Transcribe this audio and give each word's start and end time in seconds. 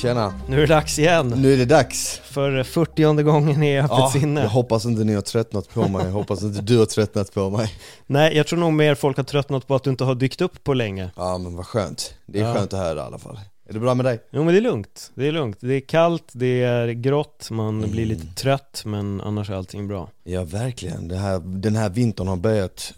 Tjena, 0.00 0.34
Nu 0.48 0.56
är 0.56 0.60
det 0.60 0.66
dags 0.74 0.98
igen. 0.98 1.28
nu 1.36 1.52
är 1.52 1.56
det 1.56 1.64
dags. 1.64 2.20
För 2.24 2.62
40 2.62 3.22
gången 3.22 3.62
i 3.62 3.78
Öppet 3.80 3.90
Ja, 3.98 4.10
sinne. 4.12 4.40
jag 4.40 4.48
hoppas 4.48 4.84
inte 4.84 5.04
ni 5.04 5.14
har 5.14 5.22
tröttnat 5.22 5.68
på 5.74 5.88
mig, 5.88 6.04
jag 6.04 6.12
hoppas 6.12 6.42
inte 6.42 6.60
du 6.60 6.78
har 6.78 6.86
tröttnat 6.86 7.34
på 7.34 7.50
mig. 7.50 7.74
Nej, 8.06 8.36
jag 8.36 8.46
tror 8.46 8.58
nog 8.58 8.72
mer 8.72 8.94
folk 8.94 9.16
har 9.16 9.24
tröttnat 9.24 9.66
på 9.66 9.74
att 9.74 9.84
du 9.84 9.90
inte 9.90 10.04
har 10.04 10.14
dykt 10.14 10.40
upp 10.40 10.64
på 10.64 10.74
länge. 10.74 11.10
Ja 11.16 11.38
men 11.38 11.56
vad 11.56 11.66
skönt, 11.66 12.14
det 12.26 12.38
är 12.40 12.42
Ja. 12.44 12.54
skönt 12.54 12.72
att 12.72 12.78
höra 12.80 12.98
i 12.98 13.02
alla 13.02 13.18
fall. 13.18 13.40
Är 13.68 13.72
det 13.72 13.78
bra 13.78 13.94
med 13.94 14.04
dig? 14.06 14.20
Jo 14.30 14.44
men 14.44 14.54
det 14.54 14.60
är 14.60 14.62
lugnt, 14.62 15.10
det 15.14 15.28
är 15.28 15.32
lugnt. 15.32 15.56
Det 15.60 15.74
är 15.74 15.80
kallt, 15.80 16.24
det 16.32 16.62
är 16.62 16.88
grått, 16.88 17.48
man 17.50 17.78
Mm. 17.78 17.90
blir 17.90 18.06
lite 18.06 18.26
trött 18.26 18.82
men 18.84 19.20
annars 19.20 19.50
är 19.50 19.54
allting 19.54 19.88
bra. 19.88 20.08
Ja 20.24 20.44
verkligen, 20.44 21.10
här, 21.10 21.38
den 21.38 21.76
här 21.76 21.88
vintern 21.88 22.28
har 22.28 22.36
börjat 22.36 22.92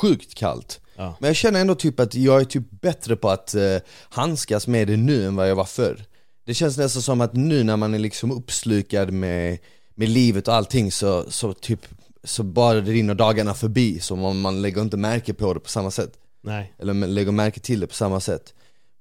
sjukt 0.00 0.34
kallt. 0.34 0.80
Ja. 0.96 1.16
Men 1.20 1.28
jag 1.28 1.36
känner 1.36 1.60
ändå 1.60 1.74
typ 1.74 2.00
att 2.00 2.14
jag 2.14 2.40
är 2.40 2.44
typ 2.44 2.70
bättre 2.70 3.16
på 3.16 3.30
att 3.30 3.54
eh, 3.54 3.76
handskas 4.08 4.66
med 4.66 4.88
det 4.88 4.96
nu 4.96 5.26
än 5.26 5.36
vad 5.36 5.50
jag 5.50 5.56
var 5.56 5.64
förr. 5.64 6.04
Det 6.46 6.54
känns 6.54 6.78
nästan 6.78 7.02
som 7.02 7.20
att 7.20 7.34
nu 7.34 7.64
när 7.64 7.76
man 7.76 7.94
är 7.94 7.98
liksom 7.98 8.30
uppslukad 8.30 9.12
med, 9.12 9.58
med 9.94 10.08
livet 10.08 10.48
och 10.48 10.54
allting 10.54 10.92
så, 10.92 11.30
så 11.30 11.52
typ 11.52 11.80
så 12.24 12.42
bara 12.42 12.80
rinner 12.80 13.14
dagarna 13.14 13.54
förbi, 13.54 14.00
så 14.00 14.16
man, 14.16 14.40
man 14.40 14.62
lägger 14.62 14.82
inte 14.82 14.96
märke 14.96 15.34
på 15.34 15.54
det 15.54 15.60
på 15.60 15.68
samma 15.68 15.90
sätt. 15.90 16.12
Nej. 16.46 16.72
eller 16.78 16.94
lägger 16.94 17.32
märke 17.32 17.60
till 17.60 17.80
det 17.80 17.86
på 17.86 17.94
samma 17.94 18.20
sätt 18.20 18.54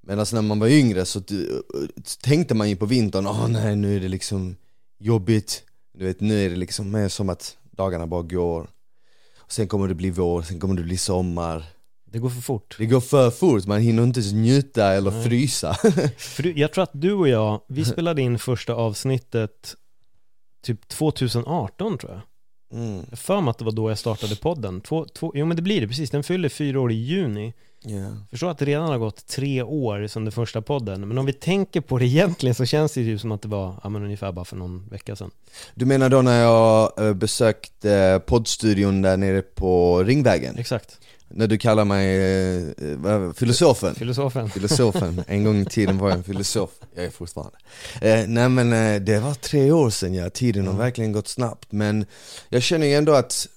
Medan 0.08 0.26
när 0.34 0.42
man 0.42 0.60
var 0.60 0.68
yngre 0.68 1.06
så 1.06 1.22
tänkte 2.24 2.54
man 2.56 2.70
ju 2.70 2.76
på 2.76 2.86
vintern, 2.86 3.28
åh 3.28 3.48
nej 3.48 3.76
nu 3.76 3.96
är 3.96 4.00
det 4.00 4.08
liksom 4.08 4.56
jobbigt 5.00 5.64
Du 5.98 6.06
vet 6.06 6.22
nu 6.22 6.46
är 6.46 6.50
det 6.50 6.56
liksom 6.56 6.92
mer 6.92 7.10
som 7.10 7.30
att 7.30 7.58
dagarna 7.72 8.08
bara 8.08 8.22
går 8.22 8.70
och 9.38 9.52
Sen 9.52 9.68
kommer 9.68 9.88
det 9.88 9.96
bli 9.96 10.10
vår, 10.10 10.42
sen 10.42 10.60
kommer 10.60 10.76
det 10.76 10.84
bli 10.84 10.98
sommar 10.98 11.66
Det 12.16 12.20
går 12.20 12.30
för 12.30 12.42
fort. 12.42 12.76
Det 12.78 12.86
går 12.86 13.02
för 13.02 13.32
fort, 13.32 13.66
man 13.66 13.82
hinner 13.82 14.04
inte 14.04 14.20
njuta 14.20 14.94
eller 14.94 15.24
frysa 15.24 15.74
För 16.18 16.44
du, 16.44 16.54
jag 16.60 16.74
tror 16.74 16.84
att 16.84 16.92
du 16.94 17.14
och 17.14 17.28
jag, 17.28 17.62
vi 17.68 17.86
spelade 17.96 18.22
in 18.22 18.40
första 18.40 18.74
avsnittet 18.74 19.76
typ 20.66 20.88
2018 20.88 21.98
tror 21.98 22.12
jag. 22.12 22.22
mm. 22.80 23.06
Jag 23.10 23.20
för 23.20 23.42
mig 23.42 23.52
att 23.52 23.58
det 23.58 23.66
var 23.66 23.72
då 23.72 23.92
jag 23.92 23.98
startade 23.98 24.36
podden. 24.36 24.82
Två, 24.82 25.06
två, 25.06 25.32
jo 25.36 25.46
men 25.46 25.56
det 25.56 25.62
blir 25.62 25.82
det, 25.82 25.88
precis. 25.88 26.10
Den 26.10 26.24
fyller 26.24 26.50
fyra 26.50 26.80
år 26.80 26.92
i 26.92 26.96
juni. 26.96 27.54
yeah. 27.88 28.14
Förstår 28.30 28.50
att 28.50 28.58
det 28.58 28.66
redan 28.66 28.88
har 28.88 28.98
gått 28.98 29.28
tre 29.28 29.64
år 29.64 30.08
sedan 30.08 30.26
den 30.26 30.32
första 30.32 30.62
podden. 30.62 31.08
Men 31.08 31.18
om 31.18 31.26
vi 31.26 31.34
tänker 31.34 31.82
på 31.82 31.98
det 31.98 32.06
egentligen 32.06 32.56
så 32.56 32.66
känns 32.66 32.94
det 32.94 33.02
ju 33.02 33.18
som 33.18 33.32
att 33.32 33.42
det 33.42 33.48
var, 33.48 33.76
ja 33.84 33.90
men 33.90 34.04
ungefär 34.04 34.32
bara 34.32 34.46
för 34.46 34.56
någon 34.56 34.88
vecka 34.90 35.16
sedan. 35.16 35.32
Du 35.74 35.86
menar 35.86 36.10
då 36.10 36.22
när 36.22 36.42
jag 36.42 37.08
eh, 37.08 37.14
besökte 37.14 38.22
poddstudion 38.26 39.02
där 39.02 39.18
nere 39.18 39.42
på 39.42 40.04
Ringvägen? 40.04 40.58
Exakt. 40.58 41.00
När 41.30 41.48
du 41.48 41.58
kallar 41.58 41.86
mig 41.86 42.18
eh, 42.18 43.34
filosofen? 43.34 43.96
Filosofen. 43.96 44.50
Filosofen, 44.50 45.24
en 45.28 45.44
gång 45.44 45.62
i 45.62 45.66
tiden 45.66 45.98
var 45.98 46.10
jag 46.10 46.18
en 46.18 46.24
filosof, 46.24 46.70
jag 46.96 47.06
är 47.06 47.10
fortfarande. 47.10 47.58
Eh, 48.02 48.28
Nej 48.28 48.50
men 48.50 48.74
eh, 48.74 49.02
det 49.02 49.20
var 49.20 49.34
tre 49.34 49.72
år 49.72 49.90
sedan 49.90 50.14
ja, 50.14 50.30
tiden 50.30 50.68
har 50.68 50.74
verkligen 50.74 51.12
gått 51.12 51.28
snabbt. 51.28 51.72
Men 51.72 52.06
jag 52.50 52.64
känner 52.64 52.88
ju 52.88 52.94
ändå 52.94 53.14
att 53.14 53.48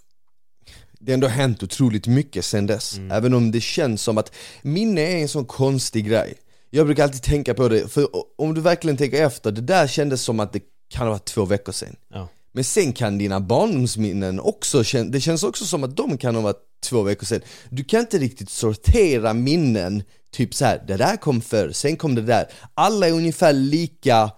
det 1.01 1.12
har 1.12 1.15
ändå 1.15 1.27
hänt 1.27 1.62
otroligt 1.62 2.07
mycket 2.07 2.45
sedan 2.45 2.67
dess. 2.67 2.99
Även 3.11 3.34
om 3.34 3.51
det 3.51 3.61
känns 3.61 4.03
som 4.03 4.19
att 4.19 4.33
minne 4.62 5.01
är 5.01 5.17
en 5.17 5.28
sån 5.28 5.45
konstig 5.45 6.09
grej. 6.09 6.34
Jag 6.71 6.87
brukar 6.87 7.05
alltid 7.05 7.23
tänka 7.23 7.55
på 7.55 7.69
det, 7.69 7.89
för 7.89 8.09
om 8.39 8.55
du 8.55 8.61
verkligen 8.61 8.97
tänker 8.97 9.27
efter, 9.27 9.51
det 9.53 9.61
där 9.61 9.87
kändes 9.87 10.23
som 10.23 10.41
att 10.41 10.53
det 10.53 10.61
kan 10.91 11.07
ha 11.07 11.12
varit 11.12 11.25
två 11.25 11.45
veckor 11.45 11.73
sedan. 11.73 11.97
Ja. 12.09 12.28
Men 12.59 12.65
sen 12.65 12.93
kan 12.93 13.19
dina 13.19 13.41
barndomsminnen 13.41 14.41
också, 14.41 14.83
det 15.09 15.21
känns 15.21 15.43
också 15.43 15.65
som 15.65 15.85
att 15.85 15.97
de 15.97 16.19
kan 16.19 16.35
ha 16.35 16.43
varit 16.43 16.63
två 16.83 17.03
veckor 17.03 17.27
sedan 17.27 17.41
Du 17.71 17.85
kan 17.85 18.01
inte 18.01 18.19
riktigt 18.19 18.51
sortera 18.51 19.35
minnen, 19.35 20.03
typ 20.33 20.55
så 20.55 20.65
här, 20.65 20.85
det 20.87 20.97
där 20.97 21.17
kom 21.17 21.41
förr, 21.41 21.71
sen 21.73 21.97
kom 21.97 22.15
det 22.15 22.23
där. 22.23 22.47
Alla 22.75 23.09
är 23.09 23.13
ungefär 23.13 23.53
lika 23.53 24.31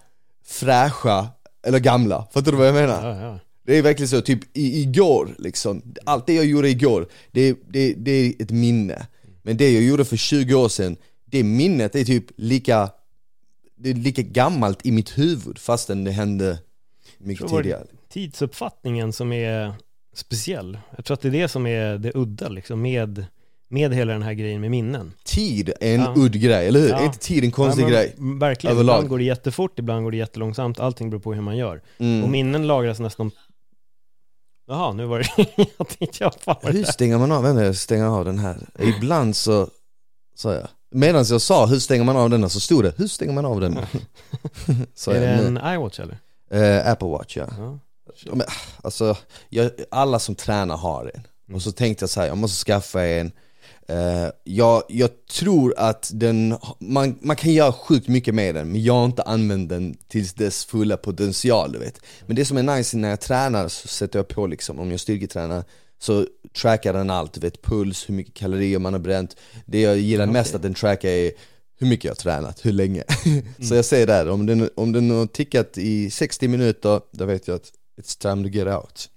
fräscha, 0.45 1.29
eller 1.67 1.79
gamla, 1.79 2.27
fattar 2.33 2.53
du 2.53 2.59
vad 2.59 2.67
jag 2.67 2.75
menar? 2.75 3.09
Ja, 3.09 3.21
ja. 3.21 3.39
Det 3.67 3.79
är 3.79 3.83
verkligen 3.83 4.09
så, 4.09 4.21
typ 4.21 4.57
i, 4.57 4.81
igår 4.81 5.35
liksom, 5.39 5.83
allt 6.05 6.27
det 6.27 6.35
jag 6.35 6.47
gjorde 6.47 6.69
igår, 6.69 7.09
det, 7.33 7.57
det, 7.69 7.95
det 7.95 8.11
är 8.11 8.43
ett 8.43 8.51
minne. 8.51 9.07
Men 9.43 9.57
det 9.57 9.71
jag 9.71 9.83
gjorde 9.83 10.05
för 10.05 10.17
20 10.17 10.55
år 10.55 10.69
sedan, 10.69 10.97
det 11.25 11.45
minnet 11.45 11.95
är 11.95 12.05
typ 12.05 12.27
lika, 12.37 12.91
det 13.77 13.91
är 13.91 13.95
lika 13.95 14.23
gammalt 14.23 14.87
i 14.87 14.93
mitt 14.93 15.19
huvud 15.19 15.59
fastän 15.59 16.05
det 16.05 16.11
hände 16.11 16.59
mycket 17.19 17.49
tidigare 17.49 17.87
Tidsuppfattningen 18.13 19.13
som 19.13 19.33
är 19.33 19.73
speciell. 20.15 20.79
Jag 20.97 21.05
tror 21.05 21.15
att 21.15 21.21
det 21.21 21.29
är 21.29 21.33
det 21.33 21.49
som 21.49 21.67
är 21.67 21.99
det 21.99 22.13
udda 22.15 22.49
liksom 22.49 22.83
med, 22.83 23.25
med 23.69 23.95
hela 23.95 24.13
den 24.13 24.23
här 24.23 24.33
grejen 24.33 24.61
med 24.61 24.71
minnen. 24.71 25.13
Tid 25.25 25.69
är 25.81 25.95
en 25.95 26.01
Ja. 26.01 26.15
udd 26.17 26.33
grej, 26.41 26.69
eller 26.69 26.81
hur? 26.81 26.89
Ja. 26.89 27.01
Är 27.01 27.05
inte 27.05 27.19
tid 27.19 27.45
en 27.45 27.51
konstig 27.51 27.83
Ja, 27.85 27.89
grej? 27.89 28.15
Verkligen, 28.19 28.77
Överlag. 28.77 28.95
ibland 28.95 29.09
går 29.09 29.19
det 29.19 29.25
jättefort, 29.25 29.79
ibland 29.79 30.05
går 30.05 30.11
det 30.11 30.17
jättelångsamt, 30.17 30.81
allting 30.81 31.11
beror 31.11 31.21
på 31.21 31.35
hur 31.35 31.43
man 31.43 31.57
gör. 31.57 31.83
Mm. 31.99 32.25
Och 32.25 32.31
minnen 32.31 32.67
lagras 32.67 33.01
nästan 33.01 33.31
Jaha, 34.69 34.93
nu 34.93 35.05
var 35.07 35.19
det, 35.19 35.29
jag 35.79 35.89
tänkte 35.89 36.25
jag 36.25 36.33
var 36.45 36.73
Hur 36.73 36.85
stänger 36.85 37.19
man 37.19 37.33
av, 37.33 37.43
vänta 37.43 37.65
jag 37.65 37.77
stänger 37.77 38.05
av 38.07 38.25
den 38.25 38.39
här 38.39 38.57
Ibland 38.79 39.37
så, 39.37 39.69
sa 40.35 40.55
jag 40.55 40.69
Medan 40.91 41.25
jag 41.29 41.41
sa 41.41 41.67
hur 41.67 41.79
stänger 41.79 42.05
man 42.05 42.17
av 42.17 42.31
den 42.31 42.51
så 42.51 42.61
stod 42.61 42.85
det 42.85 42.93
hur 42.97 43.07
stänger 43.09 43.33
man 43.33 43.45
av 43.45 43.61
den? 43.61 43.73
Är 45.09 45.21
det 45.21 45.29
en 45.29 45.57
iWatch 45.75 46.01
eller? 46.01 46.19
Eh, 46.51 46.93
Apple 46.93 47.09
Watch 47.09 47.37
ja. 47.37 47.47
Ja. 47.59 47.79
Men, 48.27 48.47
alltså, 48.83 49.17
jag, 49.49 49.71
alla 49.91 50.19
som 50.19 50.35
tränar 50.35 50.77
har 50.77 51.11
en. 51.15 51.55
Och 51.55 51.63
så 51.63 51.73
tänkte 51.73 52.03
jag 52.03 52.11
så 52.11 52.21
här, 52.21 52.27
jag 52.27 52.39
måste 52.39 52.65
skaffa 52.65 53.07
en. 53.07 53.33
Eh, 53.89 54.29
jag, 54.45 54.83
jag 54.89 55.11
tror 55.27 55.75
att 55.77 56.11
den, 56.15 56.57
man, 56.81 57.19
man 57.21 57.37
kan 57.37 57.53
göra 57.53 57.73
sjukt 57.73 58.09
mycket 58.09 58.35
med 58.35 58.55
den, 58.55 58.73
men 58.73 58.83
jag 58.83 58.95
har 58.95 59.05
inte 59.05 59.23
använt 59.23 59.69
den 59.69 59.97
till 60.09 60.27
dess 60.27 60.65
fulla 60.65 60.97
potential 60.97 61.73
du 61.73 61.79
vet. 61.79 62.01
Men 62.27 62.37
det 62.37 62.45
som 62.45 62.57
är 62.57 62.63
nice 62.63 62.97
när 62.97 63.09
jag 63.11 63.21
tränar 63.21 63.69
så 63.69 63.89
sätter 63.89 64.19
jag 64.19 64.29
på 64.29 64.47
liksom, 64.47 64.79
om 64.79 64.91
jag 64.91 65.01
styrketränar 65.01 65.65
så 65.99 66.27
trackar 66.61 66.93
den 66.93 67.11
allt, 67.11 67.33
du 67.33 67.41
vet 67.41 67.63
puls, 67.63 68.09
hur 68.09 68.15
mycket 68.15 68.35
kalorier 68.35 68.79
man 68.79 68.93
har 68.93 69.01
bränt. 69.01 69.37
Det 69.67 69.81
jag 69.81 69.99
gillar 69.99 70.27
mest 70.27 70.55
att 70.55 70.63
den 70.63 70.75
trackar 70.75 71.09
är 71.09 71.33
hur 71.79 71.87
mycket 71.87 72.05
jag 72.05 72.11
har 72.11 72.17
tränat, 72.17 72.67
hur 72.67 72.73
länge. 72.73 73.05
så 73.69 73.75
jag 73.75 73.85
säger 73.85 74.07
där, 74.07 74.29
om 74.29 74.47
den, 74.47 74.71
om 74.77 74.93
den 74.93 75.11
har 75.11 75.27
tickat 75.27 75.79
i 75.79 76.11
60 76.11 76.49
minuter, 76.49 77.01
då 77.13 77.25
vet 77.25 77.49
jag 77.49 77.55
att 77.55 77.73
it's 78.01 78.19
time 78.19 78.43
to 78.45 78.49
get 78.49 78.67
out. 78.67 79.09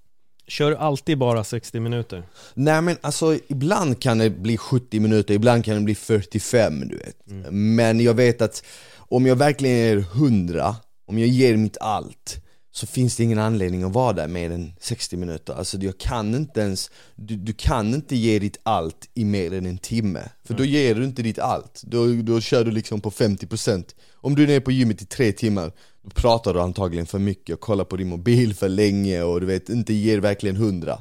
Kör 0.47 0.69
du 0.69 0.77
alltid 0.77 1.17
bara 1.17 1.43
60 1.43 1.79
minuter? 1.79 2.23
Nej 2.53 2.81
men 2.81 2.97
alltså 3.01 3.37
ibland 3.47 4.01
kan 4.01 4.17
det 4.17 4.29
bli 4.29 4.57
70 4.57 4.99
minuter, 4.99 5.33
ibland 5.33 5.65
kan 5.65 5.75
det 5.75 5.81
bli 5.81 5.95
45 5.95 6.87
du 6.87 6.97
vet. 6.97 7.15
Men 7.51 7.99
jag 7.99 8.13
vet 8.13 8.41
att 8.41 8.63
om 8.95 9.25
jag 9.25 9.35
verkligen 9.35 9.77
är 9.77 9.97
100, 9.97 10.75
om 11.07 11.19
jag 11.19 11.27
ger 11.27 11.57
mitt 11.57 11.77
allt 11.77 12.43
Så 12.75 12.87
finns 12.87 13.15
det 13.15 13.23
ingen 13.23 13.39
anledning 13.39 13.83
att 13.83 13.93
vara 13.93 14.13
där 14.13 14.27
mer 14.27 14.51
än 14.51 14.73
60 14.79 15.17
minuter. 15.17 15.53
Alltså 15.53 15.77
jag 15.77 15.97
kan 15.97 16.35
inte 16.35 16.61
ens, 16.61 16.91
du, 17.15 17.35
du 17.35 17.53
kan 17.53 17.93
inte 17.93 18.15
ge 18.15 18.39
ditt 18.39 18.57
allt 18.63 19.09
i 19.13 19.25
mer 19.25 19.53
än 19.53 19.65
en 19.65 19.77
timme. 19.77 20.29
För 20.43 20.53
då 20.53 20.65
ger 20.65 20.95
du 20.95 21.03
inte 21.03 21.21
ditt 21.21 21.39
allt, 21.39 21.81
då, 21.83 22.07
då 22.07 22.41
kör 22.41 22.65
du 22.65 22.71
liksom 22.71 23.01
på 23.01 23.11
50% 23.11 23.83
Om 24.15 24.35
du 24.35 24.43
är 24.43 24.47
nere 24.47 24.61
på 24.61 24.71
gymmet 24.71 25.01
i 25.01 25.05
tre 25.05 25.31
timmar 25.31 25.71
pratar 26.13 26.53
du 26.53 26.61
antagligen 26.61 27.05
för 27.05 27.19
mycket 27.19 27.53
och 27.53 27.59
kollar 27.59 27.83
på 27.83 27.95
din 27.95 28.09
mobil 28.09 28.55
för 28.55 28.69
länge 28.69 29.23
och 29.23 29.41
du 29.41 29.45
vet, 29.45 29.69
inte 29.69 29.93
ger 29.93 30.19
verkligen 30.19 30.55
100 30.55 30.99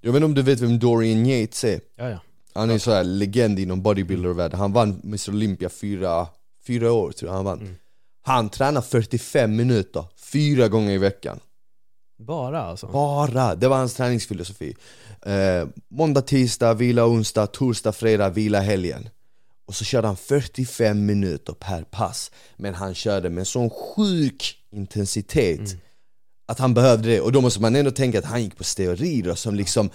jag 0.00 0.12
vet 0.12 0.16
inte 0.16 0.24
om 0.24 0.34
du 0.34 0.42
vet 0.42 0.60
vem 0.60 0.78
Dorian 0.78 1.26
Yates 1.26 1.64
är? 1.64 1.80
Ja, 1.96 2.10
ja. 2.10 2.18
Han 2.54 2.70
är 2.70 2.78
så 2.78 2.90
här 2.90 3.04
legend 3.04 3.58
inom 3.58 3.82
bodybuilder-världen, 3.82 4.58
han 4.58 4.72
vann 4.72 5.00
Mr 5.04 5.30
Olympia 5.30 5.68
fyra, 5.68 6.26
fyra 6.66 6.92
år 6.92 7.12
tror 7.12 7.28
jag 7.30 7.36
han 7.36 7.44
vann 7.44 7.76
Han 8.22 8.48
tränar 8.48 8.80
45 8.80 9.56
minuter, 9.56 10.04
fyra 10.16 10.68
gånger 10.68 10.92
i 10.92 10.98
veckan 10.98 11.40
Bara 12.18 12.62
alltså? 12.62 12.86
Bara, 12.86 13.54
det 13.54 13.68
var 13.68 13.76
hans 13.76 13.94
träningsfilosofi. 13.94 14.76
Eh, 15.26 15.68
måndag, 15.88 16.22
tisdag, 16.22 16.74
vila 16.74 17.06
onsdag, 17.06 17.46
torsdag, 17.46 17.92
fredag, 17.92 18.28
vila 18.28 18.60
helgen. 18.60 19.08
Och 19.72 19.76
så 19.76 19.84
körde 19.84 20.06
han 20.06 20.16
45 20.16 21.06
minuter 21.06 21.52
per 21.52 21.82
pass. 21.82 22.30
Men 22.56 22.74
han 22.74 22.94
körde 22.94 23.30
med 23.30 23.46
sån 23.46 23.70
sjuk 23.70 24.56
intensitet 24.72 25.58
mm. 25.58 25.80
att 26.46 26.58
han 26.58 26.74
behövde 26.74 27.08
det. 27.08 27.20
Och 27.20 27.32
då 27.32 27.40
måste 27.40 27.60
man 27.60 27.76
ändå 27.76 27.90
tänka 27.90 28.18
att 28.18 28.24
han 28.24 28.42
gick 28.42 28.56
på 28.56 28.64
steroider 28.64 29.34
som 29.34 29.54
liksom 29.54 29.90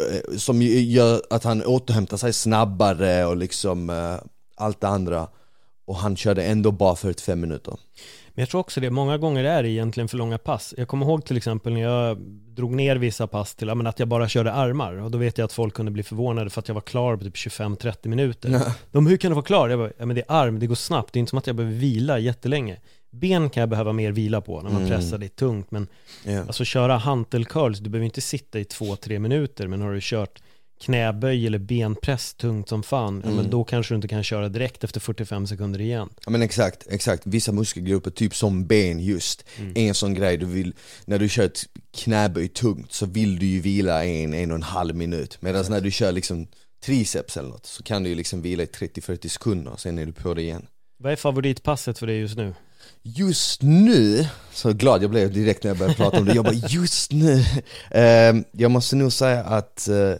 eh, 0.00 0.36
som 0.38 0.62
gör 0.62 1.22
att 1.30 1.44
han 1.44 1.64
återhämtar 1.64 2.16
sig 2.16 2.32
snabbare 2.32 3.24
och 3.24 3.36
liksom 3.36 3.90
eh, 3.90 4.16
allt 4.56 4.80
det 4.80 4.88
andra. 4.88 5.28
Och 5.86 5.96
han 5.96 6.16
körde 6.16 6.44
ändå 6.44 6.70
bara 6.70 6.96
45 6.96 7.40
minuter. 7.40 7.76
Men 8.34 8.42
jag 8.42 8.48
tror 8.48 8.60
också 8.60 8.80
det, 8.80 8.90
många 8.90 9.18
gånger 9.18 9.44
är 9.44 9.62
det 9.62 9.68
egentligen 9.68 10.08
för 10.08 10.16
långa 10.16 10.38
pass. 10.38 10.74
Jag 10.76 10.88
kommer 10.88 11.06
ihåg 11.06 11.24
till 11.24 11.36
exempel 11.36 11.72
när 11.72 11.80
jag 11.80 12.18
drog 12.54 12.74
ner 12.74 12.96
vissa 12.96 13.26
pass 13.26 13.54
till 13.54 13.70
att 13.70 13.98
jag 13.98 14.08
bara 14.08 14.28
körde 14.28 14.52
armar. 14.52 14.92
Och 14.92 15.10
då 15.10 15.18
vet 15.18 15.38
jag 15.38 15.44
att 15.44 15.52
folk 15.52 15.74
kunde 15.74 15.92
bli 15.92 16.02
förvånade 16.02 16.50
för 16.50 16.60
att 16.60 16.68
jag 16.68 16.74
var 16.74 16.82
klar 16.82 17.16
på 17.16 17.24
typ 17.24 17.34
25-30 17.34 18.08
minuter. 18.08 18.50
Ja. 18.50 18.74
De, 18.92 19.06
hur 19.06 19.16
kan 19.16 19.30
du 19.30 19.34
vara 19.34 19.44
klar? 19.44 19.68
Jag 19.68 19.78
bara, 19.78 19.90
ja 19.98 20.06
men 20.06 20.16
det 20.16 20.22
är 20.28 20.32
arm, 20.32 20.58
det 20.58 20.66
går 20.66 20.74
snabbt. 20.74 21.12
Det 21.12 21.18
är 21.18 21.20
inte 21.20 21.30
som 21.30 21.38
att 21.38 21.46
jag 21.46 21.56
behöver 21.56 21.76
vila 21.76 22.18
jättelänge. 22.18 22.80
Ben 23.10 23.50
kan 23.50 23.60
jag 23.60 23.68
behöva 23.68 23.92
mer 23.92 24.12
vila 24.12 24.40
på 24.40 24.60
när 24.60 24.70
man 24.70 24.82
mm. 24.82 24.88
pressar 24.88 25.18
det 25.18 25.36
tungt. 25.36 25.70
Men 25.70 25.86
yeah. 26.26 26.46
alltså 26.46 26.64
köra 26.64 26.96
hantelcurls, 26.96 27.78
du 27.78 27.90
behöver 27.90 28.04
inte 28.04 28.20
sitta 28.20 28.58
i 28.58 28.62
2-3 28.62 29.18
minuter. 29.18 29.66
Men 29.66 29.80
har 29.80 29.92
du 29.92 29.98
kört 30.02 30.42
knäböj 30.82 31.46
eller 31.46 31.58
benpress 31.58 32.34
tungt 32.34 32.68
som 32.68 32.82
fan, 32.82 33.14
mm. 33.14 33.20
men 33.22 33.38
mm. 33.38 33.50
då 33.50 33.64
kanske 33.64 33.94
du 33.94 33.96
inte 33.96 34.08
kan 34.08 34.22
köra 34.22 34.48
direkt 34.48 34.84
efter 34.84 35.00
45 35.00 35.46
sekunder 35.46 35.80
igen. 35.80 36.08
Ja 36.24 36.30
men 36.30 36.42
exakt, 36.42 36.86
exakt. 36.90 37.22
Vissa 37.26 37.52
muskelgrupper, 37.52 38.10
typ 38.10 38.34
som 38.34 38.66
ben 38.66 39.00
just, 39.00 39.44
mm. 39.58 39.72
en 39.76 39.94
sån 39.94 40.14
grej 40.14 40.36
du 40.36 40.46
vill, 40.46 40.74
när 41.04 41.18
du 41.18 41.28
kör 41.28 41.44
ett 41.44 41.64
knäböj 41.96 42.48
tungt 42.48 42.92
så 42.92 43.06
vill 43.06 43.38
du 43.38 43.46
ju 43.46 43.60
vila 43.60 44.04
en, 44.04 44.34
en 44.34 44.50
och 44.50 44.56
en 44.56 44.62
halv 44.62 44.96
minut. 44.96 45.38
Medan 45.40 45.64
när 45.68 45.80
du 45.80 45.90
kör 45.90 46.12
liksom 46.12 46.46
triceps 46.84 47.36
eller 47.36 47.48
något 47.48 47.66
så 47.66 47.82
kan 47.82 48.02
du 48.02 48.08
ju 48.08 48.14
liksom 48.14 48.42
vila 48.42 48.62
i 48.62 48.66
30-40 48.66 49.28
sekunder, 49.28 49.72
sen 49.76 49.98
är 49.98 50.06
du 50.06 50.12
på 50.12 50.34
det 50.34 50.42
igen. 50.42 50.66
Vad 50.98 51.12
är 51.12 51.16
favoritpasset 51.16 51.98
för 51.98 52.06
dig 52.06 52.18
just 52.18 52.36
nu? 52.36 52.54
Just 53.02 53.62
nu, 53.62 54.26
så 54.52 54.72
glad 54.72 55.02
jag 55.02 55.10
blev 55.10 55.32
direkt 55.32 55.64
när 55.64 55.70
jag 55.70 55.78
började 55.78 55.96
prata 55.96 56.18
om 56.18 56.24
det, 56.24 56.34
jag 56.34 56.44
bara 56.44 56.54
just 56.54 57.12
nu, 57.12 57.34
uh, 57.34 58.42
jag 58.52 58.70
måste 58.70 58.96
nog 58.96 59.12
säga 59.12 59.44
att 59.44 59.88
uh, 59.90 60.14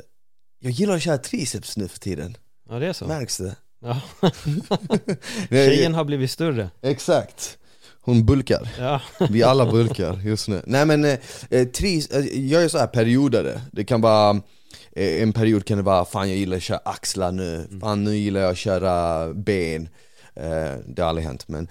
jag 0.63 0.73
gillar 0.73 0.95
att 0.95 1.03
köra 1.03 1.19
triceps 1.19 1.77
nu 1.77 1.89
för 1.89 1.99
tiden. 1.99 2.37
Ja 2.69 2.79
det 2.79 2.87
är 2.87 2.93
så? 2.93 3.07
Märks 3.07 3.37
det? 3.39 3.57
Ja. 3.81 4.01
Tjejen 5.49 5.95
har 5.95 6.05
blivit 6.05 6.31
större. 6.31 6.71
Exakt. 6.83 7.59
Hon 8.01 8.27
bulkar, 8.27 8.69
ja. 8.79 9.01
vi 9.31 9.43
alla 9.43 9.73
bulkar 9.73 10.21
just 10.25 10.49
nu. 10.49 10.63
Nej 10.67 10.87
men, 10.87 11.05
eh, 11.05 11.19
eh 11.51 11.69
tris, 11.69 12.11
eh, 12.11 12.25
jag 12.51 12.63
är 12.63 12.69
så 12.69 12.79
här 12.79 12.87
periodare, 12.87 13.61
det 13.73 13.85
kan 13.85 14.01
vara 14.01 14.41
eh, 14.93 15.23
En 15.23 15.33
period 15.33 15.65
kan 15.65 15.77
det 15.77 15.83
vara, 15.83 16.05
fan 16.05 16.29
jag 16.29 16.39
gillar 16.39 16.57
att 16.57 16.63
köra 16.63 16.81
axlar 16.85 17.33
nu, 17.33 17.55
mm. 17.55 17.81
fan 17.81 18.05
nu 18.05 18.17
gillar 18.17 18.41
jag 18.41 18.51
att 18.51 18.59
köra 18.59 19.29
ben. 19.35 19.89
Det 20.87 21.03
har 21.03 21.09
aldrig 21.09 21.27
hänt 21.27 21.49
men, 21.49 21.69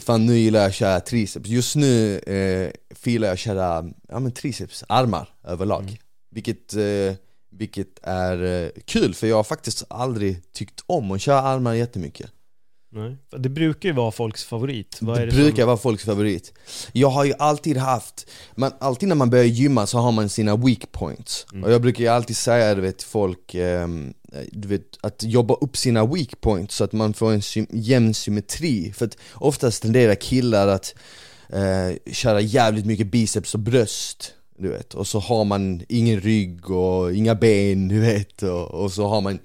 fan 0.00 0.26
nu 0.26 0.38
gillar 0.38 0.60
jag 0.60 0.68
att 0.68 0.74
köra 0.74 1.00
triceps. 1.00 1.48
Just 1.48 1.76
nu 1.76 2.18
eh, 2.18 2.70
filar 2.94 3.28
jag 3.28 3.32
att 3.32 3.38
köra, 3.38 3.84
ja 4.08 4.18
men 4.18 4.32
triceps, 4.32 4.84
armar 4.88 5.28
överlag. 5.44 5.82
Mm. 5.82 5.96
Vilket 6.30 6.74
eh, 6.74 7.14
vilket 7.58 7.98
är 8.02 8.64
eh, 8.64 8.70
kul 8.84 9.14
för 9.14 9.26
jag 9.26 9.36
har 9.36 9.44
faktiskt 9.44 9.84
aldrig 9.88 10.52
tyckt 10.52 10.80
om 10.86 11.10
att 11.10 11.20
köra 11.20 11.40
armar 11.40 11.74
jättemycket. 11.74 12.30
Nej. 12.94 13.16
Det 13.38 13.48
brukar 13.48 13.88
ju 13.88 13.94
vara 13.94 14.10
folks 14.10 14.44
favorit. 14.44 14.98
Vad 15.00 15.18
Det, 15.18 15.26
det 15.26 15.32
brukar 15.32 15.62
som... 15.62 15.66
vara 15.66 15.76
folks 15.76 16.04
favorit. 16.04 16.52
Jag 16.92 17.08
har 17.08 17.24
ju 17.24 17.32
alltid 17.38 17.76
haft, 17.76 18.30
man, 18.54 18.72
alltid 18.78 19.08
när 19.08 19.16
man 19.16 19.30
börjar 19.30 19.44
gymma 19.44 19.86
så 19.86 19.98
har 19.98 20.12
man 20.12 20.28
sina 20.28 20.56
weak 20.56 20.92
points. 20.92 21.46
Mm. 21.52 21.64
Och 21.64 21.72
jag 21.72 21.82
brukar 21.82 22.04
ju 22.04 22.08
alltid 22.10 22.36
säga 22.36 22.74
du 22.74 22.80
vet, 22.80 23.02
folk, 23.02 23.54
eh, 23.54 23.88
du 24.52 24.68
vet, 24.68 24.98
att 25.00 25.22
jobba 25.22 25.54
upp 25.54 25.76
sina 25.76 26.06
weak 26.06 26.40
points 26.40 26.76
så 26.76 26.84
att 26.84 26.92
man 26.92 27.14
får 27.14 27.32
en 27.32 27.42
sy 27.42 27.66
jämn 27.70 28.14
symmetri. 28.14 28.92
För 28.92 29.06
att 29.06 29.16
oftast 29.34 29.82
tenderar 29.82 30.14
killar 30.14 30.68
att 30.68 30.94
eh, 31.48 32.12
köra 32.12 32.40
jävligt 32.40 32.86
mycket 32.86 33.10
biceps 33.10 33.54
och 33.54 33.60
bröst 33.60 34.34
du 34.58 34.68
vet, 34.68 34.94
och 34.94 35.06
så 35.06 35.18
har 35.18 35.44
man 35.44 35.82
ingen 35.88 36.20
rygg 36.20 36.70
och 36.70 37.14
inga 37.14 37.34
ben, 37.34 37.88
du 37.88 38.00
vet, 38.00 38.42
och, 38.42 38.70
och 38.70 38.92
så 38.92 39.06
har 39.06 39.20
man 39.20 39.38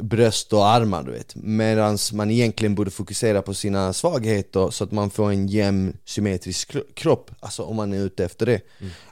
bröst 0.00 0.52
och 0.52 0.66
armar, 0.66 1.02
du 1.02 1.12
vet. 1.12 1.34
Medan 1.34 1.98
man 2.12 2.30
egentligen 2.30 2.74
borde 2.74 2.90
fokusera 2.90 3.42
på 3.42 3.54
sina 3.54 3.92
svagheter 3.92 4.70
så 4.70 4.84
att 4.84 4.92
man 4.92 5.10
får 5.10 5.30
en 5.30 5.46
jämn 5.46 5.96
symmetrisk 6.04 6.76
kropp, 6.94 7.30
alltså 7.40 7.62
om 7.62 7.76
man 7.76 7.92
är 7.92 7.98
ute 7.98 8.24
efter 8.24 8.46
det. 8.46 8.60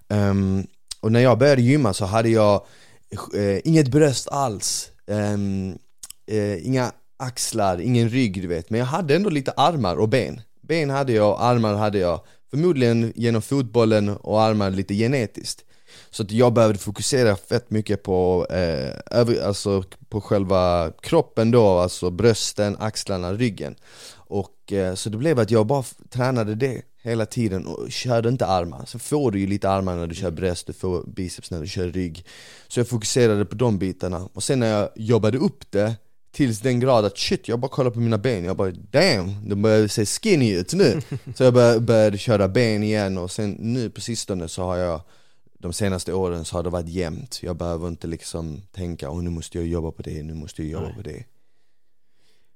Mm. 0.08 0.30
Um, 0.30 0.66
och 1.00 1.12
när 1.12 1.20
jag 1.20 1.38
började 1.38 1.62
gymma 1.62 1.94
så 1.94 2.04
hade 2.04 2.28
jag 2.28 2.66
uh, 3.34 3.58
inget 3.64 3.88
bröst 3.88 4.28
alls, 4.28 4.90
um, 5.06 5.78
uh, 6.32 6.66
inga 6.66 6.92
axlar, 7.16 7.80
ingen 7.80 8.08
rygg, 8.08 8.42
du 8.42 8.48
vet. 8.48 8.70
Men 8.70 8.78
jag 8.78 8.86
hade 8.86 9.16
ändå 9.16 9.30
lite 9.30 9.52
armar 9.52 9.96
och 9.96 10.08
ben. 10.08 10.40
Ben 10.60 10.90
hade 10.90 11.12
jag, 11.12 11.36
armar 11.40 11.74
hade 11.74 11.98
jag 11.98 12.20
Förmodligen 12.52 13.12
genom 13.16 13.42
fotbollen 13.42 14.08
och 14.08 14.42
armar 14.42 14.70
lite 14.70 14.94
genetiskt. 14.94 15.64
Så 16.10 16.22
att 16.22 16.30
jag 16.30 16.52
behövde 16.52 16.78
fokusera 16.78 17.36
fett 17.36 17.70
mycket 17.70 18.02
på, 18.02 18.46
eh, 18.50 19.18
över, 19.18 19.46
alltså 19.46 19.84
på 20.08 20.20
själva 20.20 20.92
kroppen 21.00 21.50
då, 21.50 21.68
alltså 21.68 22.10
brösten, 22.10 22.76
axlarna, 22.80 23.32
ryggen. 23.32 23.74
Och 24.14 24.72
eh, 24.72 24.94
så 24.94 25.10
det 25.10 25.16
blev 25.16 25.38
att 25.38 25.50
jag 25.50 25.66
bara 25.66 25.84
tränade 26.10 26.54
det 26.54 26.82
hela 27.02 27.26
tiden 27.26 27.66
och 27.66 27.90
körde 27.90 28.28
inte 28.28 28.46
armar. 28.46 28.84
Sen 28.86 29.00
får 29.00 29.30
du 29.30 29.40
ju 29.40 29.46
lite 29.46 29.70
armar 29.70 29.96
när 29.96 30.06
du 30.06 30.14
kör 30.14 30.30
bröst, 30.30 30.66
du 30.66 30.72
får 30.72 31.04
biceps 31.06 31.50
när 31.50 31.60
du 31.60 31.66
kör 31.66 31.88
rygg. 31.88 32.26
Så 32.68 32.80
jag 32.80 32.88
fokuserade 32.88 33.44
på 33.44 33.54
de 33.54 33.78
bitarna, 33.78 34.28
och 34.32 34.42
sen 34.42 34.58
när 34.58 34.80
jag 34.80 34.88
jobbade 34.96 35.38
upp 35.38 35.70
det 35.70 35.94
Tills 36.32 36.60
den 36.60 36.80
grad 36.80 37.04
att 37.04 37.18
shit, 37.18 37.48
jag 37.48 37.58
bara 37.58 37.68
kollar 37.68 37.90
på 37.90 38.00
mina 38.00 38.18
ben, 38.18 38.44
jag 38.44 38.56
bara 38.56 38.70
damn, 38.70 39.48
de 39.48 39.62
börjar 39.62 39.88
se 39.88 40.06
skinny 40.06 40.52
ut 40.52 40.74
nu. 40.74 41.00
Så 41.34 41.44
jag 41.44 41.54
började, 41.54 41.80
började 41.80 42.18
köra 42.18 42.48
ben 42.48 42.82
igen 42.82 43.18
och 43.18 43.30
sen 43.30 43.50
nu 43.50 43.90
på 43.90 44.00
sistone 44.00 44.48
så 44.48 44.62
har 44.62 44.76
jag 44.76 45.00
De 45.58 45.72
senaste 45.72 46.12
åren 46.12 46.44
så 46.44 46.56
har 46.56 46.62
det 46.62 46.70
varit 46.70 46.88
jämnt, 46.88 47.40
jag 47.42 47.56
behöver 47.56 47.88
inte 47.88 48.06
liksom 48.06 48.62
tänka 48.72 49.10
oh, 49.10 49.22
nu 49.22 49.30
måste 49.30 49.58
jag 49.58 49.66
jobba 49.66 49.90
på 49.90 50.02
det, 50.02 50.22
nu 50.22 50.34
måste 50.34 50.62
jag 50.62 50.70
jobba 50.70 50.86
Nej. 50.86 50.94
på 50.96 51.02
det. 51.02 51.24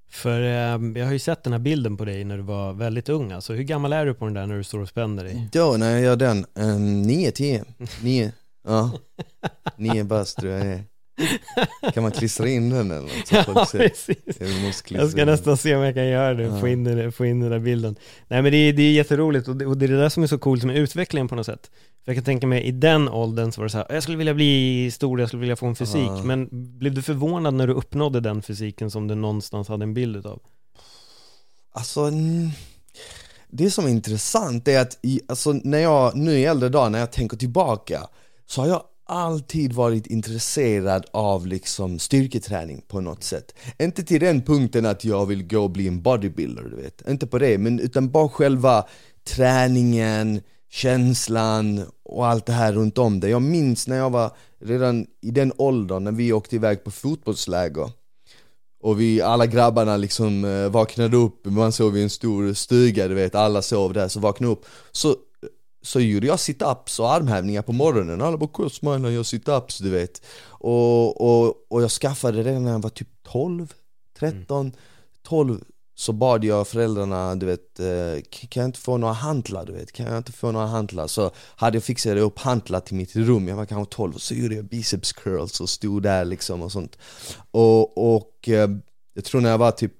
För 0.08 0.40
eh, 0.40 0.99
jag 1.00 1.05
har 1.05 1.12
ju 1.12 1.19
sett 1.19 1.43
den 1.43 1.52
här 1.52 1.61
bilden 1.61 1.96
på 1.96 2.05
dig 2.05 2.25
när 2.25 2.37
du 2.37 2.43
var 2.43 2.73
väldigt 2.73 3.08
ung 3.08 3.32
alltså, 3.32 3.52
hur 3.52 3.62
gammal 3.62 3.93
är 3.93 4.06
du 4.06 4.14
på 4.14 4.25
den 4.25 4.34
där 4.34 4.46
när 4.46 4.56
du 4.56 4.64
står 4.64 4.81
och 4.81 4.88
spänner 4.88 5.25
dig? 5.25 5.49
Då 5.52 5.76
när 5.76 5.90
jag 5.90 6.00
gör 6.00 6.17
den, 6.17 6.46
um, 6.55 7.02
9, 7.02 7.31
10, 7.31 7.64
9, 8.02 8.32
ja. 8.64 8.90
9 9.76 10.05
bast 10.05 10.38
tror 10.38 10.52
jag 10.52 10.67
är 10.67 10.84
kan 11.94 12.02
man 12.02 12.12
klistra 12.12 12.48
in 12.48 12.70
den 12.70 12.90
eller 12.90 13.00
något? 13.00 13.26
Så 13.26 13.34
ja, 13.34 13.66
precis. 13.72 14.16
Jag 14.88 15.11
ska 15.11 15.25
nästan 15.25 15.56
se 15.56 15.76
om 15.76 15.82
jag 15.82 15.94
kan 15.94 16.06
göra 16.06 16.35
det, 16.35 16.42
ja. 16.42 16.61
få, 16.61 16.68
in 16.68 16.85
den, 16.85 17.12
få 17.12 17.26
in 17.26 17.40
den 17.40 17.50
där 17.50 17.58
bilden. 17.58 17.96
Nej 18.28 18.42
men 18.42 18.52
det 18.52 18.58
är, 18.58 18.73
det 18.73 18.82
är 18.82 18.92
jätteroligt 18.92 19.49
och 19.49 19.56
det, 19.56 19.66
och 19.66 19.78
det 19.78 19.87
är 19.87 19.88
det 19.88 19.99
där 19.99 20.08
som 20.08 20.23
är 20.23 20.26
så 20.26 20.38
coolt 20.38 20.64
med 20.64 20.76
utvecklingen 20.76 21.28
på 21.28 21.35
något 21.35 21.46
sätt. 21.46 21.70
För 22.04 22.12
jag 22.12 22.16
kan 22.16 22.25
tänka 22.25 22.46
mig, 22.46 22.62
i 22.62 22.70
den 22.70 23.08
åldern 23.08 23.52
så 23.52 23.61
var 23.61 23.66
det 23.66 23.70
så 23.70 23.78
här, 23.78 23.87
jag 23.90 24.02
skulle 24.02 24.18
vilja 24.18 24.35
bli 24.35 24.90
stor, 24.90 25.20
jag 25.20 25.28
skulle 25.28 25.40
vilja 25.40 25.56
få 25.56 25.66
en 25.66 25.76
fysik. 25.76 26.08
Ja. 26.08 26.23
Men 26.25 26.49
blev 26.78 26.94
du 26.94 27.02
förvånad 27.02 27.54
när 27.54 27.66
du 27.66 27.73
uppnådde 27.73 28.20
den 28.20 28.42
fysiken 28.42 28.90
som 28.90 29.08
du 29.08 29.14
någonstans 29.14 29.68
hade 29.68 29.82
en 29.82 29.94
bild 29.94 30.16
utav? 30.16 30.42
Alltså, 31.73 32.11
det 33.49 33.70
som 33.70 33.85
är 33.85 33.88
intressant 33.88 34.68
är 34.68 34.80
att, 34.80 34.99
i, 35.02 35.20
alltså 35.28 35.52
när 35.52 35.78
jag, 35.78 36.16
nu 36.16 36.38
i 36.38 36.44
äldre 36.44 36.68
dagar, 36.68 36.90
när 36.90 36.99
jag 36.99 37.12
tänker 37.12 37.37
tillbaka, 37.37 38.08
så 38.46 38.61
har 38.61 38.68
jag 38.68 38.82
alltid 39.06 39.72
varit 39.72 40.06
intresserad 40.06 41.06
av 41.10 41.46
liksom 41.46 41.98
styrketräning 41.98 42.82
på 42.88 43.00
något 43.00 43.25
sätt. 43.25 43.54
Inte 43.78 44.02
till 44.02 44.20
den 44.20 44.42
punkten 44.42 44.86
att 44.86 45.04
jag 45.04 45.26
vill 45.26 45.48
gå 45.48 45.60
och 45.60 45.70
bli 45.70 45.88
en 45.88 46.02
bodybuilder, 46.02 46.62
du 46.62 46.76
vet. 46.76 47.08
Inte 47.08 47.26
på 47.26 47.38
det, 47.38 47.58
men 47.58 47.80
utan 47.80 48.10
bara 48.10 48.28
själva 48.28 48.84
träningen, 49.25 50.40
känslan 50.70 51.82
och 52.04 52.26
allt 52.26 52.46
det 52.46 52.52
här 52.52 52.72
runt 52.72 52.98
om 52.98 53.20
det. 53.20 53.28
Jag 53.28 53.42
minns 53.42 53.88
när 53.88 53.96
jag 53.96 54.10
var 54.10 54.30
redan 54.60 55.06
i 55.22 55.30
den 55.30 55.52
åldern 55.56 56.04
när 56.04 56.12
vi 56.12 56.32
åkte 56.32 56.56
iväg 56.56 56.84
på 56.84 56.90
fotbollsläger 56.90 57.90
och 58.82 59.00
vi, 59.00 59.22
alla 59.22 59.46
grabbarna 59.46 59.96
liksom 59.96 60.44
eh, 60.44 60.68
vaknade 60.68 61.16
upp, 61.16 61.46
man 61.46 61.72
sov 61.72 61.96
i 61.96 62.02
en 62.02 62.10
stor 62.10 62.54
stuga 62.54 63.08
du 63.08 63.14
vet, 63.14 63.34
alla 63.34 63.62
sov 63.62 63.92
där, 63.92 64.08
så 64.08 64.20
vaknade 64.20 64.52
upp 64.52 64.64
Så 64.92 65.16
så 65.87 66.00
gjorde 66.00 66.26
jag 66.26 66.37
sit-ups 66.37 67.00
och 67.00 67.12
armhävningar 67.12 67.62
på 67.62 67.73
morgonen, 67.73 68.23
alla 68.23 68.37
bara 68.37 68.50
'Kolla 68.52 68.71
smilar, 68.71 69.11
jag 69.11 69.23
sit-ups' 69.23 69.83
du 69.83 69.90
vet 69.90 70.23
och, 70.49 71.21
och, 71.21 71.55
och 71.69 71.83
jag 71.83 71.90
skaffade 71.90 72.43
det 72.43 72.59
när 72.59 72.73
jag 72.73 72.83
var 72.83 72.90
typ 72.90 73.09
12, 73.23 73.73
13, 74.19 74.61
mm. 74.61 74.73
12 75.23 75.64
så 75.99 76.12
bad 76.12 76.45
jag 76.45 76.69
föräldrarna, 76.69 77.35
du 77.35 77.47
vet, 77.47 77.81
eh, 77.81 78.23
kan 78.31 78.62
jag 78.62 78.69
inte 78.69 78.78
få 78.78 78.97
några 78.97 79.14
hantlar 79.14 79.66
du 79.66 79.73
vet? 79.73 79.93
Kan 79.93 80.07
jag 80.07 80.16
inte 80.16 80.33
få 80.33 80.52
några 80.52 80.66
hantlar? 80.66 81.07
Så 81.07 81.31
hade 81.57 81.76
jag 81.76 81.85
fixat 81.85 82.19
upp 82.19 82.38
hantlar 82.38 82.81
till 82.81 82.97
mitt 82.97 83.16
rum, 83.16 83.49
jag 83.49 83.57
var 83.57 83.66
kanske 83.66 83.95
12, 83.95 84.14
och 84.14 84.23
så 84.23 84.35
gjorde 84.35 84.55
jag 84.55 84.64
biceps 84.64 85.12
curls 85.12 85.61
och 85.61 85.69
stod 85.69 86.02
där 86.02 86.25
liksom 86.25 86.62
och 86.62 86.73
sånt 86.73 86.99
Och, 87.50 88.16
och 88.16 88.49
eh, 88.49 88.71
jag 89.14 89.25
tror 89.25 89.40
när 89.40 89.50
jag 89.50 89.59
var 89.59 89.71
typ 89.71 89.93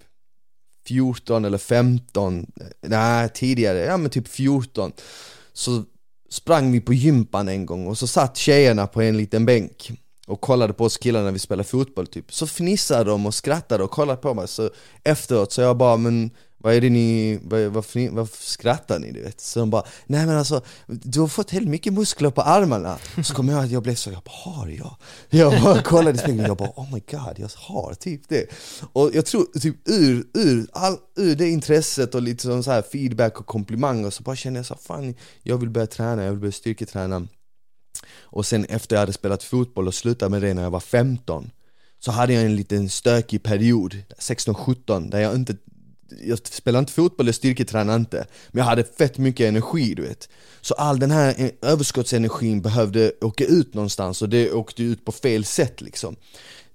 14 0.87 1.45
eller 1.45 1.59
15, 1.59 2.38
eh, 2.61 2.66
nej 2.81 3.28
tidigare, 3.28 3.78
ja 3.78 3.97
men 3.97 4.11
typ 4.11 4.28
14 4.28 4.93
så 5.56 5.84
sprang 6.30 6.72
vi 6.72 6.80
på 6.80 6.94
gympan 6.94 7.48
en 7.48 7.66
gång 7.66 7.86
och 7.86 7.98
så 7.98 8.06
satt 8.06 8.36
tjejerna 8.36 8.86
på 8.86 9.02
en 9.02 9.16
liten 9.16 9.46
bänk 9.46 9.90
och 10.26 10.40
kollade 10.40 10.72
på 10.72 10.84
oss 10.84 10.96
killar 10.96 11.22
när 11.22 11.32
vi 11.32 11.38
spelade 11.38 11.68
fotboll 11.68 12.06
typ. 12.06 12.32
Så 12.32 12.46
fnissade 12.46 13.10
de 13.10 13.26
och 13.26 13.34
skrattade 13.34 13.84
och 13.84 13.90
kollade 13.90 14.22
på 14.22 14.34
mig. 14.34 14.48
Så 14.48 14.70
efteråt 15.04 15.52
så 15.52 15.60
jag 15.60 15.76
bara 15.76 15.96
men 15.96 16.30
vad 16.66 16.75
är 16.75 16.80
det 16.80 16.90
ni, 16.90 17.38
vad, 17.42 17.61
varför, 17.61 18.11
varför 18.11 18.37
skrattar 18.44 18.99
ni? 18.99 19.12
Du 19.12 19.23
vet? 19.23 19.40
Så 19.40 19.61
de 19.61 19.70
bara, 19.70 19.82
nej 20.06 20.26
men 20.26 20.37
alltså, 20.37 20.62
du 20.87 21.20
har 21.20 21.28
fått 21.28 21.50
helt 21.50 21.68
mycket 21.68 21.92
muskler 21.92 22.30
på 22.30 22.42
armarna 22.42 22.99
Så 23.25 23.35
kommer 23.35 23.52
jag 23.52 23.64
att 23.64 23.70
jag 23.70 23.82
blev 23.82 23.94
så, 23.94 24.11
jag 24.11 24.23
bara, 24.23 24.54
har 24.54 24.68
jag? 24.68 24.96
Jag 25.30 25.62
bara 25.62 25.82
kollade 25.82 26.16
i 26.16 26.18
spegeln 26.18 26.40
och 26.40 26.49
jag 26.49 26.56
bara, 26.56 26.73
oh 26.76 26.92
my 26.92 27.02
god, 27.11 27.38
jag 27.38 27.50
har 27.56 27.94
typ 27.94 28.28
det 28.28 28.46
Och 28.92 29.11
jag 29.14 29.26
tror, 29.26 29.58
typ 29.61 29.76
ur, 29.88 30.26
ur, 30.35 30.66
all, 30.73 30.96
ur 31.16 31.37
det 31.37 31.49
intresset 31.49 32.14
och 32.14 32.23
lite 32.23 32.42
sån 32.42 32.62
så 32.62 32.70
här 32.70 32.82
feedback 32.82 33.40
och 33.40 33.46
komplimanger 33.46 34.11
så 34.11 34.23
bara 34.23 34.37
kände 34.37 34.58
jag 34.58 34.66
så 34.66 34.75
fan, 34.75 35.14
jag 35.42 35.58
vill 35.58 35.70
börja 35.70 35.87
träna, 35.87 36.25
jag 36.25 36.30
vill 36.30 36.40
börja 36.40 36.52
styrketräna 36.52 37.26
Och 38.20 38.46
sen 38.46 38.64
efter 38.64 38.96
jag 38.96 39.00
hade 39.00 39.12
spelat 39.12 39.42
fotboll 39.42 39.87
och 39.87 39.94
slutat 39.94 40.30
med 40.30 40.42
det 40.42 40.54
när 40.54 40.62
jag 40.62 40.70
var 40.70 40.80
15 40.80 41.50
så 41.99 42.11
hade 42.11 42.32
jag 42.32 42.44
en 42.44 42.56
liten 42.56 42.88
stökig 42.88 43.42
period, 43.42 44.02
16-17, 44.18 45.11
där 45.11 45.20
jag 45.20 45.35
inte 45.35 45.56
jag 46.25 46.38
spelade 46.46 46.78
inte 46.78 46.92
fotboll, 46.92 47.26
jag 47.26 47.34
styrketränade 47.34 47.96
inte. 47.96 48.26
Men 48.50 48.58
jag 48.58 48.64
hade 48.64 48.84
fett 48.84 49.18
mycket 49.18 49.48
energi 49.48 49.94
du 49.94 50.02
vet. 50.02 50.28
Så 50.60 50.75
all 50.75 50.98
den 50.98 51.10
här 51.10 51.34
e- 51.38 51.52
överskottsenergin 51.62 52.62
behövde 52.62 53.12
åka 53.20 53.44
ut 53.44 53.75
någonstans 53.75 54.22
och 54.22 54.28
det 54.28 54.52
åkte 54.52 54.82
ut 54.82 55.04
på 55.04 55.12
fel 55.12 55.44
sätt 55.44 55.80
liksom. 55.80 56.16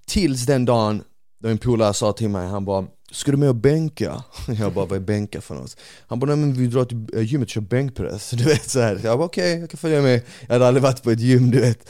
Tills 0.05 0.45
den 0.45 0.65
dagen 0.65 1.03
då 1.39 1.49
en 1.49 1.57
polare 1.57 1.93
sa 1.93 2.13
till 2.13 2.29
mig, 2.29 2.47
han 2.47 2.65
bara 2.65 2.85
Ska 3.11 3.31
du 3.31 3.37
med 3.37 3.49
och 3.49 3.55
bänka? 3.55 4.23
Jag 4.59 4.73
bara, 4.73 4.85
vad 4.85 4.95
är 4.95 4.99
bänka 4.99 5.41
för 5.41 5.55
något? 5.55 5.77
Han 6.07 6.19
bara, 6.19 6.35
nej 6.35 6.45
men 6.45 6.53
vi 6.53 6.67
drar 6.67 6.85
till 6.85 7.07
eh, 7.13 7.21
gymmet 7.21 7.47
och 7.47 7.51
kör 7.51 7.61
bänkpress. 7.61 8.29
Du 8.37 8.43
vet 8.43 8.69
så 8.69 8.79
här. 8.79 8.99
Jag 9.03 9.17
bara 9.17 9.25
okej, 9.25 9.51
okay, 9.51 9.59
jag 9.59 9.69
kan 9.69 9.77
följa 9.77 10.01
med. 10.01 10.21
Jag 10.47 10.53
hade 10.55 10.67
aldrig 10.67 10.83
varit 10.83 11.03
på 11.03 11.11
ett 11.11 11.19
gym 11.19 11.51
du 11.51 11.59
vet. 11.59 11.89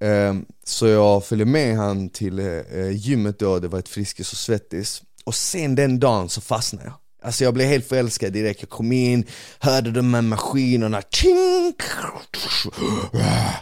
Ehm, 0.00 0.44
så 0.64 0.86
jag 0.86 1.24
följde 1.24 1.44
med 1.44 1.76
han 1.76 2.08
till 2.08 2.38
eh, 2.38 2.90
gymmet 2.90 3.38
då, 3.38 3.58
det 3.58 3.68
var 3.68 3.78
ett 3.78 3.88
Friskis 3.88 4.32
och 4.32 4.38
Svettis 4.38 5.02
och 5.26 5.34
sen 5.34 5.74
den 5.74 6.00
dagen 6.00 6.28
så 6.28 6.40
fastnade 6.40 6.84
jag. 6.84 6.94
Alltså 7.22 7.44
jag 7.44 7.54
blev 7.54 7.68
helt 7.68 7.88
förälskad 7.88 8.32
direkt, 8.32 8.62
jag 8.62 8.68
kom 8.68 8.92
in, 8.92 9.24
hörde 9.58 9.90
de 9.90 10.14
här 10.14 10.22
maskinerna, 10.22 11.02
tjink! 11.10 11.82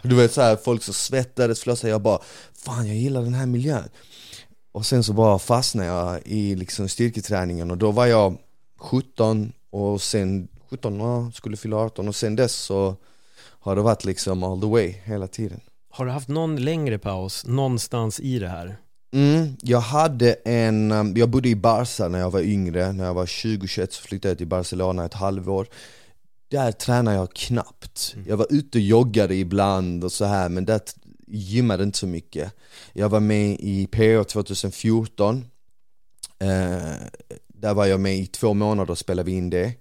Du 0.02 0.14
vet 0.14 0.32
såhär, 0.32 0.56
folk 0.56 0.82
som 0.82 0.94
svettades, 0.94 1.60
flösade, 1.60 1.90
jag 1.90 2.02
bara 2.02 2.18
Fan 2.64 2.86
jag 2.86 2.96
gillar 2.96 3.22
den 3.22 3.34
här 3.34 3.46
miljön. 3.46 3.88
Och 4.72 4.86
sen 4.86 5.04
så 5.04 5.12
bara 5.12 5.38
fastnade 5.38 5.88
jag 5.88 6.20
i 6.24 6.54
liksom 6.54 6.88
styrketräningen 6.88 7.70
och 7.70 7.78
då 7.78 7.90
var 7.90 8.06
jag 8.06 8.36
17 8.78 9.52
och 9.70 10.02
sen 10.02 10.48
17, 10.70 11.00
ja, 11.00 11.30
skulle 11.34 11.56
fylla 11.56 11.76
18 11.76 12.08
och 12.08 12.16
sen 12.16 12.36
dess 12.36 12.54
så 12.54 12.96
har 13.60 13.76
det 13.76 13.82
varit 13.82 14.04
liksom 14.04 14.42
all 14.42 14.60
the 14.60 14.66
way 14.66 14.94
hela 15.04 15.26
tiden. 15.26 15.60
Har 15.90 16.06
du 16.06 16.12
haft 16.12 16.28
någon 16.28 16.56
längre 16.56 16.98
paus 16.98 17.46
någonstans 17.46 18.20
i 18.20 18.38
det 18.38 18.48
här? 18.48 18.76
Mm, 19.14 19.56
jag 19.62 19.80
hade 19.80 20.32
en, 20.44 20.92
um, 20.92 21.16
jag 21.16 21.28
bodde 21.28 21.48
i 21.48 21.54
Barca 21.54 22.08
när 22.08 22.18
jag 22.18 22.30
var 22.30 22.40
yngre, 22.40 22.92
när 22.92 23.04
jag 23.04 23.14
var 23.14 23.26
20-21 23.26 23.86
så 23.90 24.02
flyttade 24.02 24.30
jag 24.30 24.38
till 24.38 24.46
Barcelona 24.46 25.04
ett 25.04 25.14
halvår. 25.14 25.66
Där 26.48 26.72
tränade 26.72 27.16
jag 27.16 27.34
knappt, 27.34 28.12
mm. 28.14 28.28
jag 28.28 28.36
var 28.36 28.46
ute 28.50 28.78
och 28.78 28.82
joggade 28.82 29.34
ibland 29.34 30.04
och 30.04 30.12
så 30.12 30.24
här 30.24 30.48
men 30.48 30.64
där 30.64 30.80
gymmade 31.26 31.84
inte 31.84 31.98
så 31.98 32.06
mycket. 32.06 32.52
Jag 32.92 33.08
var 33.08 33.20
med 33.20 33.56
i 33.60 33.86
PO 33.86 34.24
2014 34.24 35.44
eh, 36.38 36.92
Där 37.48 37.74
var 37.74 37.86
jag 37.86 38.00
med 38.00 38.16
i 38.16 38.26
två 38.26 38.54
månader 38.54 38.90
och 38.90 38.98
spelade 38.98 39.30
vi 39.30 39.36
in 39.36 39.50
det 39.50 39.72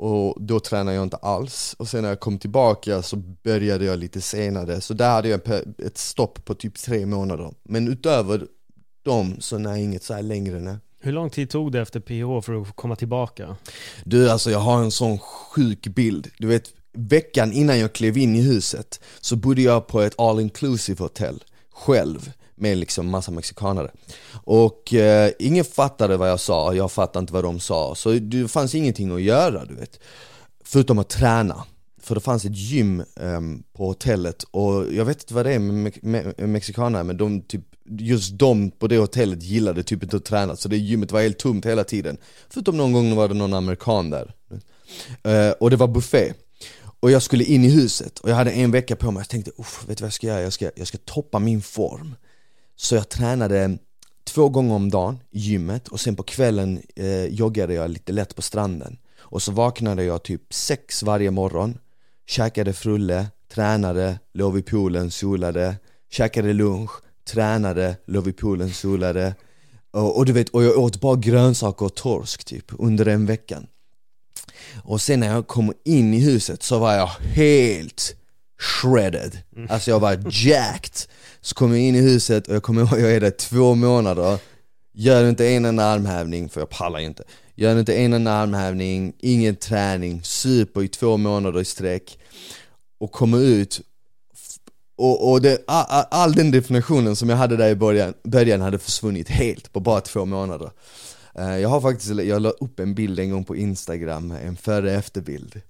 och 0.00 0.36
då 0.42 0.60
tränade 0.60 0.96
jag 0.96 1.02
inte 1.02 1.16
alls. 1.16 1.74
Och 1.78 1.88
sen 1.88 2.02
när 2.02 2.08
jag 2.08 2.20
kom 2.20 2.38
tillbaka 2.38 3.02
så 3.02 3.16
började 3.16 3.84
jag 3.84 3.98
lite 3.98 4.20
senare. 4.20 4.80
Så 4.80 4.94
där 4.94 5.10
hade 5.10 5.28
jag 5.28 5.40
ett 5.78 5.98
stopp 5.98 6.44
på 6.44 6.54
typ 6.54 6.74
tre 6.74 7.06
månader. 7.06 7.50
Men 7.62 7.88
utöver 7.88 8.46
dem 9.02 9.36
så 9.40 9.58
nej 9.58 9.84
inget 9.84 10.02
så 10.02 10.14
här 10.14 10.22
längre 10.22 10.60
nej. 10.60 10.76
Hur 11.00 11.12
lång 11.12 11.30
tid 11.30 11.50
tog 11.50 11.72
det 11.72 11.80
efter 11.80 12.00
PH 12.00 12.46
för 12.46 12.62
att 12.62 12.76
komma 12.76 12.96
tillbaka? 12.96 13.56
Du 14.04 14.30
alltså 14.30 14.50
jag 14.50 14.58
har 14.58 14.82
en 14.82 14.90
sån 14.90 15.18
sjuk 15.18 15.86
bild, 15.86 16.28
du 16.38 16.46
vet 16.46 16.64
veckan 16.92 17.52
innan 17.52 17.78
jag 17.78 17.92
klev 17.92 18.18
in 18.18 18.36
i 18.36 18.40
huset 18.42 19.00
så 19.20 19.36
bodde 19.36 19.62
jag 19.62 19.86
på 19.86 20.00
ett 20.00 20.20
all 20.20 20.40
inclusive 20.40 21.04
hotell 21.04 21.44
själv 21.72 22.32
med 22.60 22.78
liksom 22.78 23.10
massa 23.10 23.30
mexikanare. 23.30 23.90
Och 24.44 24.94
eh, 24.94 25.30
ingen 25.38 25.64
fattade 25.64 26.16
vad 26.16 26.30
jag 26.30 26.40
sa, 26.40 26.74
jag 26.74 26.92
fattade 26.92 27.22
inte 27.22 27.32
vad 27.32 27.44
de 27.44 27.60
sa. 27.60 27.94
Så 27.94 28.12
det 28.12 28.48
fanns 28.48 28.74
ingenting 28.74 29.14
att 29.14 29.22
göra 29.22 29.64
du 29.64 29.74
vet. 29.74 30.00
Förutom 30.64 30.98
att 30.98 31.08
träna. 31.08 31.64
För 32.02 32.14
det 32.14 32.20
fanns 32.20 32.44
ett 32.44 32.56
gym 32.56 33.00
eh, 33.00 33.40
på 33.72 33.86
hotellet. 33.86 34.42
Och 34.50 34.92
jag 34.92 35.04
vet 35.04 35.22
inte 35.22 35.34
vad 35.34 35.46
det 35.46 35.52
är 35.52 35.58
med, 35.58 35.98
me 36.02 36.22
med 36.38 36.48
mexikanare 36.48 37.04
men 37.04 37.16
de 37.16 37.40
typ 37.42 37.62
Just 37.98 38.38
de 38.38 38.70
på 38.70 38.86
det 38.86 38.98
hotellet 38.98 39.42
gillade 39.42 39.82
typ 39.82 40.02
inte 40.02 40.16
att 40.16 40.24
träna. 40.24 40.56
Så 40.56 40.68
det 40.68 40.76
gymmet 40.76 41.12
var 41.12 41.22
helt 41.22 41.38
tomt 41.38 41.66
hela 41.66 41.84
tiden. 41.84 42.16
Förutom 42.50 42.76
någon 42.76 42.92
gång 42.92 43.16
var 43.16 43.28
det 43.28 43.34
någon 43.34 43.54
amerikan 43.54 44.10
där. 44.10 44.34
Eh, 45.22 45.50
Och 45.60 45.70
det 45.70 45.76
var 45.76 45.88
buffé. 45.88 46.32
Och 47.00 47.10
jag 47.10 47.22
skulle 47.22 47.44
in 47.44 47.64
i 47.64 47.68
huset. 47.68 48.18
Och 48.18 48.30
jag 48.30 48.36
hade 48.36 48.50
en 48.50 48.70
vecka 48.70 48.96
på 48.96 49.10
mig, 49.10 49.20
jag 49.20 49.28
tänkte 49.28 49.50
vet 49.86 49.98
du 49.98 50.02
vad 50.02 50.06
jag 50.06 50.12
ska 50.12 50.26
göra? 50.26 50.42
Jag 50.42 50.52
ska, 50.52 50.70
jag 50.76 50.86
ska 50.86 50.98
toppa 50.98 51.38
min 51.38 51.62
form 51.62 52.14
så 52.80 52.94
jag 52.94 53.08
tränade 53.08 53.78
två 54.24 54.48
gånger 54.48 54.74
om 54.74 54.90
dagen 54.90 55.18
i 55.30 55.38
gymmet 55.38 55.88
och 55.88 56.00
sen 56.00 56.16
på 56.16 56.22
kvällen 56.22 56.82
eh, 56.96 57.24
joggade 57.24 57.74
jag 57.74 57.90
lite 57.90 58.12
lätt 58.12 58.36
på 58.36 58.42
stranden. 58.42 58.98
Och 59.18 59.42
så 59.42 59.52
vaknade 59.52 60.04
jag 60.04 60.22
typ 60.22 60.54
sex 60.54 61.02
varje 61.02 61.30
morgon 61.30 61.78
Käkade 62.26 62.72
frulle, 62.72 63.26
tränade, 63.54 64.18
låg 64.34 64.54
vid 64.54 64.66
poolen, 64.66 65.10
solade 65.10 65.76
Käkade 66.10 66.52
lunch, 66.52 66.90
tränade, 67.30 67.96
låg 68.06 68.24
vid 68.24 68.36
poolen, 68.36 68.70
solade. 68.70 69.34
Och, 69.90 70.16
och, 70.16 70.26
du 70.26 70.32
vet, 70.32 70.48
och 70.48 70.64
jag 70.64 70.78
åt 70.78 71.00
bara 71.00 71.16
grönsaker 71.16 71.86
och 71.86 71.94
torsk 71.94 72.44
typ 72.44 72.64
under 72.78 73.06
en 73.06 73.26
veckan 73.26 73.66
Och 74.84 75.00
sen 75.00 75.20
när 75.20 75.28
jag 75.28 75.46
kom 75.46 75.72
in 75.84 76.14
i 76.14 76.20
huset 76.20 76.62
så 76.62 76.78
var 76.78 76.94
jag 76.94 77.06
helt 77.06 78.16
shredded. 78.58 79.38
Alltså 79.68 79.90
jag 79.90 80.00
var 80.00 80.22
jacked 80.30 81.10
så 81.40 81.54
kom 81.54 81.70
jag 81.70 81.80
in 81.80 81.94
i 81.94 82.00
huset 82.00 82.48
och 82.48 82.54
jag 82.54 82.62
kommer 82.62 82.82
ihåg, 82.92 83.00
jag 83.00 83.12
är 83.12 83.20
där 83.20 83.30
två 83.30 83.74
månader. 83.74 84.38
Gör 84.92 85.28
inte 85.28 85.48
en 85.48 85.64
enda 85.64 85.84
armhävning, 85.84 86.48
för 86.48 86.60
jag 86.60 86.68
pallar 86.68 86.98
inte. 86.98 87.22
Gör 87.54 87.78
inte 87.78 87.94
en 87.94 88.12
enda 88.12 88.32
armhävning, 88.32 89.12
ingen 89.18 89.56
träning, 89.56 90.22
super 90.22 90.82
i 90.82 90.88
två 90.88 91.16
månader 91.16 91.60
i 91.60 91.64
sträck. 91.64 92.18
Och 92.98 93.12
kommer 93.12 93.38
ut 93.38 93.80
och, 94.96 95.30
och 95.30 95.42
det, 95.42 95.64
all, 95.66 96.04
all, 96.10 96.32
den 96.32 96.50
definitionen 96.50 97.16
som 97.16 97.28
jag 97.28 97.36
hade 97.36 97.56
där 97.56 97.68
i 97.68 97.74
början, 97.74 98.14
början 98.22 98.60
hade 98.60 98.78
försvunnit 98.78 99.28
helt 99.28 99.72
på 99.72 99.80
bara 99.80 100.00
två 100.00 100.24
månader. 100.24 100.70
Eh, 101.34 101.58
jag 101.58 101.68
har 101.68 101.80
faktiskt, 101.80 102.10
jag 102.10 102.42
la 102.42 102.50
upp 102.50 102.80
en 102.80 102.94
bild 102.94 103.18
en 103.18 103.30
gång 103.30 103.44
på 103.44 103.56
instagram, 103.56 104.30
en 104.30 104.56
före 104.56 104.92
efterbild. 104.92 105.52
bild 105.52 105.62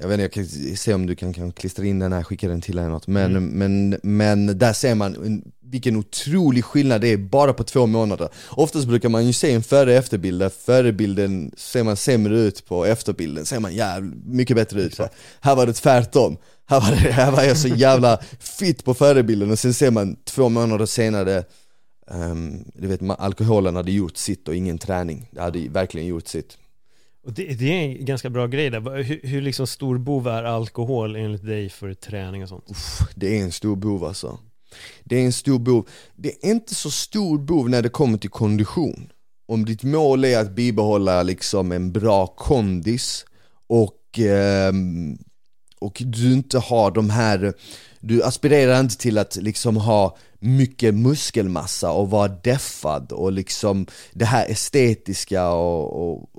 jag 0.00 0.08
vet 0.08 0.20
inte, 0.20 0.22
jag 0.22 0.32
kan 0.32 0.46
se 0.76 0.94
om 0.94 1.06
du 1.06 1.14
kan, 1.14 1.32
kan 1.32 1.52
klistra 1.52 1.84
in 1.84 1.98
den 1.98 2.12
här, 2.12 2.22
skicka 2.22 2.48
den 2.48 2.60
till 2.60 2.78
eller 2.78 2.88
något. 2.88 3.06
Men, 3.06 3.36
mm. 3.36 3.44
men, 3.44 4.00
men 4.02 4.58
där 4.58 4.72
ser 4.72 4.94
man 4.94 5.42
vilken 5.74 5.96
otrolig 5.96 6.64
skillnad 6.64 7.00
det 7.00 7.08
är 7.08 7.16
bara 7.16 7.52
på 7.52 7.64
två 7.64 7.86
månader. 7.86 8.28
Oftast 8.50 8.88
brukar 8.88 9.08
man 9.08 9.26
ju 9.26 9.32
se 9.32 9.52
en 9.52 9.62
före 9.62 9.90
och 9.90 9.96
efterbild, 9.96 10.40
där 10.40 10.48
förebilden 10.48 11.52
ser 11.56 11.82
man 11.82 11.96
sämre 11.96 12.38
ut 12.38 12.66
på, 12.66 12.84
efterbilden 12.84 13.46
ser 13.46 13.60
man 13.60 13.74
jävligt 13.74 14.24
mycket 14.26 14.56
bättre 14.56 14.82
ut 14.82 14.94
så. 14.94 15.08
Här 15.40 15.56
var 15.56 15.66
det 15.66 15.72
tvärtom, 15.72 16.36
här 16.66 16.80
var, 16.80 16.90
det, 16.90 17.12
här 17.12 17.32
var 17.32 17.42
jag 17.42 17.56
så 17.56 17.68
jävla 17.68 18.18
fit 18.38 18.84
på 18.84 18.94
förebilden 18.94 19.50
och 19.50 19.58
sen 19.58 19.74
ser 19.74 19.90
man 19.90 20.16
två 20.24 20.48
månader 20.48 20.86
senare 20.86 21.44
um, 22.10 22.64
Du 22.74 22.86
vet, 22.86 23.00
alkoholen 23.18 23.76
hade 23.76 23.92
gjort 23.92 24.16
sitt 24.16 24.48
och 24.48 24.54
ingen 24.54 24.78
träning, 24.78 25.28
det 25.32 25.40
hade 25.40 25.68
verkligen 25.68 26.06
gjort 26.06 26.28
sitt 26.28 26.58
och 27.24 27.32
det, 27.32 27.54
det, 27.54 27.64
är 27.64 27.98
en 27.98 28.04
ganska 28.04 28.30
bra 28.30 28.46
grej 28.46 28.70
där. 28.70 29.02
Hur, 29.02 29.20
hur 29.22 29.42
liksom 29.42 29.66
stor 29.66 29.98
bov 29.98 30.28
är 30.28 30.42
alkohol 30.42 31.16
enligt 31.16 31.46
dig 31.46 31.68
för 31.68 31.94
träning 31.94 32.42
och 32.42 32.48
sånt? 32.48 32.70
Uff, 32.70 33.00
det 33.14 33.38
är 33.38 33.42
en 33.42 33.52
stor 33.52 33.76
bov 33.76 34.04
alltså. 34.04 34.38
Det 35.04 35.16
är 35.16 35.24
en 35.24 35.32
stor 35.32 35.58
bov. 35.58 35.88
Det 36.16 36.28
är 36.28 36.50
inte 36.50 36.74
så 36.74 36.90
stor 36.90 37.38
bov 37.38 37.70
när 37.70 37.82
det 37.82 37.88
kommer 37.88 38.18
till 38.18 38.30
kondition. 38.30 39.12
Om 39.46 39.64
ditt 39.64 39.82
mål 39.82 40.24
är 40.24 40.38
att 40.38 40.50
bibehålla 40.50 41.22
liksom 41.22 41.72
en 41.72 41.92
bra 41.92 42.26
kondis 42.26 43.26
och, 43.66 44.18
eh, 44.18 44.72
och 45.78 46.02
du 46.04 46.32
inte 46.32 46.58
har 46.58 46.90
de 46.90 47.10
här 47.10 47.54
du 48.06 48.22
aspirerar 48.22 48.80
inte 48.80 48.96
till 48.96 49.18
att 49.18 49.36
liksom 49.36 49.76
ha 49.76 50.16
mycket 50.38 50.94
muskelmassa 50.94 51.90
och 51.90 52.10
vara 52.10 52.28
deffad 52.28 53.12
och 53.12 53.32
liksom 53.32 53.86
det 54.12 54.24
här 54.24 54.50
estetiska 54.50 55.48
och, 55.48 56.12
och 56.12 56.30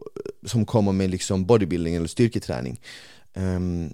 som 0.46 0.66
kommer 0.66 0.92
med 0.92 1.10
liksom 1.10 1.46
bodybuilding 1.46 1.96
eller 1.96 2.08
styrketräning 2.08 2.82
um, 3.34 3.94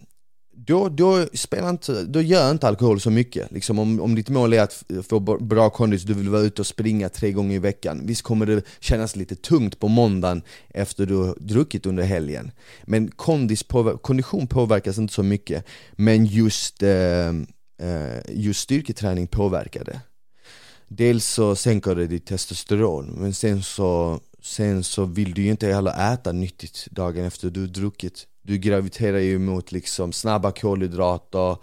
då, 0.66 0.90
då, 0.90 1.26
spelar 1.34 1.70
inte, 1.70 2.04
då 2.04 2.22
gör 2.22 2.52
inte 2.52 2.68
alkohol 2.68 3.00
så 3.00 3.10
mycket. 3.10 3.52
Liksom 3.52 3.80
om, 3.80 4.02
om 4.02 4.16
ditt 4.16 4.30
mål 4.30 4.54
är 4.54 4.62
att 4.62 4.84
få 5.10 5.20
bra 5.20 5.70
kondis, 5.70 6.04
du 6.04 6.14
vill 6.14 6.30
vara 6.30 6.42
ute 6.42 6.62
och 6.62 6.68
springa 6.68 7.10
tre 7.10 7.32
gånger 7.32 7.56
i 7.56 7.60
veckan. 7.60 8.02
Visst 8.06 8.22
kommer 8.22 8.46
det 8.46 8.64
kännas 8.80 9.16
lite 9.16 9.36
tungt 9.36 9.80
på 9.80 9.88
måndagen 9.88 10.42
efter 10.70 11.06
du 11.06 11.16
har 11.16 11.36
druckit 11.40 11.86
under 11.86 12.04
helgen. 12.04 12.52
Men 12.84 13.12
kondis 13.12 13.64
påver 13.64 13.98
kondition 13.98 14.48
påverkas 14.48 14.98
inte 14.98 15.14
så 15.14 15.24
mycket. 15.24 15.66
Men 15.92 16.26
just, 16.26 16.84
ehm, 16.84 17.48
eh, 17.82 18.20
just 18.30 18.60
styrketräning 18.60 19.28
påverkar 19.28 19.84
det. 19.84 20.02
Dels 20.88 21.26
så 21.26 21.56
sänker 21.56 21.96
det 21.96 22.08
ditt 22.08 22.26
testosteron, 22.26 23.16
men 23.18 23.34
sen 23.34 23.64
så, 23.64 24.20
sen 24.42 24.84
så 24.84 25.06
vill 25.06 25.34
du 25.34 25.42
ju 25.42 25.52
inte 25.52 25.68
heller 25.68 26.14
äta 26.14 26.32
nyttigt 26.32 26.88
dagen 26.92 27.26
efter 27.26 27.50
du 27.50 27.68
druckit. 27.68 28.28
Du 28.42 28.58
graviterar 28.58 29.20
ju 29.20 29.40
mot 29.40 29.72
liksom 29.72 30.14
snabba 30.14 30.52
kolhydrater, 30.52 31.58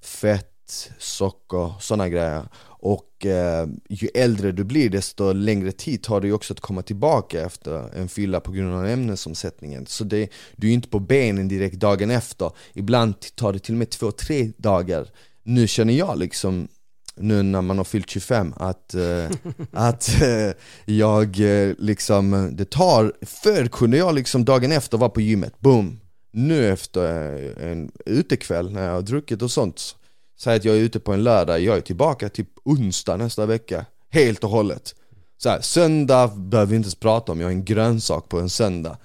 fett, 0.00 0.92
socker, 0.98 1.72
sådana 1.80 2.08
grejer. 2.08 2.48
Och 2.82 3.26
eh, 3.26 3.68
ju 3.88 4.08
äldre 4.14 4.52
du 4.52 4.64
blir 4.64 4.90
desto 4.90 5.32
längre 5.32 5.72
tid 5.72 6.02
tar 6.02 6.20
det 6.20 6.26
ju 6.26 6.32
också 6.32 6.52
att 6.52 6.60
komma 6.60 6.82
tillbaka 6.82 7.46
efter 7.46 7.96
en 7.96 8.08
fylla 8.08 8.40
på 8.40 8.52
grund 8.52 8.74
av 8.74 8.86
ämnesomsättningen. 8.86 9.86
Så 9.86 10.04
det, 10.04 10.30
du 10.56 10.66
är 10.66 10.68
ju 10.68 10.74
inte 10.74 10.88
på 10.88 10.98
benen 10.98 11.48
direkt 11.48 11.76
dagen 11.76 12.10
efter, 12.10 12.50
ibland 12.72 13.14
tar 13.34 13.52
det 13.52 13.58
till 13.58 13.74
och 13.74 13.78
med 13.78 13.90
två, 13.90 14.12
tre 14.12 14.52
dagar. 14.56 15.08
Nu 15.42 15.66
känner 15.66 15.94
jag 15.94 16.18
liksom 16.18 16.68
nu 17.20 17.42
när 17.42 17.62
man 17.62 17.78
har 17.78 17.84
fyllt 17.84 18.10
25 18.10 18.54
att, 18.56 18.94
eh, 18.94 19.30
att 19.72 20.22
eh, 20.22 20.50
jag 20.84 21.40
eh, 21.40 21.74
liksom, 21.78 22.50
det 22.52 22.70
tar, 22.70 23.12
förr 23.22 23.66
kunde 23.66 23.96
jag 23.96 24.14
liksom 24.14 24.44
dagen 24.44 24.72
efter 24.72 24.98
vara 24.98 25.10
på 25.10 25.20
gymmet, 25.20 25.60
boom, 25.60 26.00
nu 26.32 26.68
efter 26.68 27.34
eh, 27.34 27.70
en 27.70 27.92
utekväll 28.06 28.70
när 28.70 28.86
jag 28.86 28.92
har 28.92 29.02
druckit 29.02 29.42
och 29.42 29.50
sånt 29.50 29.96
Säg 30.40 30.56
att 30.56 30.64
jag 30.64 30.76
är 30.76 30.80
ute 30.80 31.00
på 31.00 31.12
en 31.12 31.24
lördag, 31.24 31.60
jag 31.60 31.76
är 31.76 31.80
tillbaka 31.80 32.28
typ 32.28 32.48
onsdag 32.64 33.16
nästa 33.16 33.46
vecka 33.46 33.86
Helt 34.12 34.44
och 34.44 34.50
hållet. 34.50 34.94
Så 35.38 35.48
här, 35.48 35.60
Söndag 35.60 36.28
behöver 36.36 36.70
vi 36.70 36.76
inte 36.76 36.86
ens 36.86 36.94
prata 36.94 37.32
om, 37.32 37.40
jag 37.40 37.50
är 37.50 37.54
en 37.54 37.64
grönsak 37.64 38.28
på 38.28 38.38
en 38.40 38.50
söndag. 38.50 38.96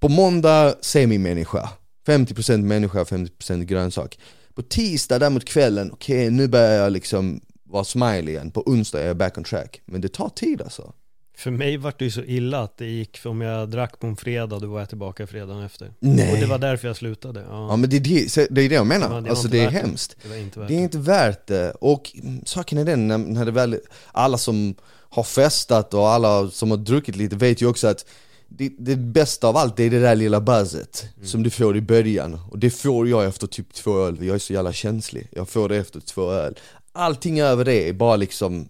På 0.00 0.08
måndag, 0.08 0.74
semi-människa 0.80 1.68
50% 2.06 2.62
människa, 2.62 3.04
50% 3.04 3.64
grönsak. 3.64 4.18
På 4.54 4.62
tisdag 4.62 5.18
däremot 5.18 5.44
kvällen, 5.44 5.90
okej 5.92 6.16
okay, 6.16 6.30
nu 6.30 6.48
börjar 6.48 6.72
jag 6.72 6.92
liksom 6.92 7.40
vara 7.68 7.84
smile 7.84 8.30
igen 8.30 8.50
På 8.50 8.62
onsdag 8.66 9.02
är 9.02 9.06
jag 9.06 9.16
back 9.16 9.38
on 9.38 9.44
track 9.44 9.80
Men 9.84 10.00
det 10.00 10.08
tar 10.08 10.28
tid 10.28 10.62
alltså 10.62 10.92
för 11.38 11.50
mig 11.50 11.76
var 11.76 11.94
det 11.98 12.04
ju 12.04 12.10
så 12.10 12.22
illa 12.22 12.62
att 12.62 12.76
det 12.76 12.86
gick, 12.86 13.18
för 13.18 13.30
om 13.30 13.40
jag 13.40 13.68
drack 13.68 13.98
på 13.98 14.06
en 14.06 14.16
fredag, 14.16 14.58
då 14.58 14.66
var 14.66 14.78
jag 14.78 14.88
tillbaka 14.88 15.26
fredagen 15.26 15.64
efter. 15.64 15.92
Nej. 16.00 16.32
Och 16.32 16.38
det 16.38 16.46
var 16.46 16.58
därför 16.58 16.88
jag 16.88 16.96
slutade. 16.96 17.40
Ja, 17.40 17.68
ja 17.68 17.76
men 17.76 17.90
det 17.90 17.96
är 17.96 18.00
det, 18.00 18.48
det, 18.50 18.62
är 18.62 18.68
det 18.68 18.74
jag 18.74 18.86
menar, 18.86 19.08
det 19.08 19.14
var, 19.14 19.20
det 19.20 19.30
alltså 19.30 19.48
det 19.48 19.60
är 19.60 19.70
hemskt. 19.70 20.16
Det, 20.22 20.28
det, 20.68 20.74
är 20.74 20.78
inte 20.78 20.98
värt 20.98 21.46
det. 21.46 21.70
Och 21.70 22.12
saken 22.44 22.78
är 22.78 22.84
den, 22.84 23.08
när, 23.08 23.18
när 23.18 23.44
det 23.44 23.50
väl, 23.50 23.78
alla 24.12 24.38
som 24.38 24.74
har 25.08 25.22
festat 25.22 25.94
och 25.94 26.08
alla 26.08 26.50
som 26.50 26.70
har 26.70 26.78
druckit 26.78 27.16
lite 27.16 27.36
vet 27.36 27.62
ju 27.62 27.66
också 27.66 27.86
att 27.86 28.06
det, 28.48 28.72
det 28.78 28.96
bästa 28.96 29.48
av 29.48 29.56
allt 29.56 29.80
är 29.80 29.90
det 29.90 30.00
där 30.00 30.14
lilla 30.14 30.40
buzzet 30.40 31.08
mm. 31.16 31.28
som 31.28 31.42
du 31.42 31.50
får 31.50 31.76
i 31.76 31.80
början 31.80 32.40
Och 32.50 32.58
det 32.58 32.70
får 32.70 33.08
jag 33.08 33.24
efter 33.24 33.46
typ 33.46 33.74
två 33.74 33.98
öl, 33.98 34.16
jag 34.20 34.34
är 34.34 34.38
så 34.38 34.52
jävla 34.52 34.72
känslig 34.72 35.28
Jag 35.32 35.48
får 35.48 35.68
det 35.68 35.76
efter 35.76 36.00
två 36.00 36.30
öl 36.30 36.58
Allting 36.98 37.40
över 37.40 37.64
det 37.64 37.88
är 37.88 37.92
bara 37.92 38.16
liksom 38.16 38.68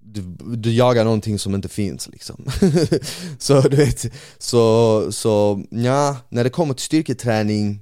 du, 0.00 0.22
du 0.56 0.72
jagar 0.72 1.04
någonting 1.04 1.38
som 1.38 1.54
inte 1.54 1.68
finns 1.68 2.08
liksom. 2.08 2.46
Så 3.38 3.60
du 3.60 3.76
vet, 3.76 4.12
så, 4.38 5.12
så 5.12 5.64
ja, 5.70 6.16
när 6.28 6.44
det 6.44 6.50
kommer 6.50 6.74
till 6.74 6.84
styrketräning 6.84 7.80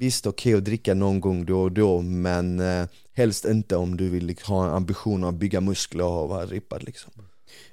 Visst 0.00 0.26
okej 0.26 0.50
okay 0.50 0.58
att 0.58 0.64
dricka 0.64 0.94
någon 0.94 1.20
gång 1.20 1.44
då 1.44 1.60
och 1.60 1.72
då 1.72 2.02
men 2.02 2.60
eh, 2.60 2.86
helst 3.14 3.44
inte 3.44 3.76
om 3.76 3.96
du 3.96 4.08
vill 4.08 4.26
liksom, 4.26 4.54
ha 4.54 4.64
en 4.64 4.74
ambition 4.74 5.24
att 5.24 5.34
bygga 5.34 5.60
muskler 5.60 6.04
och 6.04 6.28
vara 6.28 6.46
rippad 6.46 6.84
liksom. 6.84 7.12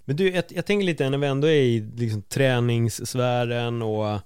Men 0.05 0.15
du, 0.15 0.29
jag, 0.29 0.43
jag 0.49 0.65
tänker 0.65 0.85
lite 0.85 1.09
när 1.09 1.17
vi 1.17 1.27
ändå 1.27 1.47
är 1.47 1.61
i 1.61 1.79
liksom, 1.95 2.21
träningssfären 2.21 3.81
och 3.81 4.19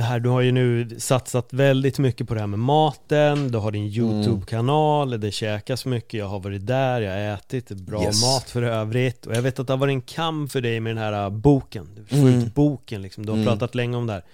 det 0.00 0.04
här, 0.04 0.20
du 0.20 0.28
har 0.28 0.40
ju 0.40 0.52
nu 0.52 0.88
satsat 0.98 1.52
väldigt 1.52 1.98
mycket 1.98 2.28
på 2.28 2.34
det 2.34 2.40
här 2.40 2.46
med 2.46 2.58
maten, 2.58 3.52
du 3.52 3.58
har 3.58 3.70
din 3.72 3.86
mm. 3.86 3.94
YouTube-kanal, 3.94 5.20
det 5.20 5.30
käkas 5.30 5.86
mycket, 5.86 6.18
jag 6.18 6.26
har 6.26 6.40
varit 6.40 6.66
där, 6.66 7.00
jag 7.00 7.12
har 7.12 7.34
ätit, 7.34 7.70
bra 7.70 8.04
yes. 8.04 8.22
mat 8.22 8.50
för 8.50 8.62
övrigt 8.62 9.26
och 9.26 9.34
jag 9.34 9.42
vet 9.42 9.58
att 9.58 9.66
det 9.66 9.72
har 9.72 9.78
varit 9.78 9.92
en 9.92 10.02
kamp 10.02 10.52
för 10.52 10.60
dig 10.60 10.80
med 10.80 10.96
den 10.96 11.04
här 11.04 11.24
äh, 11.24 11.30
boken, 11.30 11.88
du 11.94 12.16
har 12.16 12.28
mm. 12.28 12.50
boken 12.54 13.02
liksom, 13.02 13.26
du 13.26 13.32
har 13.32 13.36
mm. 13.36 13.48
pratat 13.48 13.74
länge 13.74 13.96
om 13.96 14.06
det 14.06 14.12
här 14.12 14.24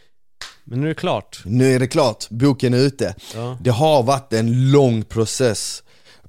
Men 0.64 0.80
nu 0.80 0.86
är 0.86 0.88
det 0.88 0.94
klart 0.94 1.42
Nu 1.44 1.74
är 1.74 1.78
det 1.78 1.88
klart, 1.88 2.30
boken 2.30 2.74
är 2.74 2.78
ute 2.78 3.14
ja. 3.34 3.58
Det 3.60 3.70
har 3.70 4.02
varit 4.02 4.32
en 4.32 4.70
lång 4.70 5.02
process 5.02 5.82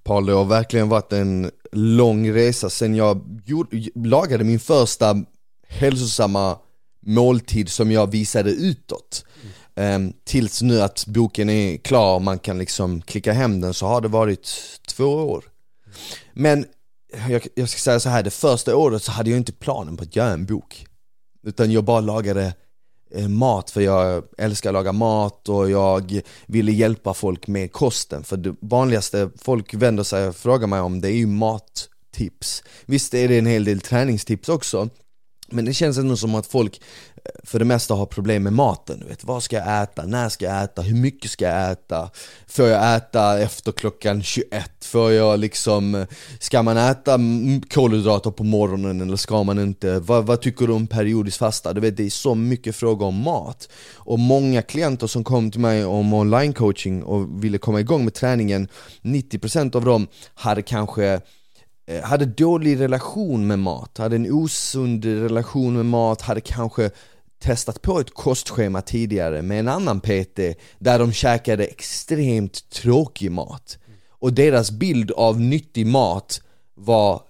Paul, 0.03 0.25
det 0.25 0.33
har 0.33 0.45
verkligen 0.45 0.89
varit 0.89 1.13
en 1.13 1.51
lång 1.71 2.33
resa 2.33 2.69
sen 2.69 2.95
jag 2.95 3.41
gjorde, 3.45 3.89
lagade 3.95 4.43
min 4.43 4.59
första 4.59 5.15
hälsosamma 5.67 6.57
måltid 7.07 7.69
som 7.69 7.91
jag 7.91 8.11
visade 8.11 8.51
utåt. 8.51 9.25
Mm. 9.75 10.13
tills 10.23 10.61
nu 10.61 10.81
att 10.81 11.05
boken 11.07 11.49
är 11.49 11.77
klar 11.77 12.15
och 12.15 12.21
man 12.21 12.39
kan 12.39 12.57
liksom 12.57 13.01
klicka 13.01 13.33
hem 13.33 13.61
den 13.61 13.73
så 13.73 13.85
har 13.85 14.01
det 14.01 14.07
varit 14.07 14.49
två 14.87 15.05
år. 15.05 15.45
Men 16.33 16.65
jag, 17.29 17.47
jag 17.55 17.69
ska 17.69 17.79
säga 17.79 17.99
så 17.99 18.09
här, 18.09 18.23
det 18.23 18.31
första 18.31 18.75
året 18.75 19.03
så 19.03 19.11
hade 19.11 19.29
jag 19.29 19.37
inte 19.37 19.53
planen 19.53 19.97
på 19.97 20.03
att 20.03 20.15
göra 20.15 20.31
en 20.31 20.45
bok. 20.45 20.85
Utan 21.43 21.71
jag 21.71 21.83
bara 21.83 21.99
lagade 21.99 22.53
eh, 23.11 23.27
mat 23.27 23.71
för 23.71 23.81
jag 23.81 24.23
älskar 24.37 24.69
att 24.69 24.73
laga 24.73 24.91
mat 24.91 25.49
och 25.49 25.69
jag 25.69 26.21
ville 26.47 26.71
hjälpa 26.71 27.13
folk 27.13 27.47
med 27.47 27.71
kosten. 27.71 28.23
För 28.23 28.37
det 28.37 28.55
vanligaste 28.61 29.29
folk 29.41 29.73
vänder 29.73 30.03
sig 30.03 30.27
och 30.27 30.35
frågar 30.35 30.67
mig 30.67 30.79
om 30.79 31.01
det 31.01 31.07
är 31.07 31.17
ju 31.17 31.27
mattips. 31.27 32.63
Visst 32.85 33.13
är 33.13 33.27
det 33.27 33.37
en 33.37 33.45
hel 33.45 33.63
del 33.63 33.79
träningstips 33.79 34.49
också 34.49 34.89
men 35.47 35.65
det 35.65 35.73
känns 35.73 35.97
ändå 35.97 36.17
som 36.17 36.35
att 36.35 36.47
folk 36.47 36.81
eh, 37.15 37.31
för 37.43 37.59
det 37.59 37.65
mesta 37.65 37.93
har 37.93 38.05
problem 38.05 38.43
med 38.43 38.53
maten, 38.53 38.99
du 38.99 39.05
vet, 39.05 39.23
vad 39.23 39.43
ska 39.43 39.55
jag 39.55 39.83
äta, 39.83 40.05
när 40.05 40.29
ska 40.29 40.45
jag 40.45 40.63
äta, 40.63 40.81
hur 40.81 40.95
mycket 40.95 41.31
ska 41.31 41.45
jag 41.45 41.71
äta? 41.71 42.09
Får 42.47 42.65
jag 42.65 42.95
äta 42.95 43.39
efter 43.39 43.71
klockan 43.71 44.23
21? 44.23 44.85
Får 44.85 45.11
jag 45.11 45.39
liksom, 45.39 46.05
ska 46.39 46.63
man 46.63 46.77
äta 46.77 47.19
kolhydrater 47.69 48.31
på 48.31 48.43
morgonen 48.43 49.01
eller 49.01 49.15
ska 49.15 49.43
man 49.43 49.59
inte? 49.59 49.99
Vad, 49.99 50.25
vad 50.25 50.41
tycker 50.41 50.67
du 50.67 50.73
om 50.73 50.87
periodisk 50.87 51.37
fasta? 51.37 51.73
Du 51.73 51.81
vet, 51.81 51.97
det 51.97 52.05
är 52.05 52.09
så 52.09 52.35
mycket 52.35 52.75
frågor 52.75 53.05
om 53.05 53.15
mat 53.15 53.69
Och 53.95 54.19
många 54.19 54.61
klienter 54.61 55.07
som 55.07 55.23
kom 55.23 55.51
till 55.51 55.61
mig 55.61 55.85
om 55.85 56.13
online 56.13 56.53
coaching 56.53 57.03
och 57.03 57.43
ville 57.43 57.57
komma 57.57 57.79
igång 57.79 58.03
med 58.03 58.13
träningen 58.13 58.67
90% 59.01 59.75
av 59.75 59.85
dem 59.85 60.07
hade 60.33 60.61
kanske 60.61 61.21
Eh, 61.87 62.03
hade 62.03 62.25
dålig 62.25 62.79
relation 62.79 63.47
med 63.47 63.59
mat, 63.59 63.97
hade 63.97 64.15
en 64.15 64.31
osund 64.31 65.05
relation 65.05 65.75
med 65.75 65.85
mat, 65.85 66.21
hade 66.21 66.41
kanske 66.41 66.89
testat 67.39 67.81
på 67.81 67.99
ett 67.99 68.13
kostschema 68.13 68.81
tidigare 68.81 69.41
med 69.41 69.59
en 69.59 69.67
annan 69.67 69.99
PT 69.99 70.39
där 70.79 70.99
de 70.99 71.11
käkade 71.11 71.65
extremt 71.65 72.69
tråkig 72.69 73.31
mat. 73.31 73.77
Och 74.09 74.33
deras 74.33 74.71
bild 74.71 75.11
av 75.11 75.41
nyttig 75.41 75.87
mat 75.87 76.41
var 76.75 77.21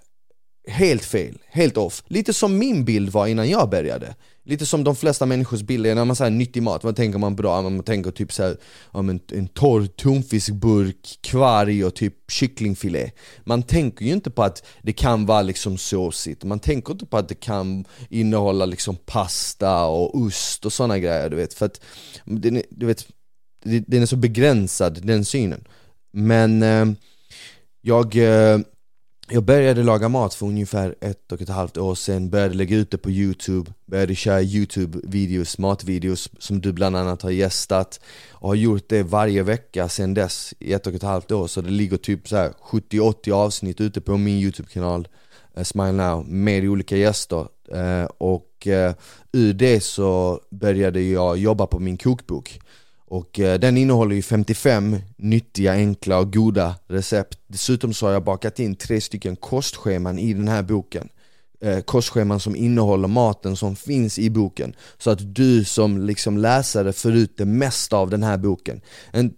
helt 0.68 1.06
fel, 1.06 1.38
helt 1.48 1.78
off. 1.78 2.04
Lite 2.08 2.34
som 2.34 2.58
min 2.58 2.86
bild 2.86 3.10
var 3.10 3.28
innan 3.28 3.50
jag 3.50 3.70
började. 3.70 4.16
Lite 4.48 4.66
som 4.66 4.84
de 4.84 4.96
flesta 4.96 5.26
människors 5.26 5.62
bilder, 5.62 5.96
när 5.96 6.06
man 6.06 6.16
säger 6.16 6.32
nyttig 6.32 6.64
mat, 6.64 6.84
vad 6.84 6.96
tänker 6.96 7.20
man 7.20 7.36
bra? 7.36 7.62
Man 7.62 7.84
tänker 7.84 8.12
typ 8.12 8.34
såhär, 8.34 8.58
om 8.86 9.10
en, 9.10 9.20
en 9.32 9.48
torr 9.48 9.86
tonfiskburk, 9.86 11.20
kvarg 11.22 11.86
och 11.86 11.96
typ 11.96 12.14
kycklingfilé. 12.32 13.12
Man 13.44 13.64
tänker 13.64 14.06
ju 14.06 14.12
inte 14.12 14.30
på 14.30 14.44
att 14.44 14.66
det 14.82 14.94
kan 14.94 15.26
vara 15.26 15.42
liksom 15.42 15.78
såsigt, 15.78 16.44
man 16.44 16.60
tänker 16.60 16.92
inte 16.92 17.06
på 17.06 17.18
att 17.18 17.30
det 17.30 17.36
kan 17.36 17.86
innehålla 18.10 18.66
liksom 18.66 18.96
pasta 19.06 19.86
och 19.86 20.16
ost 20.16 20.66
och 20.66 20.74
sådana 20.74 21.00
grejer 21.00 21.30
du 21.30 21.36
vet. 21.36 21.54
För 21.54 21.66
att, 21.66 21.82
den, 22.26 22.62
du 22.70 22.86
vet, 22.86 23.08
den 23.64 24.02
är 24.02 24.06
så 24.06 24.16
begränsad, 24.16 25.00
den 25.04 25.26
synen. 25.26 25.68
Men 26.14 26.64
eh, 26.64 26.86
jag 27.82 28.16
eh, 28.16 28.60
jag 29.30 29.44
började 29.44 29.84
laga 29.84 30.10
mat 30.10 30.34
för 30.34 30.46
ungefär 30.46 30.96
ett 31.02 31.32
och 31.32 31.42
ett 31.42 31.50
halvt 31.50 31.78
år 31.78 31.96
sedan, 31.96 32.30
började 32.30 32.54
lägga 32.54 32.78
ut 32.78 32.92
det 32.92 32.98
på 32.98 33.12
youtube 33.12 33.72
Började 33.86 34.16
köra 34.16 34.42
youtube-videos, 34.42 35.62
matvideos 35.62 36.30
som 36.40 36.62
du 36.62 36.74
bland 36.74 36.96
annat 36.96 37.22
har 37.22 37.30
gästat. 37.30 38.00
Och 38.32 38.48
har 38.48 38.56
gjort 38.56 38.90
det 38.90 39.04
varje 39.04 39.44
vecka 39.44 39.90
sedan 39.90 40.14
dess 40.14 40.54
i 40.60 40.74
ett 40.74 40.88
och 40.88 40.94
ett 40.94 41.04
halvt 41.04 41.32
år. 41.32 41.48
Så 41.48 41.62
det 41.62 41.70
ligger 41.70 41.98
typ 41.98 42.28
70-80 42.28 43.32
avsnitt 43.32 43.82
ute 43.82 44.02
på 44.02 44.18
min 44.18 44.40
youtube-kanal 44.40 45.08
eh, 45.56 45.64
Smile 45.64 45.92
Now 45.92 46.26
med 46.26 46.66
olika 46.66 46.98
gäster. 46.98 47.48
Eh, 47.72 48.06
och 48.18 48.68
eh, 48.68 48.94
ur 49.32 49.54
det 49.54 49.84
så 49.84 50.42
började 50.50 51.02
jag 51.02 51.38
jobba 51.38 51.68
på 51.68 51.80
min 51.80 51.98
kokbok 51.98 52.60
och 53.10 53.40
eh, 53.40 53.60
den 53.60 53.78
innehåller 53.78 54.16
ju 54.16 54.22
55 54.22 54.98
nyttiga, 55.18 55.74
enkla 55.74 56.20
och 56.20 56.34
goda 56.34 56.76
recept. 56.88 57.40
Dessutom 57.48 57.94
så 57.94 58.06
har 58.06 58.14
jag 58.14 58.24
bakat 58.24 58.60
in 58.60 58.76
tre 58.76 59.02
stycken 59.02 59.36
kostscheman 59.36 60.20
i 60.20 60.34
den 60.34 60.48
här 60.48 60.64
boken. 60.64 61.10
Eh, 61.62 61.80
kostscheman 61.80 62.40
som 62.40 62.56
innehåller 62.56 63.08
maten 63.08 63.56
som 63.56 63.76
finns 63.76 64.20
i 64.20 64.30
boken. 64.30 64.76
Så 64.98 65.10
att 65.10 65.36
du 65.36 65.66
som 65.66 66.02
liksom 66.02 66.38
läsare 66.38 66.94
får 66.94 67.16
ut 67.16 67.38
det 67.38 67.46
mesta 67.46 67.98
av 67.98 68.10
den 68.10 68.24
här 68.24 68.38
boken. 68.38 68.82
En, 69.12 69.34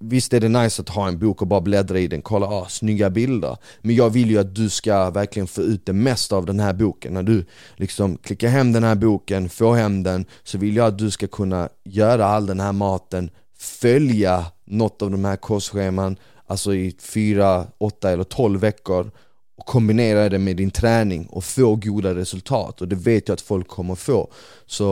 visst 0.00 0.32
är 0.32 0.40
det 0.40 0.48
nice 0.48 0.82
att 0.82 0.88
ha 0.88 1.08
en 1.08 1.18
bok 1.18 1.42
och 1.42 1.48
bara 1.48 1.60
bläddra 1.60 1.98
i 1.98 2.06
den, 2.06 2.22
kolla, 2.22 2.46
ah, 2.46 2.66
snygga 2.68 3.10
bilder. 3.10 3.56
Men 3.80 3.94
jag 3.94 4.10
vill 4.10 4.30
ju 4.30 4.38
att 4.38 4.54
du 4.54 4.70
ska 4.70 5.10
verkligen 5.10 5.46
få 5.46 5.62
ut 5.62 5.86
det 5.86 5.92
mesta 5.92 6.36
av 6.36 6.46
den 6.46 6.60
här 6.60 6.72
boken. 6.72 7.14
När 7.14 7.22
du 7.22 7.44
liksom 7.76 8.16
klickar 8.16 8.48
hem 8.48 8.72
den 8.72 8.84
här 8.84 8.94
boken, 8.94 9.48
får 9.48 9.74
hem 9.74 10.02
den 10.02 10.24
Så 10.44 10.58
vill 10.58 10.76
jag 10.76 10.86
att 10.86 10.98
du 10.98 11.10
ska 11.10 11.26
kunna 11.26 11.68
göra 11.84 12.26
all 12.26 12.46
den 12.46 12.60
här 12.60 12.72
maten 12.72 13.30
Följa 13.58 14.46
något 14.64 15.02
av 15.02 15.10
de 15.10 15.24
här 15.24 15.36
kostscheman 15.36 16.16
Alltså 16.46 16.74
i 16.74 16.96
fyra, 16.98 17.66
åtta 17.78 18.10
eller 18.10 18.24
tolv 18.24 18.60
veckor 18.60 19.10
och 19.56 19.66
kombinera 19.66 20.28
det 20.28 20.38
med 20.38 20.56
din 20.56 20.70
träning 20.70 21.26
och 21.26 21.44
få 21.44 21.76
goda 21.76 22.14
resultat. 22.14 22.80
Och 22.80 22.88
det 22.88 22.96
vet 22.96 23.28
jag 23.28 23.34
att 23.34 23.40
folk 23.40 23.68
kommer 23.68 23.94
få. 23.94 24.32
Så 24.66 24.84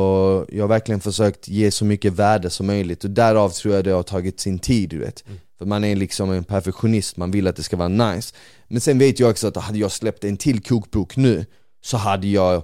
jag 0.49 0.63
har 0.63 0.69
verkligen 0.69 1.01
försökt 1.01 1.49
ge 1.49 1.71
så 1.71 1.85
mycket 1.85 2.13
värde 2.13 2.51
som 2.51 2.67
möjligt. 2.67 3.05
Och 3.05 3.11
därav 3.11 3.51
tror 3.51 3.75
jag 3.75 3.85
det 3.85 3.91
har 3.91 4.03
tagit 4.03 4.41
sin 4.41 4.59
tid 4.59 4.91
du 4.91 4.99
vet. 4.99 5.27
Mm. 5.27 5.41
För 5.59 5.67
man 5.67 5.85
är 5.85 5.97
liksom 5.97 6.31
en 6.31 6.45
perfektionist, 6.45 7.17
man 7.17 7.31
vill 7.31 7.47
att 7.47 7.57
det 7.57 7.63
ska 7.63 7.77
vara 7.77 7.89
nice. 7.89 8.35
Men 8.69 8.81
sen 8.81 8.99
vet 8.99 9.21
jag 9.21 9.31
också 9.31 9.49
att 9.49 9.57
hade 9.57 9.79
jag 9.79 9.93
släppt 9.93 10.25
en 10.25 10.37
till 10.37 10.63
kokbok 10.63 11.17
nu 11.17 11.47
så 11.85 11.97
hade 11.97 12.27
jag 12.27 12.63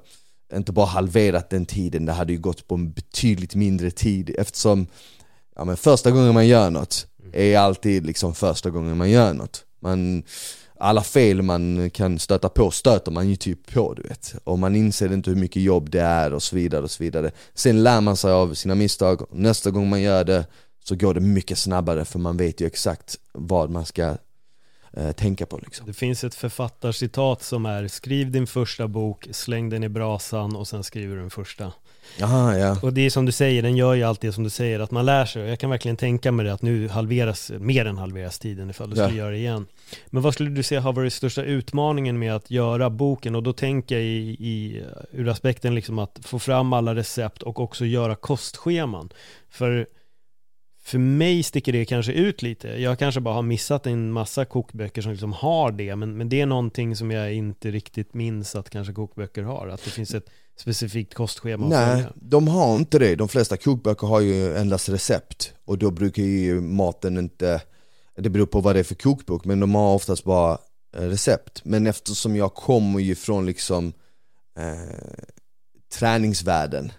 inte 0.55 0.73
bara 0.73 0.87
halverat 0.87 1.51
den 1.51 1.67
tiden, 1.67 2.07
det 2.07 2.13
hade 2.13 2.33
ju 2.33 2.39
gått 2.39 2.69
på 2.69 2.75
en 2.75 2.93
betydligt 2.93 3.55
mindre 3.55 3.91
tid. 3.91 4.35
Eftersom 4.39 4.87
ja, 5.57 5.65
men 5.65 5.77
första 5.77 6.11
gången 6.11 6.35
man 6.35 6.47
gör 6.47 6.71
något 6.71 7.07
mm. 7.21 7.31
är 7.35 7.59
alltid 7.59 8.07
liksom 8.07 8.35
första 8.35 8.71
gången 8.71 8.97
man 8.97 9.11
gör 9.11 9.35
något. 9.35 9.65
Man, 9.81 10.23
alla 10.81 11.03
fel 11.03 11.43
man 11.43 11.91
kan 11.91 12.19
stöta 12.19 12.49
på 12.49 12.71
stöter 12.71 13.13
man 13.13 13.29
ju 13.29 13.37
typ 13.37 13.73
på 13.75 13.95
du 13.95 14.03
vet. 14.03 14.35
Och 14.45 14.59
man 14.59 14.77
inser 14.77 15.13
inte 15.13 15.31
hur 15.31 15.37
mycket 15.37 15.63
jobb 15.63 15.91
det 15.91 16.01
är 16.01 16.33
och 16.33 16.43
så 16.43 16.57
vidare 16.57 16.83
och 16.83 16.91
så 16.91 17.03
vidare. 17.03 17.31
Sen 17.55 17.83
lär 17.83 18.01
man 18.01 18.17
sig 18.17 18.33
av 18.33 18.55
sina 18.55 18.75
misstag, 18.75 19.23
nästa 19.31 19.71
gång 19.71 19.89
man 19.89 20.03
gör 20.03 20.25
det 20.25 20.47
så 20.85 20.97
går 20.97 21.15
det 21.15 21.21
mycket 21.21 21.59
snabbare 21.59 22.05
för 22.05 22.19
man 22.19 22.37
vet 22.37 22.61
ju 22.61 22.67
exakt 22.67 23.17
vad 23.33 23.71
man 23.71 23.87
ska 23.87 24.17
eh, 24.93 25.13
tänka 25.13 25.47
på 25.47 25.59
liksom. 25.59 25.87
Det 25.87 25.93
finns 25.93 26.25
ett 26.25 26.35
författarcitat 26.35 27.43
som 27.43 27.67
är 27.67 27.89
Skriv 27.89 28.31
din 28.31 28.47
första 28.47 28.89
bok, 28.89 29.29
släng 29.31 29.69
den 29.69 29.85
i 29.85 29.89
brasan 29.89 30.57
och 30.57 30.69
sen 30.69 30.85
skriver 30.85 31.15
du 31.15 31.21
den 31.21 31.31
första 31.31 31.73
Aha, 32.23 32.57
ja. 32.57 32.77
Och 32.83 32.93
det 32.93 33.07
är 33.07 33.11
som 33.11 33.27
du 33.27 33.33
säger, 33.33 33.63
den 33.63 33.77
gör 33.77 33.95
ju 33.95 34.03
alltid 34.03 34.35
som 34.35 34.45
du 34.45 34.51
säger, 34.51 34.81
att 34.81 34.91
man 34.91 35.07
lär 35.07 35.25
sig. 35.25 35.43
Jag 35.43 35.59
kan 35.59 35.71
verkligen 35.71 35.97
tänka 35.97 36.33
mig 36.33 36.47
det, 36.47 36.53
att 36.53 36.63
nu 36.63 36.89
halveras, 36.89 37.53
mer 37.59 37.85
än 37.85 37.99
halveras 37.99 38.39
tiden 38.39 38.71
ifall 38.71 38.91
du 38.91 38.97
ja. 38.97 39.05
skulle 39.07 39.19
göra 39.19 39.31
det 39.31 39.37
igen. 39.37 39.67
Men 40.07 40.23
vad 40.23 40.35
skulle 40.35 40.51
du 40.51 40.63
säga 40.63 40.81
har 40.81 40.93
varit 40.93 41.13
största 41.13 41.43
utmaningen 41.43 42.19
med 42.19 42.35
att 42.35 42.51
göra 42.51 42.91
boken? 42.91 43.35
Och 43.35 43.43
då 43.43 43.53
tänker 43.53 43.95
jag 43.95 44.05
i, 44.05 44.37
i, 44.41 44.85
ur 45.13 45.29
aspekten 45.29 45.75
liksom 45.75 45.99
att 45.99 46.19
få 46.23 46.39
fram 46.39 46.73
alla 46.73 46.95
recept 46.95 47.43
och 47.43 47.61
också 47.61 47.85
göra 47.85 48.15
kostscheman. 48.15 49.13
För 49.51 49.87
för 50.89 50.99
mig 50.99 51.43
sticker 51.43 51.73
det 51.73 51.85
kanske 51.85 52.13
ut 52.13 52.43
lite. 52.43 52.69
Jag 52.69 52.99
kanske 52.99 53.21
bara 53.21 53.35
har 53.35 53.43
missat 53.43 53.87
en 53.87 54.13
massa 54.13 54.45
kokböcker 54.45 55.03
som 55.03 55.13
liksom 55.13 55.33
har 55.33 55.73
det, 55.73 55.97
men, 55.97 56.17
men 56.17 56.29
det 56.29 56.41
är 56.41 56.47
någonting 56.47 56.97
som 56.97 57.11
jag 57.11 57.35
inte 57.35 57.71
riktigt 57.71 58.15
minns 58.15 58.55
att 58.55 58.71
kanske 58.71 58.93
kokböcker 58.93 59.43
har. 59.43 59.69
Att 59.69 59.85
det 59.85 59.91
finns 59.91 60.15
ett 60.15 60.31
specifikt 60.61 61.15
kostschema 61.15 61.69
Nej, 61.69 62.05
de 62.15 62.49
har 62.49 62.77
inte 62.77 62.99
det. 62.99 63.15
De 63.15 63.29
flesta 63.29 63.57
kokböcker 63.57 64.07
har 64.07 64.21
ju 64.21 64.57
endast 64.57 64.89
recept 64.89 65.55
och 65.65 65.79
då 65.79 65.91
brukar 65.91 66.23
ju 66.23 66.61
maten 66.61 67.19
inte, 67.19 67.63
det 68.17 68.31
beror 68.31 68.47
på 68.47 68.61
vad 68.61 68.77
det 68.77 68.81
är 68.81 68.85
för 68.85 68.95
kokbok, 68.95 69.45
men 69.45 69.61
de 69.61 69.75
har 69.75 69.95
oftast 69.95 70.25
bara 70.25 70.59
eh, 70.97 71.03
recept. 71.03 71.65
Men 71.65 71.87
eftersom 71.87 72.37
jag 72.37 72.55
kommer 72.55 73.01
ju 73.01 73.15
från 73.15 73.47
liksom 73.47 73.93
eh, 74.59 75.19
träningsvärlden 75.99 76.93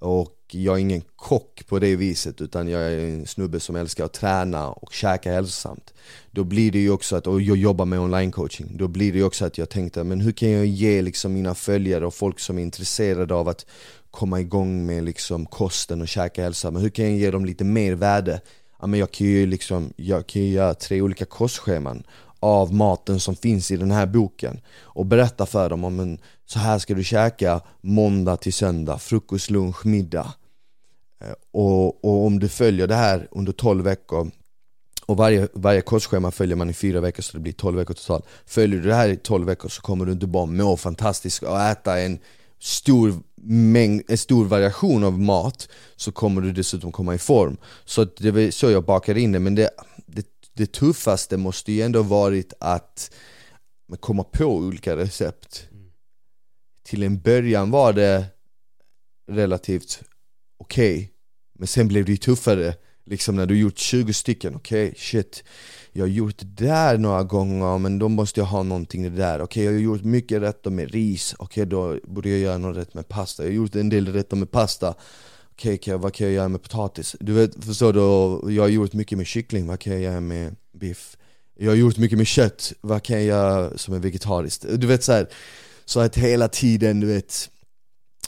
och 0.00 0.28
jag 0.54 0.76
är 0.76 0.80
ingen 0.80 1.02
kock 1.16 1.66
på 1.66 1.78
det 1.78 1.96
viset 1.96 2.40
utan 2.40 2.68
jag 2.68 2.82
är 2.82 2.98
en 2.98 3.26
snubbe 3.26 3.60
som 3.60 3.76
älskar 3.76 4.04
att 4.04 4.12
träna 4.12 4.68
och 4.68 4.92
käka 4.92 5.32
hälsosamt 5.32 5.94
Då 6.30 6.44
blir 6.44 6.72
det 6.72 6.78
ju 6.78 6.90
också 6.90 7.16
att, 7.16 7.26
och 7.26 7.40
jag 7.40 7.56
jobbar 7.56 7.84
med 7.84 8.00
online 8.00 8.32
coaching 8.32 8.76
Då 8.76 8.88
blir 8.88 9.12
det 9.12 9.18
ju 9.18 9.24
också 9.24 9.44
att 9.44 9.58
jag 9.58 9.68
tänkte, 9.68 10.04
men 10.04 10.20
hur 10.20 10.32
kan 10.32 10.50
jag 10.50 10.66
ge 10.66 11.02
liksom 11.02 11.32
mina 11.32 11.54
följare 11.54 12.06
och 12.06 12.14
folk 12.14 12.40
som 12.40 12.58
är 12.58 12.62
intresserade 12.62 13.34
av 13.34 13.48
att 13.48 13.66
komma 14.10 14.40
igång 14.40 14.86
med 14.86 15.04
liksom 15.04 15.46
kosten 15.46 16.00
och 16.00 16.08
käka 16.08 16.42
hälsa, 16.42 16.70
men 16.70 16.82
hur 16.82 16.90
kan 16.90 17.04
jag 17.04 17.14
ge 17.14 17.30
dem 17.30 17.44
lite 17.44 17.64
mer 17.64 17.92
värde? 17.92 18.40
Ja, 18.80 18.86
men 18.86 19.00
jag 19.00 19.10
kan 19.10 19.26
ju 19.26 19.46
liksom, 19.46 19.92
jag 19.96 20.26
kan 20.26 20.42
ju 20.42 20.48
göra 20.48 20.74
tre 20.74 21.02
olika 21.02 21.24
kostscheman 21.24 22.02
av 22.40 22.74
maten 22.74 23.20
som 23.20 23.36
finns 23.36 23.70
i 23.70 23.76
den 23.76 23.90
här 23.90 24.06
boken 24.06 24.60
och 24.80 25.06
berätta 25.06 25.46
för 25.46 25.70
dem 25.70 25.84
om 25.84 26.00
en, 26.00 26.18
så 26.46 26.58
här 26.58 26.78
ska 26.78 26.94
du 26.94 27.04
käka 27.04 27.60
måndag 27.80 28.36
till 28.36 28.52
söndag, 28.52 28.98
frukost, 28.98 29.50
lunch, 29.50 29.86
middag 29.86 30.34
och, 31.52 32.04
och, 32.04 32.26
om 32.26 32.38
du 32.38 32.48
följer 32.48 32.86
det 32.86 32.94
här 32.94 33.28
under 33.30 33.52
12 33.52 33.84
veckor 33.84 34.30
och 35.06 35.16
varje, 35.16 35.48
varje 35.52 35.80
kostschema 35.80 36.30
följer 36.30 36.56
man 36.56 36.70
i 36.70 36.72
fyra 36.72 37.00
veckor 37.00 37.22
så 37.22 37.36
det 37.36 37.42
blir 37.42 37.52
12 37.52 37.76
veckor 37.76 37.94
totalt. 37.94 38.24
Följer 38.46 38.80
du 38.80 38.88
det 38.88 38.94
här 38.94 39.08
i 39.08 39.16
12 39.16 39.46
veckor 39.46 39.68
så 39.68 39.82
kommer 39.82 40.06
du 40.06 40.12
inte 40.12 40.26
bara 40.26 40.46
må 40.46 40.76
fantastiskt 40.76 41.42
och 41.42 41.60
äta 41.60 42.00
en 42.00 42.18
stor 42.58 43.14
mängd, 43.42 44.02
en 44.08 44.18
stor 44.18 44.44
variation 44.44 45.04
av 45.04 45.20
mat 45.20 45.68
Så 45.96 46.12
kommer 46.12 46.40
du 46.40 46.52
dessutom 46.52 46.92
komma 46.92 47.14
i 47.14 47.18
form. 47.18 47.56
Så 47.84 48.04
det 48.04 48.30
var 48.30 48.50
så 48.50 48.70
jag 48.70 48.84
bakade 48.84 49.20
in 49.20 49.32
det, 49.32 49.40
men 49.40 49.54
det, 49.54 49.70
det, 50.06 50.26
det 50.52 50.72
tuffaste 50.72 51.36
måste 51.36 51.72
ju 51.72 51.82
ändå 51.82 52.02
varit 52.02 52.52
att 52.60 53.10
komma 54.00 54.24
på 54.24 54.44
olika 54.44 54.96
recept. 54.96 55.66
Till 56.84 57.02
en 57.02 57.20
början 57.20 57.70
var 57.70 57.92
det 57.92 58.24
relativt 59.30 60.02
okej 60.60 60.94
okay. 60.94 61.08
Men 61.58 61.66
sen 61.66 61.88
blev 61.88 62.04
det 62.04 62.10
ju 62.10 62.16
tuffare, 62.16 62.74
liksom 63.06 63.36
när 63.36 63.46
du 63.46 63.58
gjort 63.58 63.78
20 63.78 64.12
stycken, 64.12 64.54
okej 64.54 64.88
okay, 64.88 64.98
shit 64.98 65.44
Jag 65.92 66.02
har 66.02 66.08
gjort 66.08 66.38
det 66.38 66.64
där 66.64 66.98
några 66.98 67.22
gånger, 67.22 67.78
men 67.78 67.98
då 67.98 68.08
måste 68.08 68.40
jag 68.40 68.46
ha 68.46 68.62
någonting 68.62 69.02
det 69.02 69.10
där 69.10 69.40
Okej 69.40 69.44
okay, 69.44 69.64
jag 69.64 69.72
har 69.72 69.78
gjort 69.78 70.04
mycket 70.04 70.42
rätter 70.42 70.70
med 70.70 70.90
ris, 70.90 71.34
okej 71.38 71.66
då 71.66 71.98
borde 72.04 72.28
jag 72.28 72.38
göra 72.38 72.58
något 72.58 72.76
rätt 72.76 72.94
med 72.94 73.08
pasta 73.08 73.42
Jag 73.42 73.50
har 73.50 73.54
gjort 73.54 73.76
en 73.76 73.88
del 73.88 74.12
rätter 74.12 74.36
med 74.36 74.50
pasta 74.50 74.94
Okej, 75.52 75.74
okay, 75.74 75.94
vad 75.94 76.14
kan 76.14 76.26
jag 76.26 76.34
göra 76.34 76.48
med 76.48 76.62
potatis? 76.62 77.16
Du 77.20 77.32
vet, 77.32 77.64
förstår 77.64 77.92
du? 77.92 78.54
Jag 78.54 78.62
har 78.62 78.68
gjort 78.68 78.92
mycket 78.92 79.18
med 79.18 79.26
kyckling, 79.26 79.66
vad 79.66 79.80
kan 79.80 79.92
jag 79.92 80.02
göra 80.02 80.20
med 80.20 80.56
biff? 80.72 81.16
Jag 81.58 81.70
har 81.70 81.76
gjort 81.76 81.96
mycket 81.96 82.18
med 82.18 82.26
kött, 82.26 82.72
vad 82.80 83.02
kan 83.02 83.16
jag 83.16 83.24
göra 83.24 83.78
som 83.78 83.94
är 83.94 83.98
vegetariskt? 83.98 84.66
Du 84.76 84.86
vet 84.86 85.04
så 85.04 85.12
här, 85.12 85.28
så 85.84 86.00
att 86.00 86.16
hela 86.16 86.48
tiden, 86.48 87.00
du 87.00 87.06
vet 87.06 87.50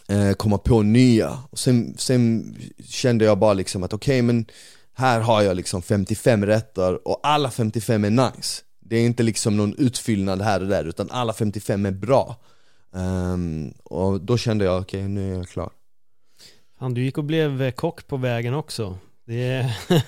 Eh, 0.09 0.33
komma 0.33 0.59
på 0.59 0.83
nya. 0.83 1.39
Och 1.51 1.59
sen, 1.59 1.95
sen 1.99 2.55
kände 2.85 3.25
jag 3.25 3.39
bara 3.39 3.53
liksom 3.53 3.83
att 3.83 3.93
okej 3.93 4.13
okay, 4.13 4.23
men 4.23 4.47
här 4.95 5.21
har 5.21 5.43
jag 5.43 5.57
liksom 5.57 5.83
55 5.83 6.47
rätter 6.47 7.09
och 7.09 7.21
alla 7.23 7.51
55 7.51 8.05
är 8.05 8.11
nice. 8.11 8.63
Det 8.81 8.97
är 8.97 9.07
inte 9.07 9.23
liksom 9.23 9.57
någon 9.57 9.75
utfyllnad 9.79 10.43
här 10.43 10.61
och 10.61 10.69
där 10.69 10.85
utan 10.85 11.11
alla 11.11 11.33
55 11.33 11.87
är 11.87 11.91
bra. 11.91 12.37
Um, 12.91 13.75
och 13.85 14.21
då 14.21 14.37
kände 14.37 14.65
jag 14.65 14.81
okej 14.81 15.01
okay, 15.01 15.09
nu 15.09 15.33
är 15.33 15.37
jag 15.39 15.49
klar. 15.49 15.71
Fan, 16.79 16.95
du 16.95 17.05
gick 17.05 17.19
och 17.19 17.25
blev 17.25 17.71
kock 17.71 18.07
på 18.07 18.17
vägen 18.17 18.55
också. 18.55 18.99
Det 19.33 19.75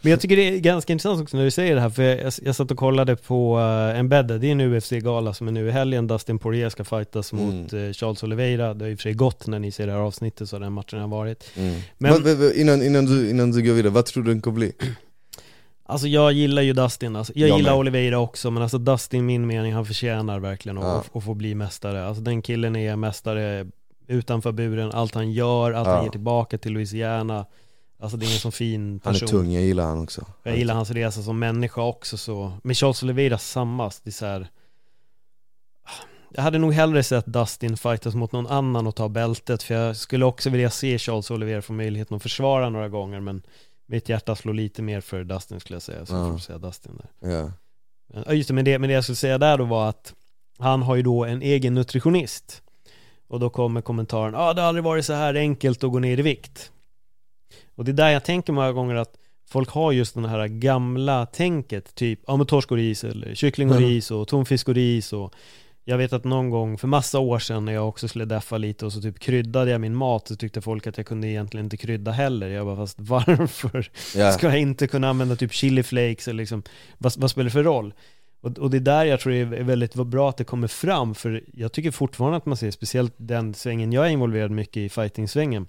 Men 0.00 0.10
jag 0.10 0.20
tycker 0.20 0.36
det 0.36 0.42
är 0.42 0.58
ganska 0.58 0.92
intressant 0.92 1.22
också 1.22 1.36
när 1.36 1.44
du 1.44 1.50
säger 1.50 1.74
det 1.74 1.80
här, 1.80 1.90
för 1.90 2.02
jag, 2.02 2.32
jag 2.42 2.56
satt 2.56 2.70
och 2.70 2.76
kollade 2.76 3.16
på 3.16 3.58
uh, 3.58 3.98
Embedded, 3.98 4.40
det 4.40 4.46
är 4.46 4.52
en 4.52 4.60
UFC-gala 4.60 5.34
som 5.34 5.48
är 5.48 5.52
nu 5.52 5.68
i 5.68 5.70
helgen, 5.70 6.06
Dustin 6.06 6.38
Poirier 6.38 6.68
ska 6.68 6.84
fightas 6.84 7.32
mm. 7.32 7.44
mot 7.44 7.72
uh, 7.72 7.92
Charles 7.92 8.22
Oliveira, 8.22 8.74
det 8.74 8.84
har 8.84 8.90
i 8.90 8.94
och 8.94 8.98
för 8.98 9.02
sig 9.02 9.14
gått 9.14 9.46
när 9.46 9.58
ni 9.58 9.70
ser 9.70 9.86
det 9.86 9.92
här 9.92 10.00
avsnittet 10.00 10.48
så 10.48 10.58
den 10.58 10.72
matchen 10.72 11.00
har 11.00 11.08
varit. 11.08 11.50
Mm. 11.56 11.80
Men, 11.98 12.22
men, 12.22 12.52
innan, 12.56 12.82
innan, 12.82 13.06
du, 13.06 13.30
innan 13.30 13.50
du 13.50 13.62
går 13.62 13.72
vidare, 13.72 13.92
vad 13.92 14.06
tror 14.06 14.22
du 14.22 14.30
den 14.30 14.40
kommer 14.40 14.54
bli? 14.54 14.72
Alltså 15.86 16.06
jag 16.06 16.32
gillar 16.32 16.62
ju 16.62 16.72
Dustin, 16.72 17.16
alltså, 17.16 17.32
jag, 17.36 17.48
jag 17.48 17.56
gillar 17.56 17.72
med. 17.72 17.78
Oliveira 17.78 18.18
också 18.18 18.50
men 18.50 18.62
alltså 18.62 18.78
Dustin, 18.78 19.26
min 19.26 19.46
mening, 19.46 19.72
han 19.72 19.86
förtjänar 19.86 20.38
verkligen 20.38 20.78
att, 20.78 20.84
ja. 20.84 21.18
att 21.18 21.24
få 21.24 21.34
bli 21.34 21.54
mästare. 21.54 22.06
Alltså 22.06 22.22
den 22.22 22.42
killen 22.42 22.76
är 22.76 22.96
mästare 22.96 23.66
utanför 24.06 24.52
buren, 24.52 24.92
allt 24.92 25.14
han 25.14 25.32
gör, 25.32 25.72
allt 25.72 25.88
ja. 25.88 25.94
han 25.94 26.04
ger 26.04 26.10
tillbaka 26.10 26.58
till 26.58 26.72
Louisiana 26.72 27.46
Alltså 28.02 28.16
det 28.16 28.26
är 28.26 28.32
en 28.32 28.38
sån 28.38 28.52
fin 28.52 29.00
person 29.00 29.28
Han 29.30 29.38
är 29.38 29.42
tung, 29.42 29.52
jag 29.52 29.62
gillar 29.62 29.84
han 29.84 29.98
också. 29.98 30.26
Jag 30.42 30.56
gillar 30.56 30.74
hans 30.74 30.90
resa 30.90 31.22
som 31.22 31.38
människa 31.38 31.82
också 31.82 32.16
så 32.16 32.52
Med 32.62 32.76
Charles 32.76 33.02
Oliveira 33.02 33.38
samma, 33.38 33.90
det 34.02 34.10
är 34.10 34.12
så 34.12 34.26
här, 34.26 34.48
Jag 36.30 36.42
hade 36.42 36.58
nog 36.58 36.72
hellre 36.72 37.02
sett 37.02 37.26
Dustin 37.26 37.76
fightas 37.76 38.14
mot 38.14 38.32
någon 38.32 38.46
annan 38.46 38.86
och 38.86 38.94
ta 38.94 39.08
bältet 39.08 39.62
För 39.62 39.74
jag 39.74 39.96
skulle 39.96 40.24
också 40.24 40.50
vilja 40.50 40.70
se 40.70 40.98
Charles 40.98 41.30
Oliveira 41.30 41.62
få 41.62 41.72
möjligheten 41.72 42.16
att 42.16 42.22
försvara 42.22 42.70
några 42.70 42.88
gånger 42.88 43.20
Men 43.20 43.42
mitt 43.86 44.08
hjärta 44.08 44.36
slår 44.36 44.54
lite 44.54 44.82
mer 44.82 45.00
för 45.00 45.24
Dustin 45.24 45.60
skulle 45.60 45.74
jag 45.74 45.82
säga 45.82 46.06
Så 46.06 46.14
ja. 46.14 46.32
får 46.32 46.38
säga 46.38 46.58
Dustin 46.58 46.96
där. 46.96 47.30
Ja. 47.32 47.52
Men, 48.14 48.36
Just 48.36 48.48
det, 48.48 48.54
men 48.54 48.64
det, 48.64 48.78
men 48.78 48.88
det 48.88 48.94
jag 48.94 49.04
skulle 49.04 49.16
säga 49.16 49.38
där 49.38 49.58
då 49.58 49.64
var 49.64 49.88
att 49.88 50.14
Han 50.58 50.82
har 50.82 50.96
ju 50.96 51.02
då 51.02 51.24
en 51.24 51.42
egen 51.42 51.74
nutritionist. 51.74 52.62
Och 53.28 53.40
då 53.40 53.50
kommer 53.50 53.80
kommentaren, 53.80 54.34
ja 54.34 54.40
ah, 54.40 54.54
det 54.54 54.60
har 54.60 54.68
aldrig 54.68 54.84
varit 54.84 55.04
så 55.04 55.12
här 55.12 55.34
enkelt 55.34 55.84
att 55.84 55.90
gå 55.90 55.98
ner 55.98 56.18
i 56.18 56.22
vikt 56.22 56.72
och 57.74 57.84
det 57.84 57.90
är 57.90 57.92
där 57.92 58.10
jag 58.10 58.24
tänker 58.24 58.52
många 58.52 58.72
gånger 58.72 58.94
att 58.94 59.14
folk 59.48 59.70
har 59.70 59.92
just 59.92 60.14
den 60.14 60.24
här 60.24 60.48
gamla 60.48 61.26
tänket, 61.26 61.94
typ 61.94 62.20
ja 62.26 62.36
men 62.36 62.46
torsk 62.46 62.70
och 62.70 62.76
ris 62.76 63.04
eller 63.04 63.34
kyckling 63.34 63.70
och 63.70 63.76
mm. 63.76 63.88
ris 63.88 64.10
och 64.10 64.28
tonfisk 64.28 64.68
och 64.68 64.74
ris 64.74 65.12
och 65.12 65.34
jag 65.84 65.98
vet 65.98 66.12
att 66.12 66.24
någon 66.24 66.50
gång 66.50 66.78
för 66.78 66.88
massa 66.88 67.18
år 67.18 67.38
sedan 67.38 67.64
när 67.64 67.72
jag 67.72 67.88
också 67.88 68.08
skulle 68.08 68.24
deffa 68.24 68.58
lite 68.58 68.86
och 68.86 68.92
så 68.92 69.00
typ 69.00 69.18
kryddade 69.18 69.70
jag 69.70 69.80
min 69.80 69.94
mat 69.94 70.28
så 70.28 70.36
tyckte 70.36 70.60
folk 70.60 70.86
att 70.86 70.96
jag 70.96 71.06
kunde 71.06 71.28
egentligen 71.28 71.66
inte 71.66 71.76
krydda 71.76 72.10
heller. 72.10 72.48
Jag 72.48 72.66
bara 72.66 72.76
fast 72.76 73.00
varför 73.00 73.90
yeah. 74.16 74.34
ska 74.34 74.46
jag 74.46 74.58
inte 74.60 74.86
kunna 74.86 75.08
använda 75.08 75.36
typ 75.36 75.52
chili 75.52 75.82
flakes 75.82 76.28
eller 76.28 76.42
liksom, 76.42 76.62
vad, 76.98 77.12
vad 77.16 77.30
spelar 77.30 77.44
det 77.44 77.50
för 77.50 77.62
roll? 77.62 77.94
Och, 78.40 78.58
och 78.58 78.70
det 78.70 78.76
är 78.76 78.80
där 78.80 79.04
jag 79.04 79.20
tror 79.20 79.32
det 79.32 79.38
är 79.38 79.62
väldigt 79.62 79.94
bra 79.94 80.28
att 80.28 80.36
det 80.36 80.44
kommer 80.44 80.68
fram 80.68 81.14
för 81.14 81.44
jag 81.52 81.72
tycker 81.72 81.90
fortfarande 81.90 82.36
att 82.36 82.46
man 82.46 82.56
ser, 82.56 82.70
speciellt 82.70 83.14
den 83.16 83.54
svängen 83.54 83.92
jag 83.92 84.06
är 84.06 84.10
involverad 84.10 84.50
mycket 84.50 84.76
i, 84.76 84.88
fighting-svängen 84.88 85.66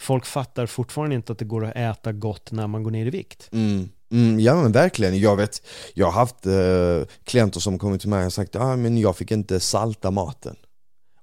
Folk 0.00 0.26
fattar 0.26 0.66
fortfarande 0.66 1.14
inte 1.14 1.32
att 1.32 1.38
det 1.38 1.44
går 1.44 1.64
att 1.64 1.76
äta 1.76 2.12
gott 2.12 2.52
när 2.52 2.66
man 2.66 2.82
går 2.82 2.90
ner 2.90 3.06
i 3.06 3.10
vikt. 3.10 3.48
Mm. 3.52 3.88
Mm, 4.12 4.40
ja 4.40 4.62
men 4.62 4.72
verkligen, 4.72 5.20
jag 5.20 5.36
vet, 5.36 5.62
jag 5.94 6.06
har 6.06 6.12
haft 6.12 6.46
eh, 6.46 7.14
klienter 7.24 7.60
som 7.60 7.78
kommit 7.78 8.00
till 8.00 8.10
mig 8.10 8.26
och 8.26 8.32
sagt 8.32 8.56
ah, 8.56 8.76
men 8.76 8.98
jag 8.98 9.16
fick 9.16 9.30
inte 9.30 9.60
salta 9.60 10.10
maten 10.10 10.56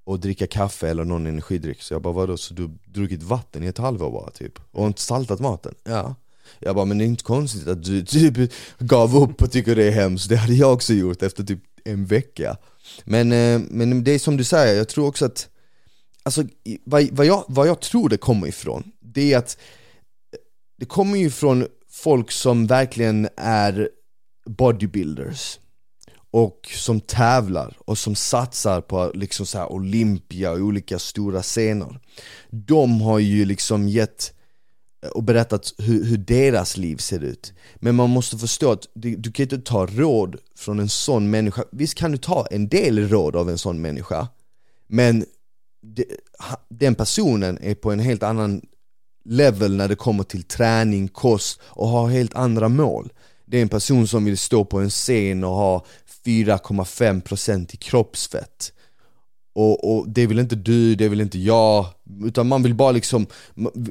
och 0.04 0.20
dricka 0.20 0.46
kaffe 0.46 0.88
eller 0.88 1.04
någon 1.04 1.26
energidryck 1.26 1.82
Så 1.82 1.94
jag 1.94 2.02
bara 2.02 2.12
vadå, 2.12 2.36
så 2.36 2.54
du 2.54 2.70
druckit 2.86 3.22
vatten 3.22 3.64
i 3.64 3.66
ett 3.66 3.78
halvår 3.78 4.10
bara 4.10 4.30
typ? 4.30 4.58
Och 4.72 4.86
inte 4.86 5.00
saltat 5.00 5.40
maten? 5.40 5.74
Ja 5.84 6.14
Jag 6.58 6.74
bara 6.74 6.84
men 6.84 6.98
det 6.98 7.04
är 7.04 7.06
inte 7.06 7.24
konstigt 7.24 7.68
att 7.68 7.84
du 7.84 8.04
typ 8.04 8.52
gav 8.78 9.16
upp 9.16 9.42
och 9.42 9.52
tycker 9.52 9.76
det 9.76 9.84
är 9.84 9.92
hemskt, 9.92 10.28
det 10.28 10.36
hade 10.36 10.54
jag 10.54 10.72
också 10.72 10.92
gjort 10.92 11.22
efter 11.22 11.44
typ 11.44 11.60
en 11.84 12.06
vecka 12.06 12.56
Men, 13.04 13.32
eh, 13.32 13.60
men 13.70 14.04
det 14.04 14.10
är 14.10 14.18
som 14.18 14.36
du 14.36 14.44
säger, 14.44 14.76
jag 14.76 14.88
tror 14.88 15.06
också 15.06 15.24
att 15.24 15.48
Alltså 16.28 16.44
vad, 16.84 17.08
vad, 17.12 17.26
jag, 17.26 17.44
vad 17.48 17.68
jag 17.68 17.80
tror 17.80 18.08
det 18.08 18.16
kommer 18.16 18.46
ifrån, 18.46 18.92
det 19.00 19.32
är 19.32 19.38
att 19.38 19.58
det 20.78 20.84
kommer 20.84 21.18
ju 21.18 21.30
från 21.30 21.66
folk 21.90 22.30
som 22.30 22.66
verkligen 22.66 23.28
är 23.36 23.88
bodybuilders. 24.46 25.58
Och 26.30 26.70
som 26.74 27.00
tävlar 27.00 27.76
och 27.78 27.98
som 27.98 28.14
satsar 28.14 28.80
på 28.80 29.12
liksom 29.14 29.46
så 29.46 29.58
här 29.58 29.72
Olympia 29.72 30.50
och 30.50 30.58
olika 30.58 30.98
stora 30.98 31.42
scener. 31.42 32.00
De 32.50 33.00
har 33.00 33.18
ju 33.18 33.44
liksom 33.44 33.88
gett 33.88 34.32
och 35.14 35.22
berättat 35.22 35.74
hur, 35.78 36.04
hur 36.04 36.18
deras 36.18 36.76
liv 36.76 36.96
ser 36.96 37.24
ut. 37.24 37.52
Men 37.76 37.94
man 37.94 38.10
måste 38.10 38.38
förstå 38.38 38.72
att 38.72 38.86
du, 38.94 39.16
du 39.16 39.32
kan 39.32 39.42
inte 39.42 39.58
ta 39.58 39.86
råd 39.86 40.36
från 40.56 40.80
en 40.80 40.88
sån 40.88 41.30
människa. 41.30 41.64
Visst 41.72 41.94
kan 41.94 42.12
du 42.12 42.18
ta 42.18 42.46
en 42.50 42.68
del 42.68 43.08
råd 43.08 43.36
av 43.36 43.50
en 43.50 43.58
sån 43.58 43.80
människa 43.80 44.28
Men 44.86 45.24
den 46.68 46.94
personen 46.94 47.58
är 47.60 47.74
på 47.74 47.92
en 47.92 48.00
helt 48.00 48.22
annan 48.22 48.62
level 49.24 49.76
när 49.76 49.88
det 49.88 49.96
kommer 49.96 50.24
till 50.24 50.42
träning, 50.42 51.08
kost 51.08 51.60
och 51.62 51.88
har 51.88 52.08
helt 52.08 52.34
andra 52.34 52.68
mål. 52.68 53.12
Det 53.46 53.58
är 53.58 53.62
en 53.62 53.68
person 53.68 54.08
som 54.08 54.24
vill 54.24 54.38
stå 54.38 54.64
på 54.64 54.80
en 54.80 54.90
scen 54.90 55.44
och 55.44 55.50
ha 55.50 55.84
4,5% 56.24 57.74
i 57.74 57.76
kroppsfett. 57.76 58.72
Och, 59.58 59.92
och, 59.92 60.08
det 60.08 60.26
vill 60.26 60.38
inte 60.38 60.56
du, 60.56 60.94
det 60.94 61.08
vill 61.08 61.20
inte 61.20 61.38
jag, 61.38 61.86
utan 62.24 62.48
man 62.48 62.62
vill 62.62 62.74
bara 62.74 62.92
liksom, 62.92 63.26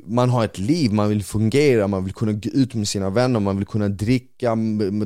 man 0.06 0.30
har 0.30 0.45
ett 0.45 0.58
liv, 0.58 0.93
man 0.93 1.10
vill 1.10 1.23
fungera, 1.23 1.88
man 1.88 2.03
vill 2.03 2.13
kunna 2.13 2.32
gå 2.32 2.49
ut 2.49 2.73
med 2.73 2.88
sina 2.88 3.10
vänner, 3.10 3.39
man 3.39 3.58
vill 3.58 3.65
kunna 3.65 3.88
dricka, 3.88 4.58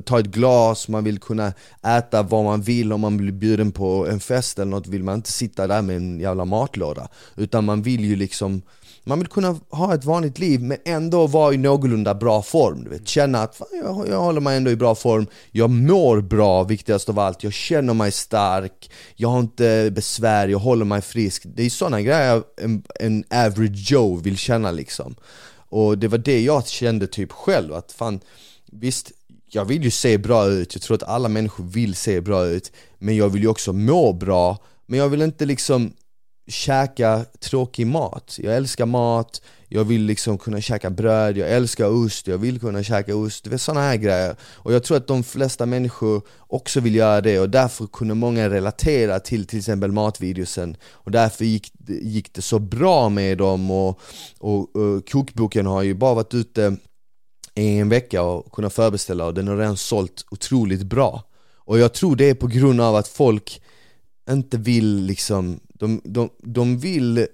ta 0.06 0.20
ett 0.20 0.26
glas, 0.26 0.88
man 0.88 1.04
vill 1.04 1.20
kunna 1.20 1.54
äta 1.84 2.24
vad 2.24 2.44
man 2.44 2.62
vill 2.62 2.94
om 2.94 3.02
man 3.02 3.18
blir 3.18 3.32
bjuden 3.32 3.72
på 3.72 4.08
en 4.08 4.20
fest 4.20 4.60
eller 4.60 4.72
något 4.72 4.88
vill 4.88 5.04
man 5.04 5.16
inte 5.16 5.32
sitta 5.32 5.68
där 5.68 5.82
med 5.82 5.96
en 5.96 6.20
jävla 6.20 6.46
matlåda. 6.46 7.08
Utan 7.36 7.66
man 7.66 7.82
vill 7.82 8.06
ju 8.06 8.16
liksom 8.16 8.62
man 9.04 9.20
vill 9.20 9.28
kunna 9.28 9.60
ha 9.70 9.94
ett 9.94 10.06
vanligt 10.06 10.40
liv 10.40 10.62
men 10.62 10.78
ändå 10.86 11.28
vara 11.28 11.54
i 11.54 11.58
någorlunda 11.58 12.16
bra 12.16 12.42
form. 12.42 12.84
Du 12.84 12.90
vet. 12.90 13.08
Känna 13.08 13.44
att 13.44 13.56
fan, 13.56 13.68
jag, 13.84 14.08
jag 14.08 14.20
håller 14.20 14.42
mig 14.42 14.58
ändå 14.58 14.72
i 14.72 14.76
bra 14.76 14.96
form, 14.96 15.28
jag 15.52 15.70
mår 15.70 16.22
bra 16.22 16.64
viktigast 16.64 17.10
av 17.10 17.20
allt, 17.20 17.44
jag 17.44 17.54
känner 17.54 17.94
mig 17.94 18.12
stark, 18.12 18.92
jag 19.16 19.30
har 19.30 19.40
inte 19.40 19.92
besvär, 19.96 20.48
jag 20.48 20.60
håller 20.60 20.86
mig 20.86 21.02
frisk. 21.02 21.44
Det 21.46 21.64
är 21.64 21.70
sådana 21.70 22.02
grejer 22.02 22.44
en, 22.62 22.84
en 23.00 23.24
average 23.30 23.92
Joe 23.92 24.16
vill 24.16 24.38
känna 24.38 24.72
liksom. 24.72 25.16
Och 25.70 25.98
det 25.98 26.08
var 26.08 26.18
det 26.18 26.42
jag 26.42 26.68
kände 26.68 27.08
typ 27.08 27.32
själv, 27.32 27.74
att 27.74 27.92
fan 27.92 28.20
visst 28.72 29.12
jag 29.54 29.66
vill 29.66 29.84
ju 29.84 29.92
se 29.92 30.18
bra 30.18 30.48
ut, 30.48 30.76
jag 30.76 30.82
tror 30.82 30.96
att 30.96 31.04
alla 31.04 31.30
människor 31.30 31.64
vill 31.64 31.96
se 31.96 32.22
bra 32.22 32.46
ut 32.46 32.72
Men 33.00 33.16
jag 33.16 33.30
vill 33.30 33.42
ju 33.42 33.48
också 33.48 33.74
må 33.74 34.14
bra, 34.14 34.58
men 34.86 35.00
jag 35.00 35.10
vill 35.10 35.22
inte 35.22 35.46
liksom 35.46 35.94
käka 36.48 37.26
tråkig 37.40 37.88
mat. 37.88 38.38
Jag 38.42 38.56
älskar 38.56 38.86
mat, 38.86 39.42
jag 39.68 39.84
vill 39.84 40.02
liksom 40.02 40.38
kunna 40.38 40.62
käka 40.62 40.90
bröd, 40.90 41.38
jag 41.38 41.50
älskar 41.52 41.88
ost, 41.88 42.28
jag 42.28 42.38
vill 42.38 42.60
kunna 42.60 42.84
käka 42.84 43.16
ost, 43.16 43.44
det 43.44 43.54
är 43.54 43.58
sådana 43.58 43.82
här 43.82 43.96
grejer. 43.96 44.36
Och 44.44 44.74
jag 44.74 44.84
tror 44.84 44.98
att 44.98 45.08
de 45.08 45.24
flesta 45.24 45.66
människor 45.66 46.22
också 46.40 46.80
vill 46.80 46.96
göra 46.96 47.22
det 47.22 47.40
och 47.40 47.50
därför 47.50 47.88
kunde 47.88 48.14
många 48.14 48.50
relatera 48.50 49.20
till 49.20 49.46
till 49.46 49.60
exempel 49.60 49.92
matvideosen 49.92 50.78
och 50.84 51.12
därför 51.12 51.46
gick, 51.46 51.74
gick 51.88 52.34
det 52.34 52.42
så 52.42 52.60
bra 52.60 53.10
med 53.10 53.38
dem 53.38 53.72
och, 53.72 54.00
och, 54.40 54.76
och 54.76 55.10
kokboken 55.10 55.66
har 55.66 55.82
ju 55.82 55.94
bara 55.94 56.14
varit 56.14 56.34
ute 56.34 56.78
i 57.56 57.80
en 57.80 57.90
vecka 57.90 58.24
och 58.24 58.52
kunnat 58.52 58.74
förbeställa 58.74 59.26
och 59.26 59.34
den 59.34 59.48
har 59.48 59.58
redan 59.58 59.78
sålt 59.78 60.26
otroligt 60.32 60.84
bra. 60.84 61.24
Och 61.56 61.80
jag 61.80 61.94
tror 61.94 62.16
det 62.16 62.30
är 62.30 62.36
på 62.36 62.48
grund 62.48 62.82
av 62.82 62.96
att 62.96 63.08
folk 63.08 63.62
inte 64.32 64.58
vill 64.58 65.04
liksom 65.04 65.60
de, 65.74 66.02
de, 66.04 66.30
de 66.38 66.78
vill 66.78 67.28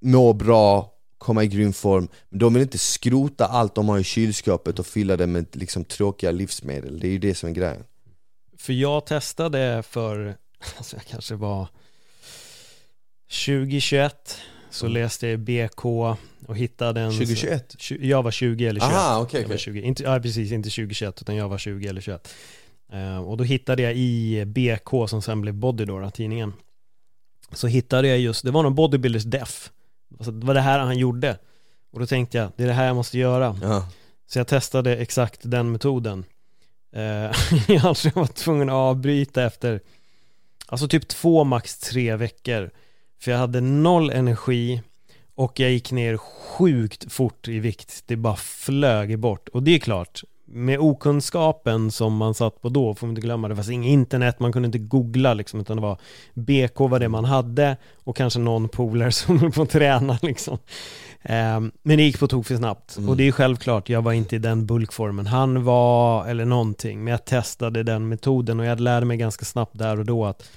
må 0.00 0.32
bra, 0.32 0.92
komma 1.18 1.44
i 1.44 1.46
grym 1.46 1.72
form, 1.72 2.08
men 2.28 2.38
de 2.38 2.54
vill 2.54 2.62
inte 2.62 2.78
skrota 2.78 3.46
allt 3.46 3.74
de 3.74 3.88
har 3.88 3.98
i 3.98 4.04
kylskåpet 4.04 4.78
och 4.78 4.86
fylla 4.86 5.16
det 5.16 5.26
med 5.26 5.46
liksom 5.52 5.84
tråkiga 5.84 6.30
livsmedel. 6.30 7.00
Det 7.00 7.06
är 7.06 7.10
ju 7.10 7.18
det 7.18 7.34
som 7.34 7.48
är 7.48 7.52
grejen. 7.52 7.84
För 8.58 8.72
jag 8.72 9.06
testade 9.06 9.82
för, 9.82 10.36
alltså 10.76 10.96
jag 10.96 11.04
kanske 11.04 11.34
var 11.34 11.68
2021 13.46 14.38
så 14.70 14.86
mm. 14.86 15.02
läste 15.02 15.26
jag 15.26 15.40
BK 15.40 15.84
och 16.46 16.56
hittade 16.56 17.00
en 17.00 17.10
2021? 17.10 17.74
Jag 18.00 18.22
var 18.22 18.30
20 18.30 18.66
eller 18.66 18.80
21 18.80 18.92
Aha, 18.92 19.22
okay, 19.22 19.44
okay. 19.44 19.58
20, 19.58 19.82
inte, 19.82 20.02
ja, 20.02 20.20
precis, 20.20 20.52
inte 20.52 20.70
2021 20.70 21.22
utan 21.22 21.36
jag 21.36 21.48
var 21.48 21.58
20 21.58 21.88
eller 21.88 22.00
21 22.00 22.28
uh, 22.28 22.32
Och 23.26 23.36
då 23.36 23.44
hittade 23.44 23.82
jag 23.82 23.96
i 23.96 24.44
BK 24.46 25.08
som 25.08 25.22
sen 25.22 25.40
blev 25.40 25.54
Bodydora, 25.54 26.10
tidningen. 26.10 26.52
Så 27.52 27.66
hittade 27.66 28.08
jag 28.08 28.18
just, 28.18 28.44
det 28.44 28.50
var 28.50 28.62
någon 28.62 28.74
bodybuilders 28.74 29.24
def 29.24 29.70
alltså, 30.18 30.30
Det 30.30 30.46
var 30.46 30.54
det 30.54 30.60
här 30.60 30.78
han 30.78 30.98
gjorde. 30.98 31.38
Och 31.92 32.00
då 32.00 32.06
tänkte 32.06 32.38
jag, 32.38 32.50
det 32.56 32.62
är 32.62 32.66
det 32.66 32.72
här 32.72 32.86
jag 32.86 32.96
måste 32.96 33.18
göra. 33.18 33.56
Ja. 33.62 33.88
Så 34.26 34.38
jag 34.38 34.46
testade 34.46 34.96
exakt 34.96 35.40
den 35.42 35.72
metoden. 35.72 36.24
Eh, 36.92 37.02
Jag 37.68 37.96
var 38.14 38.26
tvungen 38.26 38.68
att 38.68 38.74
avbryta 38.74 39.44
efter 39.44 39.80
Alltså 40.66 40.88
typ 40.88 41.08
två, 41.08 41.44
max 41.44 41.78
tre 41.78 42.16
veckor. 42.16 42.70
För 43.20 43.30
jag 43.30 43.38
hade 43.38 43.60
noll 43.60 44.10
energi 44.10 44.82
Och 45.34 45.60
jag 45.60 45.70
gick 45.70 45.92
ner 45.92 46.16
sjukt 46.16 47.12
fort 47.12 47.48
i 47.48 47.58
vikt. 47.58 48.02
Det 48.06 48.16
bara 48.16 48.36
flög 48.36 49.18
bort. 49.18 49.48
Och 49.48 49.62
det 49.62 49.74
är 49.74 49.78
klart 49.78 50.22
med 50.50 50.78
okunskapen 50.78 51.90
som 51.90 52.16
man 52.16 52.34
satt 52.34 52.62
på 52.62 52.68
då, 52.68 52.94
får 52.94 53.06
man 53.06 53.10
inte 53.10 53.26
glömma, 53.26 53.48
det 53.48 53.56
fanns 53.56 53.70
inget 53.70 53.90
internet, 53.90 54.40
man 54.40 54.52
kunde 54.52 54.66
inte 54.66 54.78
googla 54.78 55.34
liksom, 55.34 55.60
utan 55.60 55.76
det 55.76 55.82
var 55.82 55.98
BK 56.34 56.80
var 56.80 56.98
det 56.98 57.08
man 57.08 57.24
hade 57.24 57.76
och 58.04 58.16
kanske 58.16 58.40
någon 58.40 58.68
polare 58.68 59.12
som 59.12 59.38
höll 59.38 59.52
på 59.52 59.62
att 59.62 59.70
träna 59.70 60.18
liksom. 60.22 60.58
Um, 61.22 61.72
men 61.82 61.96
det 61.96 62.02
gick 62.02 62.18
på 62.18 62.28
tok 62.28 62.46
för 62.46 62.56
snabbt. 62.56 62.96
Mm. 62.96 63.08
Och 63.08 63.16
det 63.16 63.28
är 63.28 63.32
självklart, 63.32 63.88
jag 63.88 64.02
var 64.02 64.12
inte 64.12 64.36
i 64.36 64.38
den 64.38 64.66
bulkformen 64.66 65.26
han 65.26 65.64
var, 65.64 66.26
eller 66.26 66.44
någonting, 66.44 67.04
men 67.04 67.10
jag 67.10 67.24
testade 67.24 67.82
den 67.82 68.08
metoden 68.08 68.60
och 68.60 68.66
jag 68.66 68.80
lärde 68.80 69.06
mig 69.06 69.16
ganska 69.16 69.44
snabbt 69.44 69.78
där 69.78 69.98
och 69.98 70.06
då 70.06 70.24
att 70.24 70.50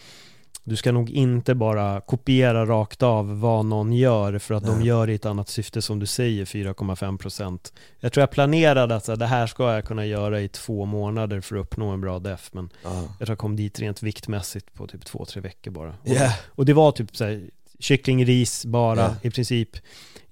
du 0.64 0.76
ska 0.76 0.92
nog 0.92 1.10
inte 1.10 1.56
bara 1.56 2.02
kopiera 2.02 2.66
rakt 2.66 3.04
av 3.04 3.40
vad 3.40 3.66
någon 3.66 3.94
gör 3.94 4.40
för 4.40 4.54
att 4.54 4.64
Nej. 4.64 4.72
de 4.72 4.82
gör 4.82 5.10
i 5.10 5.16
ett 5.16 5.26
annat 5.26 5.50
syfte 5.50 5.82
som 5.82 6.00
du 6.00 6.06
säger 6.06 6.46
4,5% 6.46 7.74
Jag 8.00 8.14
tror 8.14 8.22
jag 8.22 8.32
planerade 8.32 8.96
att 8.96 9.20
det 9.20 9.26
här 9.26 9.48
ska 9.48 9.74
jag 9.74 9.86
kunna 9.86 10.06
göra 10.06 10.42
i 10.42 10.48
två 10.48 10.86
månader 10.86 11.42
för 11.42 11.56
att 11.56 11.62
uppnå 11.62 11.90
en 11.90 12.02
bra 12.02 12.20
def 12.20 12.50
men 12.54 12.64
uh. 12.66 12.92
jag 12.92 13.18
tror 13.18 13.30
jag 13.30 13.38
kom 13.38 13.56
dit 13.56 13.80
rent 13.80 14.04
viktmässigt 14.04 14.74
på 14.74 14.88
typ 14.88 15.06
två, 15.06 15.26
tre 15.26 15.42
veckor 15.42 15.72
bara 15.72 15.96
yeah. 16.06 16.34
och, 16.52 16.60
och, 16.60 16.66
det 16.66 16.74
var 16.74 16.92
typ 16.92 17.16
så 17.16 17.24
här, 17.24 17.50
kyckling, 17.80 18.26
ris 18.26 18.66
bara 18.66 19.02
yeah. 19.02 19.14
i 19.22 19.32
princip 19.32 19.70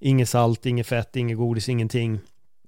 Inget 0.01 0.29
salt, 0.29 0.65
inget 0.65 0.87
fett, 0.87 1.15
inget 1.15 1.37
godis, 1.37 1.69
ingenting 1.69 2.19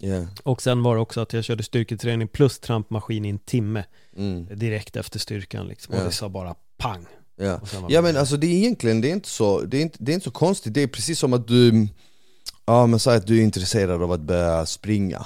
Yeah. 0.04 0.26
Och 0.44 0.62
sen 0.62 0.84
var 0.84 0.96
det 0.96 1.02
också 1.02 1.22
att 1.22 1.34
jag 1.34 1.44
körde 1.44 1.64
styrketräning 1.64 2.28
plus 2.28 2.60
trampmaskin 2.60 3.26
i 3.26 3.30
en 3.30 3.40
timme 3.40 3.84
mm. 4.18 4.48
Direkt 4.52 4.96
efter 4.96 5.20
styrkan 5.20 5.68
liksom, 5.68 5.96
och 5.96 6.04
det 6.04 6.12
sa 6.12 6.30
bara 6.30 6.56
pang 6.78 7.06
Ja, 7.42 7.60
ja 7.90 8.02
men 8.02 8.18
alltså 8.18 8.38
det 8.38 8.48
är 8.48 8.52
egentligen, 8.52 9.02
det 9.02 9.10
är 9.10 9.14
inte 9.14 9.30
så, 9.30 9.62
det 9.62 9.78
är 9.78 9.82
inte, 9.82 9.98
det 10.00 10.12
är 10.12 10.14
inte 10.14 10.24
så 10.24 10.32
konstigt, 10.32 10.74
det 10.74 10.82
är 10.82 10.88
precis 10.88 11.20
som 11.20 11.34
att 11.34 11.48
du, 11.48 11.88
ja 12.66 12.88
men 12.88 13.00
säg 13.00 13.18
att 13.18 13.28
du 13.28 13.40
är 13.40 13.44
intresserad 13.44 14.04
av 14.04 14.12
att 14.12 14.22
börja 14.22 14.66
springa. 14.66 15.26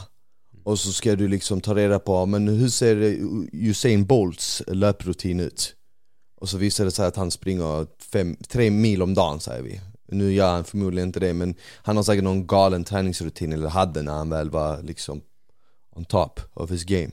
Och 0.63 0.79
så 0.79 0.91
ska 0.91 1.15
du 1.15 1.27
liksom 1.27 1.61
ta 1.61 1.75
reda 1.75 1.99
på, 1.99 2.25
men 2.25 2.47
hur 2.47 2.69
ser 2.69 3.17
Usain 3.51 4.05
Bolts 4.05 4.63
löprutin 4.67 5.39
ut? 5.39 5.75
Och 6.41 6.49
så 6.49 6.57
visar 6.57 6.85
det 6.85 6.91
sig 6.91 7.07
att 7.07 7.15
han 7.15 7.31
springer 7.31 7.87
fem, 8.11 8.37
tre 8.49 8.69
mil 8.69 9.01
om 9.01 9.13
dagen 9.13 9.39
säger 9.39 9.63
vi. 9.63 9.81
Nu 10.11 10.33
gör 10.33 10.51
han 10.51 10.63
förmodligen 10.63 11.09
inte 11.09 11.19
det 11.19 11.33
men 11.33 11.55
han 11.83 11.95
har 11.95 12.03
säkert 12.03 12.23
någon 12.23 12.47
galen 12.47 12.83
träningsrutin 12.83 13.53
eller 13.53 13.69
hade 13.69 14.01
när 14.01 14.13
han 14.13 14.29
väl 14.29 14.49
var 14.49 14.81
liksom 14.83 15.21
on 15.95 16.05
top 16.05 16.39
of 16.53 16.71
his 16.71 16.83
game 16.83 17.11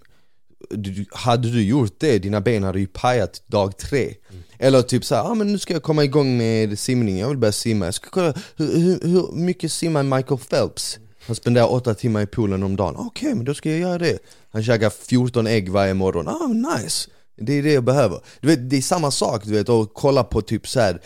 du, 0.71 1.07
hade 1.11 1.51
du 1.51 1.63
gjort 1.63 1.95
det, 1.99 2.19
dina 2.19 2.41
ben 2.41 2.63
hade 2.63 2.81
ju 2.81 2.87
pajat 2.87 3.43
dag 3.47 3.77
tre 3.77 4.03
mm. 4.05 4.43
Eller 4.59 4.83
typ 4.83 5.05
såhär, 5.05 5.23
ah, 5.23 5.35
men 5.35 5.53
nu 5.53 5.59
ska 5.59 5.73
jag 5.73 5.83
komma 5.83 6.05
igång 6.05 6.37
med 6.37 6.79
simning, 6.79 7.19
jag 7.19 7.29
vill 7.29 7.39
börja 7.39 7.53
simma 7.53 7.85
Jag 7.85 7.95
ska 7.95 8.11
kolla, 8.11 8.35
hur, 8.57 8.79
hur, 8.79 9.01
hur 9.09 9.33
mycket 9.33 9.73
simmar 9.73 10.03
Michael 10.03 10.41
Phelps? 10.41 10.99
Han 11.27 11.37
spenderar 11.37 11.73
åtta 11.73 11.95
timmar 11.95 12.23
i 12.23 12.27
poolen 12.27 12.63
om 12.63 12.77
dagen, 12.77 12.95
okej 12.97 13.07
okay, 13.07 13.35
men 13.35 13.45
då 13.45 13.55
ska 13.55 13.71
jag 13.71 13.79
göra 13.79 13.99
det 13.99 14.19
Han 14.53 14.65
käkar 14.65 14.91
14 14.91 15.47
ägg 15.47 15.69
varje 15.69 15.95
morgon, 15.95 16.29
ah 16.29 16.77
nice 16.77 17.11
Det 17.37 17.53
är 17.53 17.63
det 17.63 17.73
jag 17.73 17.85
behöver 17.85 18.21
Du 18.41 18.49
vet, 18.49 18.71
det 18.71 18.77
är 18.77 18.83
samma 18.83 19.11
sak 19.11 19.45
du 19.45 19.53
vet, 19.53 19.69
att 19.69 19.91
kolla 19.95 20.25
på 20.25 20.43
typ 20.43 20.69
såhär 20.69 21.01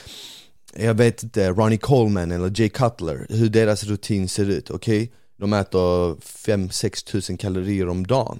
jag 0.78 0.94
vet 0.94 1.22
inte, 1.22 1.50
Ronnie 1.50 1.78
Coleman 1.78 2.30
eller 2.30 2.60
Jay 2.60 2.68
Cutler, 2.68 3.26
hur 3.28 3.48
deras 3.48 3.84
rutin 3.84 4.28
ser 4.28 4.50
ut, 4.50 4.70
okej? 4.70 5.02
Okay? 5.02 5.08
De 5.38 5.52
äter 5.52 6.14
5-6 6.14 7.06
tusen 7.06 7.36
kalorier 7.36 7.88
om 7.88 8.06
dagen 8.06 8.38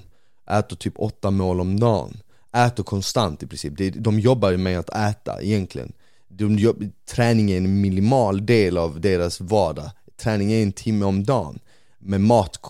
Äter 0.50 0.76
typ 0.76 0.94
8 0.96 1.30
mål 1.30 1.60
om 1.60 1.80
dagen. 1.80 2.20
Äter 2.56 2.82
konstant 2.82 3.42
i 3.42 3.46
princip, 3.46 3.94
de 3.94 4.20
jobbar 4.20 4.50
ju 4.50 4.56
med 4.56 4.78
att 4.78 4.90
äta 4.90 5.42
egentligen. 5.42 5.92
De 6.28 6.58
jobb, 6.58 6.84
Träning 7.10 7.50
är 7.50 7.56
en 7.56 7.80
minimal 7.80 8.46
del 8.46 8.78
av 8.78 9.00
deras 9.00 9.40
vardag. 9.40 9.90
Träning 10.16 10.52
är 10.52 10.62
en 10.62 10.72
timme 10.72 11.04
om 11.04 11.24
dagen. 11.24 11.58
Men 11.98 12.22
mat 12.22 12.60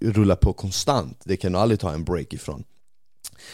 rullar 0.00 0.36
på 0.36 0.52
konstant, 0.52 1.22
det 1.24 1.36
kan 1.36 1.52
du 1.52 1.58
aldrig 1.58 1.80
ta 1.80 1.92
en 1.92 2.04
break 2.04 2.32
ifrån. 2.32 2.64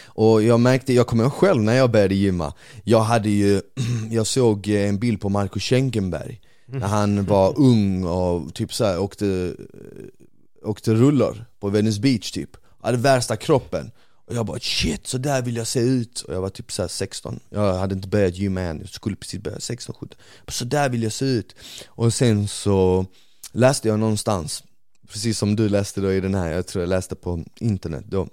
Och 0.05 0.43
jag 0.43 0.61
märkte, 0.61 0.93
jag 0.93 1.07
kommer 1.07 1.25
ihåg 1.25 1.33
själv 1.33 1.63
när 1.63 1.75
jag 1.75 1.91
började 1.91 2.15
gymma. 2.15 2.55
Jag 2.85 3.01
hade 3.01 3.31
ju, 3.31 3.61
jag 4.11 4.27
såg 4.27 4.69
eh, 4.69 4.89
en 4.89 4.99
bild 4.99 5.21
på 5.21 5.29
Marco 5.29 5.61
Schenkenberg. 5.61 6.41
När 6.67 6.89
han 6.89 7.25
var 7.25 7.59
ung 7.59 8.05
och 8.05 8.55
typ 8.55 8.75
såhär 8.75 8.99
åkte, 8.99 9.55
eh, 9.59 10.69
åkte 10.69 10.95
rullor 10.95 11.45
på 11.61 11.69
Venice 11.69 12.01
Beach 12.01 12.31
typ 12.31 12.57
hade 12.87 12.99
värsta 12.99 13.37
kroppen. 13.37 13.90
Och 14.27 14.37
jag 14.37 14.47
bara 14.47 14.59
shit, 14.61 15.07
så 15.07 15.19
där 15.19 15.43
vill 15.43 15.57
jag 15.57 15.66
se 15.66 15.81
ut. 15.81 16.21
Och 16.21 16.35
jag 16.35 16.40
var 16.40 16.49
typ 16.49 16.73
såhär 16.73 16.88
16, 16.88 17.40
jag 17.49 17.75
hade 17.79 17.95
inte 17.95 18.09
börjat 18.09 18.37
gymma 18.37 18.61
än, 18.61 18.79
jag 18.79 18.88
skulle 18.88 19.16
precis 19.16 19.40
börja 19.40 19.61
16, 19.61 19.95
17 19.95 20.19
Så 20.49 20.64
där 20.64 20.88
vill 20.88 21.03
jag 21.03 21.12
se 21.12 21.25
ut. 21.25 21.55
Och 21.87 22.14
sen 22.14 22.49
så 22.49 23.07
läste 23.53 23.88
jag 23.88 23.99
någonstans 23.99 24.62
Precis 25.11 25.38
som 25.38 25.57
du 25.57 25.69
läste 25.69 26.01
då 26.01 26.12
i 26.12 26.21
den 26.21 26.35
här, 26.35 26.53
jag 26.53 26.66
tror 26.66 26.83
jag 26.83 26.88
läste 26.88 27.14
på 27.14 27.45
internet 27.61 28.05
då. 28.09 28.29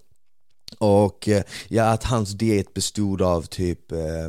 Och 0.77 1.27
eh, 1.27 1.43
ja, 1.67 1.83
att 1.83 2.03
hans 2.03 2.31
diet 2.31 2.73
bestod 2.73 3.21
av 3.21 3.41
typ 3.41 3.91
eh, 3.91 4.25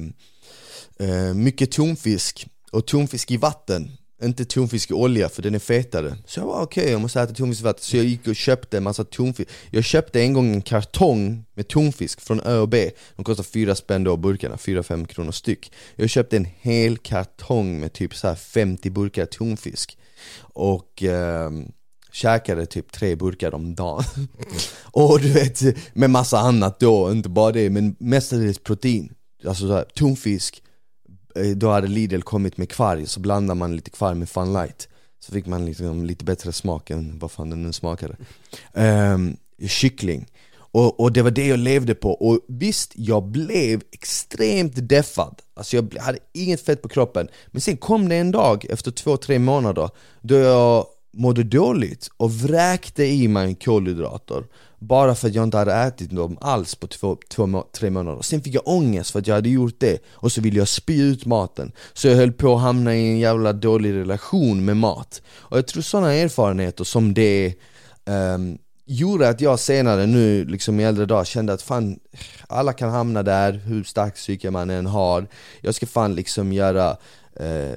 eh 1.09 1.35
mycket 1.35 1.72
tonfisk 1.72 2.46
och 2.72 2.87
tonfisk 2.87 3.31
i 3.31 3.37
vatten 3.37 3.97
inte 4.22 4.44
tonfisk 4.44 4.90
i 4.90 4.94
olja 4.94 5.28
för 5.28 5.42
den 5.42 5.54
är 5.54 5.59
fetare. 5.59 6.16
Så 6.26 6.40
jag 6.40 6.46
var 6.46 6.62
okej, 6.62 6.83
okay, 6.83 6.92
jag 6.92 7.00
måste 7.00 7.20
äta 7.20 7.35
tonfisk. 7.35 7.61
I 7.61 7.64
vatten 7.64 7.85
Så 7.85 7.96
jag 7.96 8.04
gick 8.04 8.26
och 8.26 8.37
köpte 8.37 8.76
en 8.76 8.83
massa 8.83 9.04
tonfisk. 9.04 9.50
Jag 9.70 9.85
köpte 9.85 10.20
en 10.20 10.33
gång 10.33 10.54
en 10.54 10.62
kartong 10.62 11.44
med 11.54 11.68
tonfisk 11.68 12.20
från 12.20 12.40
ÖoB 12.40 12.74
De 13.16 13.24
kostar 13.24 13.44
fyra 13.44 13.74
spänn 13.74 14.04
då 14.04 14.16
burkarna, 14.16 14.57
4-5 14.57 15.07
kronor 15.07 15.33
styck. 15.33 15.72
Jag 15.96 16.11
köpte 16.11 16.37
en 16.37 16.48
hel 16.61 16.98
kartong 16.98 17.81
med 17.81 17.92
typ 17.92 18.14
så 18.14 18.35
50 18.35 18.90
burkar 18.90 19.26
tonfisk. 19.26 19.98
Och 20.40 21.02
eh, 21.02 21.50
käkade 22.12 22.66
typ 22.66 22.92
tre 22.92 23.16
burkar 23.16 23.54
om 23.54 23.74
dagen. 23.74 24.04
Och 24.83 25.20
du 25.20 25.33
vet, 25.33 25.61
med 25.92 26.11
massa 26.11 26.38
annat 26.38 26.81
då, 26.81 27.11
inte 27.12 27.28
bara 27.28 27.52
det 27.52 27.70
men 27.70 27.96
mestadels 27.98 28.59
protein. 28.59 29.12
Alltså 29.44 29.66
så 29.66 29.74
här, 29.74 29.85
tonfisk, 29.94 30.62
då 31.56 31.70
hade 31.70 31.88
Lidl 31.88 32.20
kommit 32.20 32.56
med 32.56 32.70
kvarg, 32.70 33.06
så 33.06 33.20
blandar 33.20 33.54
man 33.54 33.76
lite 33.76 33.90
kvarg 33.90 34.14
med 34.14 34.28
Fun 34.28 34.52
Light. 34.52 34.88
Så 35.20 35.32
fick 35.32 35.46
man 35.46 35.66
liksom 35.66 36.04
lite 36.04 36.24
bättre 36.24 36.52
smak 36.52 36.90
än 36.90 37.18
vad 37.18 37.30
fan 37.30 37.50
den 37.50 37.62
nu 37.62 37.72
smakade. 37.72 38.16
Um, 38.72 39.36
Kyckling. 39.68 40.26
Och, 40.70 41.00
och, 41.00 41.12
det 41.12 41.22
var 41.22 41.30
det 41.30 41.46
jag 41.46 41.58
levde 41.58 41.94
på, 41.94 42.12
och 42.12 42.40
visst, 42.48 42.92
jag 42.94 43.24
blev 43.24 43.82
extremt 43.92 44.88
deffad. 44.88 45.40
Alltså 45.54 45.76
jag 45.76 45.94
hade 46.00 46.18
inget 46.32 46.60
fett 46.60 46.82
på 46.82 46.88
kroppen. 46.88 47.28
Men 47.46 47.60
sen 47.60 47.76
kom 47.76 48.08
det 48.08 48.16
en 48.16 48.30
dag 48.30 48.66
efter 48.70 48.90
två, 48.90 49.16
tre 49.16 49.38
månader 49.38 49.90
Då 50.20 50.34
jag 50.34 50.86
mådde 51.12 51.42
dåligt 51.42 52.10
och 52.16 52.32
vräkte 52.32 53.04
i 53.04 53.28
mig 53.28 53.54
kolhydrater 53.54 54.44
bara 54.78 55.14
för 55.14 55.28
att 55.28 55.34
jag 55.34 55.44
inte 55.44 55.56
hade 55.56 55.74
ätit 55.74 56.10
dem 56.10 56.38
alls 56.40 56.74
på 56.74 56.86
två, 56.86 57.16
två 57.28 57.64
tre 57.72 57.90
månader. 57.90 58.22
Sen 58.22 58.40
fick 58.40 58.54
jag 58.54 58.68
ångest 58.68 59.10
för 59.10 59.18
att 59.18 59.26
jag 59.26 59.34
hade 59.34 59.48
gjort 59.48 59.74
det 59.78 59.98
och 60.10 60.32
så 60.32 60.40
ville 60.40 60.58
jag 60.58 60.68
spy 60.68 61.02
ut 61.02 61.26
maten. 61.26 61.72
Så 61.92 62.08
jag 62.08 62.16
höll 62.16 62.32
på 62.32 62.54
att 62.54 62.60
hamna 62.60 62.94
i 62.94 63.08
en 63.08 63.18
jävla 63.18 63.52
dålig 63.52 63.94
relation 63.94 64.64
med 64.64 64.76
mat. 64.76 65.22
Och 65.28 65.58
jag 65.58 65.66
tror 65.66 65.82
sådana 65.82 66.14
erfarenheter 66.14 66.84
som 66.84 67.14
det 67.14 67.54
um, 68.04 68.58
gjorde 68.84 69.28
att 69.28 69.40
jag 69.40 69.58
senare 69.58 70.06
nu 70.06 70.44
liksom 70.44 70.80
i 70.80 70.84
äldre 70.84 71.06
dagar 71.06 71.24
kände 71.24 71.52
att 71.52 71.62
fan 71.62 71.98
Alla 72.48 72.72
kan 72.72 72.90
hamna 72.90 73.22
där, 73.22 73.52
hur 73.52 73.84
starkt 73.84 74.16
psyke 74.16 74.50
man 74.50 74.70
än 74.70 74.86
har. 74.86 75.26
Jag 75.60 75.74
ska 75.74 75.86
fan 75.86 76.14
liksom 76.14 76.52
göra 76.52 76.96
uh, 77.40 77.76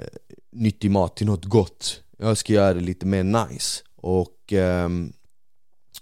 nyttig 0.51 0.91
mat 0.91 1.15
till 1.15 1.25
något 1.25 1.45
gott. 1.45 2.01
Jag 2.17 2.37
ska 2.37 2.53
göra 2.53 2.73
det 2.73 2.79
lite 2.79 3.05
mer 3.05 3.23
nice. 3.23 3.83
Och, 3.95 4.53
um, 4.53 5.13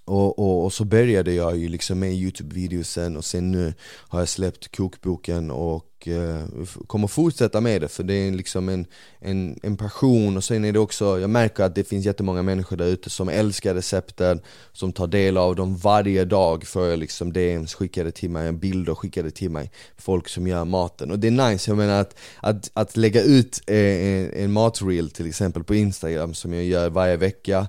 och, 0.09 0.39
och, 0.39 0.65
och, 0.65 0.73
så 0.73 0.85
började 0.85 1.33
jag 1.33 1.57
ju 1.57 1.67
liksom 1.67 1.99
med 1.99 2.13
youtube-videosen 2.13 3.17
och 3.17 3.25
sen 3.25 3.51
nu 3.51 3.73
har 4.07 4.19
jag 4.19 4.29
släppt 4.29 4.77
kokboken 4.77 5.51
och 5.51 6.07
eh, 6.07 6.45
kommer 6.87 7.07
fortsätta 7.07 7.61
med 7.61 7.81
det 7.81 7.87
för 7.87 8.03
det 8.03 8.13
är 8.13 8.31
liksom 8.31 8.69
en, 8.69 8.85
en, 9.19 9.59
en 9.63 9.77
passion. 9.77 10.37
Och 10.37 10.43
sen 10.43 10.65
är 10.65 10.71
det 10.71 10.79
också, 10.79 11.19
jag 11.19 11.29
märker 11.29 11.63
att 11.63 11.75
det 11.75 11.83
finns 11.83 12.05
jättemånga 12.05 12.41
människor 12.41 12.77
där 12.77 12.85
ute 12.85 13.09
som 13.09 13.29
älskar 13.29 13.73
recepten 13.73 14.41
Som 14.71 14.93
tar 14.93 15.07
del 15.07 15.37
av 15.37 15.55
dem 15.55 15.77
varje 15.77 16.25
dag 16.25 16.63
för 16.63 16.89
jag 16.89 16.99
liksom 16.99 17.33
DMs 17.33 17.73
skickade 17.73 18.11
till 18.11 18.29
mig, 18.29 18.51
bilder 18.51 18.95
skickade 18.95 19.31
till 19.31 19.49
mig 19.49 19.71
Folk 19.97 20.29
som 20.29 20.47
gör 20.47 20.65
maten. 20.65 21.11
Och 21.11 21.19
det 21.19 21.27
är 21.27 21.49
nice, 21.49 21.71
jag 21.71 21.77
menar 21.77 22.01
att, 22.01 22.15
att, 22.41 22.71
att 22.73 22.97
lägga 22.97 23.23
ut 23.23 23.61
eh, 23.67 23.75
en, 23.75 24.33
en 24.33 24.51
matreel 24.51 25.09
till 25.09 25.27
exempel 25.27 25.63
på 25.63 25.75
Instagram 25.75 26.33
som 26.33 26.53
jag 26.53 26.63
gör 26.63 26.89
varje 26.89 27.17
vecka 27.17 27.67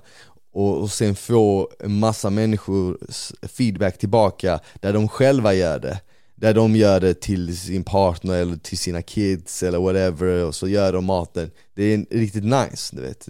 och, 0.51 0.77
och 0.81 0.91
sen 0.91 1.15
få 1.15 1.69
en 1.79 1.99
massa 1.99 2.29
människors 2.29 3.31
feedback 3.43 3.97
tillbaka 3.97 4.59
där 4.79 4.93
de 4.93 5.07
själva 5.07 5.53
gör 5.53 5.79
det 5.79 6.01
där 6.41 6.53
de 6.53 6.75
gör 6.75 6.99
det 6.99 7.21
till 7.21 7.57
sin 7.57 7.83
partner 7.83 8.33
eller 8.33 8.55
till 8.55 8.77
sina 8.77 9.01
kids 9.01 9.63
eller 9.63 9.79
whatever 9.79 10.45
och 10.45 10.55
så 10.55 10.67
gör 10.67 10.93
de 10.93 11.05
maten. 11.05 11.51
Det 11.75 11.83
är 11.83 12.05
riktigt 12.09 12.43
nice, 12.43 12.95
du 12.95 13.01
vet. 13.01 13.29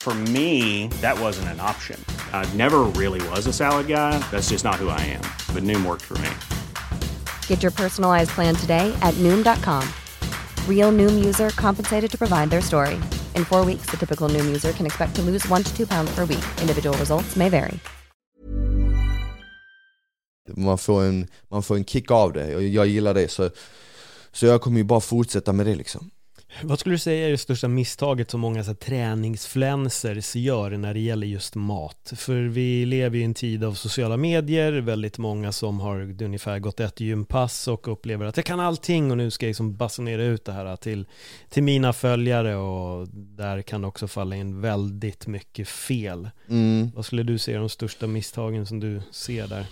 For 0.00 0.14
me, 0.14 0.88
that 1.02 1.20
wasn't 1.20 1.48
an 1.48 1.60
option. 1.60 2.02
I 2.32 2.46
never 2.56 2.84
really 2.96 3.20
was 3.28 3.46
a 3.46 3.52
salad 3.52 3.88
guy. 3.88 4.18
That's 4.30 4.48
just 4.48 4.64
not 4.64 4.76
who 4.76 4.88
I 4.88 5.00
am. 5.00 5.22
But 5.52 5.64
Noom 5.64 5.84
worked 5.84 6.04
for 6.04 6.16
me. 6.18 6.30
Get 7.46 7.62
your 7.62 7.72
personalized 7.72 8.30
plan 8.30 8.54
today 8.54 8.96
at 9.02 9.12
Noom.com. 9.14 9.86
Real 10.66 10.92
Noom 10.92 11.24
user 11.24 11.50
compensated 11.50 12.10
to 12.10 12.16
provide 12.16 12.48
their 12.48 12.62
story. 12.62 12.94
In 13.34 13.44
four 13.44 13.66
weeks, 13.66 13.90
the 13.90 13.98
typical 13.98 14.30
Noom 14.30 14.46
user 14.46 14.72
can 14.72 14.86
expect 14.86 15.14
to 15.16 15.22
lose 15.22 15.46
one 15.50 15.62
to 15.62 15.76
two 15.76 15.86
pounds 15.86 16.10
per 16.14 16.24
week. 16.24 16.44
Individual 16.62 16.96
results 16.96 17.36
may 17.36 17.50
vary. 17.50 17.78
Man 20.56 20.78
får, 20.78 21.02
en, 21.02 21.26
man 21.48 21.62
får 21.62 21.76
en 21.76 21.84
kick 21.84 22.10
av 22.10 22.32
det, 22.32 22.56
och 22.56 22.62
jag 22.62 22.86
gillar 22.86 23.14
det 23.14 23.28
så, 23.28 23.50
så 24.32 24.46
jag 24.46 24.60
kommer 24.60 24.78
ju 24.78 24.84
bara 24.84 25.00
fortsätta 25.00 25.52
med 25.52 25.66
det 25.66 25.74
liksom 25.74 26.10
Vad 26.62 26.78
skulle 26.78 26.94
du 26.94 26.98
säga 26.98 27.26
är 27.26 27.30
det 27.30 27.38
största 27.38 27.68
misstaget 27.68 28.30
som 28.30 28.40
många 28.40 28.64
så 28.64 28.70
här, 28.70 28.74
träningsfluencers 28.74 30.36
gör 30.36 30.70
när 30.70 30.94
det 30.94 31.00
gäller 31.00 31.26
just 31.26 31.54
mat? 31.54 32.12
För 32.16 32.42
vi 32.42 32.86
lever 32.86 33.16
ju 33.16 33.22
i 33.22 33.24
en 33.24 33.34
tid 33.34 33.64
av 33.64 33.74
sociala 33.74 34.16
medier, 34.16 34.72
väldigt 34.72 35.18
många 35.18 35.52
som 35.52 35.80
har 35.80 36.22
ungefär 36.22 36.58
gått 36.58 36.80
ett 36.80 37.00
gympass 37.00 37.68
och 37.68 37.88
upplever 37.88 38.26
att 38.26 38.36
jag 38.36 38.46
kan 38.46 38.60
allting 38.60 39.10
och 39.10 39.16
nu 39.16 39.30
ska 39.30 39.46
jag 39.46 39.50
liksom 39.50 39.76
basunera 39.76 40.22
ut 40.22 40.44
det 40.44 40.52
här 40.52 40.76
till, 40.76 41.06
till 41.48 41.62
mina 41.62 41.92
följare 41.92 42.56
och 42.56 43.08
där 43.12 43.62
kan 43.62 43.80
det 43.80 43.88
också 43.88 44.08
falla 44.08 44.36
in 44.36 44.60
väldigt 44.60 45.26
mycket 45.26 45.68
fel. 45.68 46.30
Mm. 46.48 46.90
Vad 46.94 47.06
skulle 47.06 47.22
du 47.22 47.38
säga 47.38 47.56
är 47.56 47.60
de 47.60 47.68
största 47.68 48.06
misstagen 48.06 48.66
som 48.66 48.80
du 48.80 49.02
ser 49.10 49.46
där? 49.46 49.66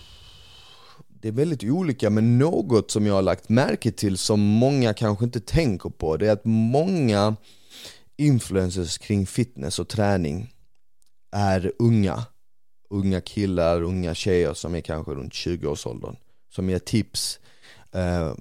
Det 1.27 1.31
är 1.31 1.33
väldigt 1.33 1.65
olika, 1.65 2.11
men 2.11 2.39
något 2.39 2.91
som 2.91 3.07
jag 3.07 3.15
har 3.15 3.23
lagt 3.23 3.49
märke 3.49 3.91
till 3.91 4.19
som 4.19 4.41
många 4.41 4.95
kanske 4.95 5.25
inte 5.25 5.41
tänker 5.41 5.91
på, 5.91 6.17
det 6.17 6.29
är 6.29 6.33
att 6.33 6.45
många 6.45 7.37
influencers 8.17 8.99
kring 8.99 9.27
fitness 9.27 9.79
och 9.79 9.89
träning 9.89 10.53
är 11.33 11.73
unga. 11.79 12.25
Unga 12.91 13.21
killar, 13.21 13.83
unga 13.83 14.15
tjejer 14.15 14.55
som 14.55 14.75
är 14.75 14.81
kanske 14.81 15.13
runt 15.13 15.33
20-årsåldern, 15.33 16.17
som 16.55 16.71
ger 16.71 16.79
tips 16.79 17.39
eh, 17.93 18.33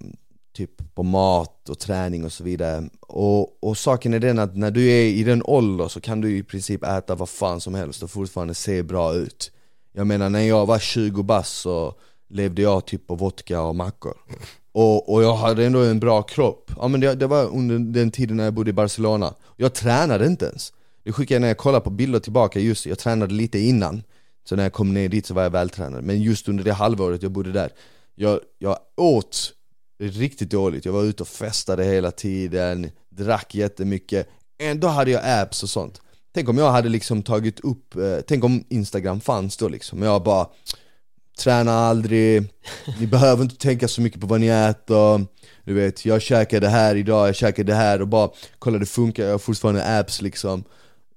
typ 0.56 0.96
på 0.96 1.04
mat 1.04 1.70
och 1.70 1.80
träning 1.80 2.26
och 2.26 2.34
så 2.34 2.44
vidare. 2.44 2.90
Och, 3.02 3.64
och 3.64 3.78
saken 3.78 4.14
är 4.14 4.20
den 4.20 4.40
att 4.40 4.56
när 4.56 4.72
du 4.72 4.92
är 4.92 5.06
i 5.06 5.24
den 5.24 5.44
åldern 5.44 5.90
så 5.90 6.02
kan 6.02 6.22
du 6.22 6.38
i 6.38 6.44
princip 6.44 6.84
äta 6.84 7.16
vad 7.16 7.30
fan 7.30 7.62
som 7.62 7.76
helst 7.76 8.04
och 8.04 8.12
fortfarande 8.12 8.54
se 8.54 8.84
bra 8.84 9.14
ut. 9.14 9.52
Jag 9.94 10.08
menar 10.08 10.30
när 10.30 10.48
jag 10.48 10.66
var 10.66 10.80
20 10.80 11.24
bass 11.24 11.50
så 11.50 11.96
levde 12.30 12.62
jag 12.62 12.86
typ 12.86 13.08
på 13.08 13.16
vodka 13.16 13.62
och 13.62 13.76
mackor. 13.76 14.18
Och, 14.72 15.14
och 15.14 15.24
jag 15.24 15.36
hade 15.36 15.66
ändå 15.66 15.80
en 15.80 16.00
bra 16.00 16.22
kropp. 16.22 16.72
Ja 16.78 16.88
men 16.88 17.00
det, 17.00 17.16
det 17.16 17.28
var 17.28 17.46
under 17.46 17.80
den 17.80 18.12
tiden 18.12 18.38
när 18.38 18.44
jag 18.44 18.54
bodde 18.54 18.70
i 18.70 18.74
Barcelona. 18.74 19.34
Jag 19.58 19.74
tränade 19.74 20.26
inte 20.26 20.46
ens. 20.46 20.74
Det 21.04 21.12
skickade 21.12 21.36
jag 21.36 21.42
när 21.42 21.48
jag 21.48 21.58
kollar 21.58 21.80
på 21.80 21.90
bilder 21.90 22.20
tillbaka, 22.20 22.60
just 22.60 22.86
jag 22.86 23.00
tränade 23.00 23.34
lite 23.34 23.60
innan. 23.60 24.04
Så 24.50 24.56
när 24.56 24.64
jag 24.64 24.74
kom 24.74 24.94
ner 24.94 25.10
dit 25.10 25.26
så 25.26 25.34
var 25.34 25.44
jag 25.44 25.50
vältränad. 25.50 26.04
Men 26.04 26.22
just 26.22 26.50
under 26.50 26.64
det 26.64 26.74
halvåret 26.74 27.24
jag 27.24 27.32
bodde 27.32 27.52
där, 27.52 27.70
jag, 28.16 28.40
jag 28.58 28.78
åt 28.98 29.54
riktigt 30.00 30.52
dåligt. 30.52 30.86
Jag 30.86 30.94
var 30.94 31.04
ute 31.04 31.24
och 31.24 31.30
festade 31.30 31.84
hela 31.84 32.12
tiden, 32.12 32.92
drack 33.10 33.56
jättemycket. 33.56 34.30
Ändå 34.60 34.88
hade 34.88 35.12
jag 35.12 35.22
apps 35.42 35.64
och 35.64 35.70
sånt. 35.70 36.02
Tänk 36.34 36.50
om 36.50 36.58
jag 36.58 36.72
hade 36.72 36.90
liksom 36.90 37.24
tagit 37.24 37.60
upp, 37.60 37.96
eh, 37.96 38.18
tänk 38.28 38.44
om 38.44 38.64
Instagram 38.70 39.22
fanns 39.22 39.58
då 39.58 39.68
liksom. 39.68 40.02
Jag 40.02 40.24
bara 40.24 40.48
Träna 41.40 41.72
aldrig, 41.72 42.44
ni 43.00 43.08
behöver 43.08 43.44
inte 43.44 43.58
tänka 43.58 43.88
så 43.88 44.02
mycket 44.02 44.22
på 44.22 44.28
vad 44.28 44.40
ni 44.40 44.48
äter. 44.48 45.26
Du 45.64 45.74
vet, 45.74 46.06
jag 46.06 46.22
käkade 46.22 46.66
det 46.66 46.70
här 46.70 46.96
idag, 46.96 47.28
jag 47.28 47.36
käkade 47.36 47.72
det 47.72 47.78
här 47.78 48.02
och 48.02 48.08
bara 48.08 48.30
Kolla 48.60 48.80
det 48.80 48.86
funkar, 48.86 49.24
jag 49.24 49.32
har 49.32 49.38
fortfarande 49.38 50.00
apps 50.00 50.22
liksom. 50.22 50.64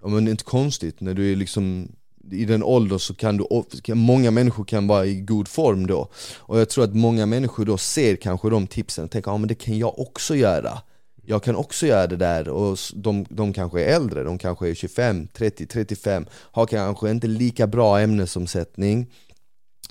Ja, 0.02 0.08
Men 0.08 0.24
det 0.24 0.28
är 0.28 0.32
inte 0.32 0.44
konstigt. 0.44 1.00
När 1.00 1.14
du 1.14 1.32
är 1.32 1.36
liksom 1.36 1.88
i 2.30 2.44
den 2.44 2.62
åldern 2.62 2.98
så 2.98 3.14
kan 3.14 3.36
du, 3.36 3.94
många 3.94 4.30
människor 4.30 4.64
kan 4.64 4.86
vara 4.86 5.06
i 5.06 5.20
god 5.20 5.48
form 5.48 5.86
då. 5.86 6.08
Och 6.36 6.60
jag 6.60 6.68
tror 6.68 6.84
att 6.84 6.94
många 6.94 7.26
människor 7.26 7.64
då 7.64 7.78
ser 7.78 8.16
kanske 8.16 8.50
de 8.50 8.66
tipsen 8.66 9.04
och 9.04 9.10
tänker 9.10 9.30
ja 9.30 9.36
men 9.36 9.48
det 9.48 9.54
kan 9.54 9.78
jag 9.78 9.98
också 9.98 10.36
göra. 10.36 10.78
Jag 11.26 11.42
kan 11.42 11.56
också 11.56 11.86
göra 11.86 12.06
det 12.06 12.16
där. 12.16 12.48
Och 12.48 12.78
de, 12.94 13.26
de 13.28 13.52
kanske 13.52 13.84
är 13.84 13.94
äldre, 13.94 14.22
de 14.22 14.38
kanske 14.38 14.68
är 14.68 14.74
25, 14.74 15.28
30, 15.28 15.66
35 15.66 16.26
Har 16.32 16.66
kanske 16.66 17.10
inte 17.10 17.26
lika 17.26 17.66
bra 17.66 18.00
ämnesomsättning. 18.00 19.06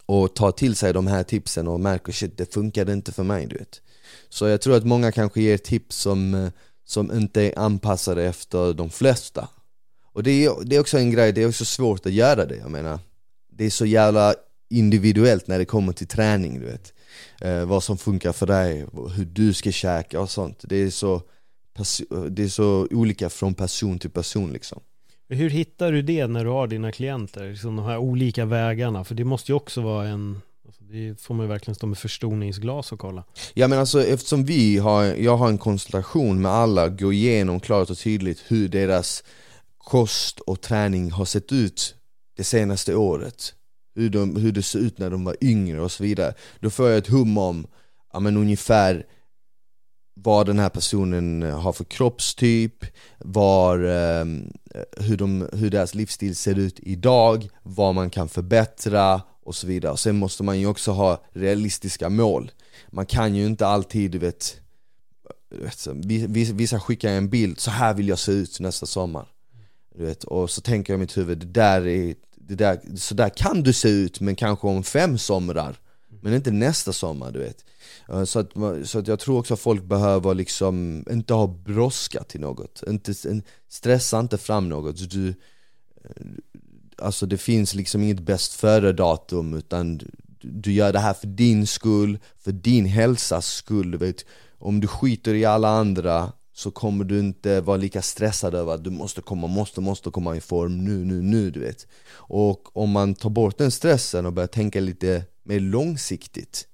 Och 0.10 0.34
tar 0.36 0.52
till 0.52 0.76
sig 0.76 0.94
de 0.94 1.08
här 1.08 1.24
tipsen 1.24 1.68
och 1.68 1.80
märker 1.80 2.12
shit 2.12 2.38
det 2.38 2.54
funkade 2.54 2.94
inte 2.94 3.12
för 3.12 3.24
mig 3.24 3.46
du 3.46 3.58
vet. 3.58 3.82
Så 4.30 4.48
jag 4.48 4.62
tror 4.62 4.76
att 4.76 4.86
många 4.86 5.12
kanske 5.12 5.42
ger 5.42 5.58
tips 5.58 5.96
som, 5.96 6.34
eh, 6.34 6.50
som 6.86 7.12
inte 7.12 7.42
är 7.42 7.60
anpassade 7.60 8.24
efter 8.24 8.74
de 8.74 8.90
flesta. 8.90 9.48
Och 10.14 10.24
det 10.24 10.46
är, 10.46 10.66
det 10.66 10.76
är 10.76 10.80
också 10.80 10.98
en 10.98 11.12
grej, 11.12 11.32
det 11.32 11.44
är 11.44 11.48
också 11.48 11.66
svårt 11.66 12.06
att 12.06 12.12
göra 12.12 12.46
det, 12.46 12.56
jag 12.56 12.72
menar. 12.72 13.00
Det 13.52 13.66
är 13.66 13.70
så 13.70 13.86
jävla 13.86 14.36
individuellt 14.70 15.48
när 15.48 15.60
det 15.60 15.66
kommer 15.66 15.94
till 15.94 16.08
träning, 16.08 16.60
du 16.60 16.66
vet. 16.66 16.94
Eh, 17.42 17.66
Vad 17.66 17.84
som 17.84 17.98
funkar 17.98 18.32
för 18.34 18.46
dig, 18.46 18.86
hur 19.16 19.26
du 19.26 19.54
ska 19.54 19.72
käka 19.72 20.22
och 20.22 20.30
sånt. 20.32 20.60
Det 20.64 20.76
är 20.76 20.90
så, 20.90 21.22
det 22.30 22.44
är 22.44 22.50
så 22.50 22.88
olika 22.92 23.30
från 23.30 23.54
person 23.54 24.00
till 24.00 24.10
person 24.10 24.54
liksom. 24.54 24.82
Hur 25.30 25.50
hittar 25.50 25.92
du 25.92 26.02
det 26.02 26.28
när 26.28 26.44
du 26.44 26.50
har 26.50 26.68
dina 26.68 26.92
klienter? 26.92 27.50
Liksom 27.50 27.76
de 27.76 27.86
här 27.86 27.98
olika 27.98 28.46
vägarna, 28.46 29.04
för 29.04 29.16
det 29.16 29.24
måste 29.24 29.52
ju 29.52 29.56
också 29.56 29.82
vara 29.82 30.08
en 30.08 30.42
alltså 30.68 30.84
det 30.84 31.22
får 31.22 31.34
man 31.34 31.46
ju 31.46 31.50
verkligen 31.50 31.76
stå 31.76 31.88
med 31.88 31.98
förstoringsglas 31.98 32.92
och 32.92 33.00
kolla. 33.00 33.24
Ja 33.54 33.68
men 33.68 33.80
alltså 33.80 34.04
eftersom 34.04 34.46
vi 34.46 34.78
har, 34.78 35.04
jag 35.04 35.38
har 35.38 35.48
en 35.48 35.58
konstellation 35.58 36.42
med 36.42 36.52
alla, 36.52 36.90
går 36.90 37.14
igenom 37.14 37.60
klart 37.60 37.90
och 37.90 37.98
tydligt 37.98 38.44
hur 38.48 38.68
deras 38.68 39.24
kost 39.78 40.40
och 40.40 40.62
träning 40.62 41.12
har 41.12 41.26
sett 41.26 41.52
ut 41.52 41.96
det 42.38 42.44
senaste 42.44 42.96
året. 42.96 43.54
Hur, 43.96 44.10
de, 44.10 44.36
hur 44.36 44.52
det 44.52 44.62
ser 44.62 44.80
ut 44.80 44.98
när 44.98 45.10
de 45.10 45.24
var 45.24 45.36
yngre 45.42 45.82
och 45.82 45.92
så 45.92 46.04
vidare. 46.04 46.34
Då 46.60 46.70
får 46.70 46.90
jag 46.90 46.98
ett 46.98 47.08
hum 47.08 47.38
om, 47.38 47.68
ja 48.14 48.20
men 48.20 48.38
ungefär 48.38 49.06
vad 50.24 50.46
den 50.46 50.60
här 50.60 50.70
personen 50.70 51.44
eh, 51.44 51.60
har 51.60 51.74
för 51.74 51.84
kroppstyp, 51.84 52.86
var, 53.18 53.80
eh, 53.80 54.26
hur, 54.98 55.18
de, 55.18 55.50
hur 55.54 55.70
deras 55.70 55.96
livsstil 55.96 56.36
ser 56.36 56.60
ut 56.60 56.80
idag, 56.80 57.50
vad 57.64 57.96
man 57.96 58.10
kan 58.10 58.30
förbättra 58.30 59.22
och 59.44 59.56
så 59.56 59.68
vidare. 59.68 59.92
Och 59.92 60.00
sen 60.00 60.18
måste 60.18 60.44
man 60.44 60.60
ju 60.60 60.68
också 60.68 60.92
ha 60.92 61.24
realistiska 61.34 62.10
mål. 62.10 62.52
Man 62.90 63.06
kan 63.06 63.36
ju 63.36 63.46
inte 63.46 63.68
alltid, 63.68 64.12
du 64.12 64.18
vet, 64.18 64.62
vissa 66.54 66.80
skickar 66.80 67.10
en 67.10 67.30
bild, 67.30 67.60
så 67.60 67.72
här 67.72 67.94
vill 67.94 68.08
jag 68.08 68.20
se 68.20 68.32
ut 68.32 68.60
nästa 68.60 68.86
sommar. 68.86 69.28
Du 69.96 70.06
vet, 70.06 70.24
och 70.24 70.50
så 70.50 70.62
tänker 70.62 70.94
jag 70.94 70.98
i 70.98 71.02
mitt 71.02 71.18
huvud, 71.18 71.38
det 71.38 71.46
där 71.46 71.88
är, 71.88 72.16
det 72.36 72.56
där, 72.56 72.98
så 72.98 73.16
där 73.16 73.30
kan 73.30 73.64
du 73.64 73.74
se 73.74 73.90
ut 73.90 74.20
men 74.20 74.36
kanske 74.36 74.68
om 74.68 74.84
fem 74.84 75.18
somrar 75.18 75.80
men 76.22 76.34
inte 76.34 76.52
nästa 76.52 76.94
sommar 76.94 77.32
du 77.32 77.40
vet. 77.40 77.66
Eh, 78.10 78.24
så 78.24 78.40
att, 78.40 78.52
så 78.84 79.00
att 79.00 79.08
jag 79.08 79.20
tror 79.20 79.40
också 79.40 79.54
att 79.54 79.60
folk 79.60 79.84
behöver 79.84 80.34
liksom 80.34 81.06
inte 81.12 81.34
ha 81.34 81.48
brådska 81.48 82.24
till 82.24 82.42
något. 82.42 82.84
Inte, 82.88 83.14
Stressa 83.70 84.20
inte 84.20 84.38
fram 84.38 84.70
något. 84.70 85.10
Du, 85.12 85.28
eh, 85.28 85.34
Alltså 87.02 87.26
det 87.26 87.38
finns 87.38 87.76
liksom 87.76 88.04
inget 88.04 88.20
bäst 88.20 88.54
före 88.54 88.94
datum 88.94 89.54
utan 89.54 90.00
du 90.42 90.74
gör 90.74 90.94
det 90.94 91.00
här 91.00 91.14
för 91.14 91.28
din 91.28 91.68
skull, 91.68 92.20
för 92.40 92.52
din 92.52 92.86
hälsas 92.86 93.48
skull, 93.48 93.92
du 93.92 93.98
vet. 93.98 94.26
Om 94.58 94.80
du 94.80 94.88
skiter 94.88 95.34
i 95.34 95.46
alla 95.46 95.70
andra 95.70 96.32
så 96.54 96.72
kommer 96.72 97.06
du 97.06 97.20
inte 97.20 97.62
vara 97.62 97.78
lika 97.78 98.02
stressad 98.02 98.56
över 98.56 98.74
att 98.74 98.84
du 98.84 98.90
måste 98.90 99.22
komma, 99.22 99.48
måste, 99.48 99.82
måste 99.82 100.10
komma 100.10 100.36
i 100.36 100.42
form 100.42 100.86
nu, 100.86 101.06
nu, 101.06 101.22
nu 101.22 101.52
du 101.52 101.60
vet. 101.60 101.88
Och 102.10 102.78
om 102.78 102.90
man 102.90 103.16
tar 103.16 103.30
bort 103.30 103.58
den 103.58 103.72
stressen 103.72 104.26
och 104.26 104.34
börjar 104.34 104.48
tänka 104.48 104.80
lite 104.80 105.24
mer 105.48 105.60
långsiktigt 105.60 106.68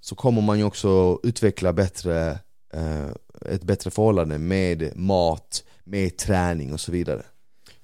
Så 0.00 0.14
kommer 0.14 0.42
man 0.42 0.58
ju 0.58 0.64
också 0.64 1.18
utveckla 1.22 1.72
bättre, 1.72 2.38
eh, 2.74 3.08
ett 3.46 3.62
bättre 3.62 3.90
förhållande 3.90 4.38
med 4.38 4.96
mat, 4.96 5.64
med 5.84 6.16
träning 6.16 6.72
och 6.72 6.80
så 6.80 6.92
vidare 6.92 7.22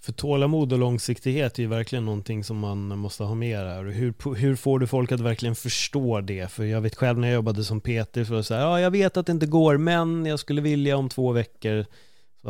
för 0.09 0.13
tålamod 0.13 0.73
och 0.73 0.79
långsiktighet 0.79 1.59
är 1.59 1.63
ju 1.63 1.69
verkligen 1.69 2.05
någonting 2.05 2.45
som 2.45 2.59
man 2.59 2.99
måste 2.99 3.25
ha 3.25 3.35
med 3.35 3.59
här. 3.59 3.85
Hur, 3.85 4.35
hur 4.35 4.57
får 4.57 4.79
du 4.79 4.87
folk 4.87 5.13
att 5.13 5.21
verkligen 5.21 5.55
förstå 5.55 6.21
det? 6.21 6.51
För 6.51 6.65
jag 6.65 6.81
vet 6.81 6.95
själv 6.95 7.19
när 7.19 7.29
jag 7.29 7.35
jobbade 7.35 7.65
som 7.65 7.81
PT, 7.81 8.13
det 8.13 8.25
så 8.43 8.55
här, 8.55 8.61
ja 8.61 8.81
jag 8.81 8.91
vet 8.91 9.17
att 9.17 9.27
det 9.27 9.33
inte 9.33 9.47
går, 9.47 9.77
men 9.77 10.27
jag 10.27 10.39
skulle 10.39 10.61
vilja 10.61 10.97
om 10.97 11.09
två 11.09 11.33
veckor. 11.33 11.87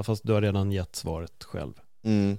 Fast 0.02 0.26
du 0.26 0.32
har 0.32 0.42
redan 0.42 0.72
gett 0.72 0.96
svaret 0.96 1.44
själv. 1.44 1.72
Mm. 2.04 2.38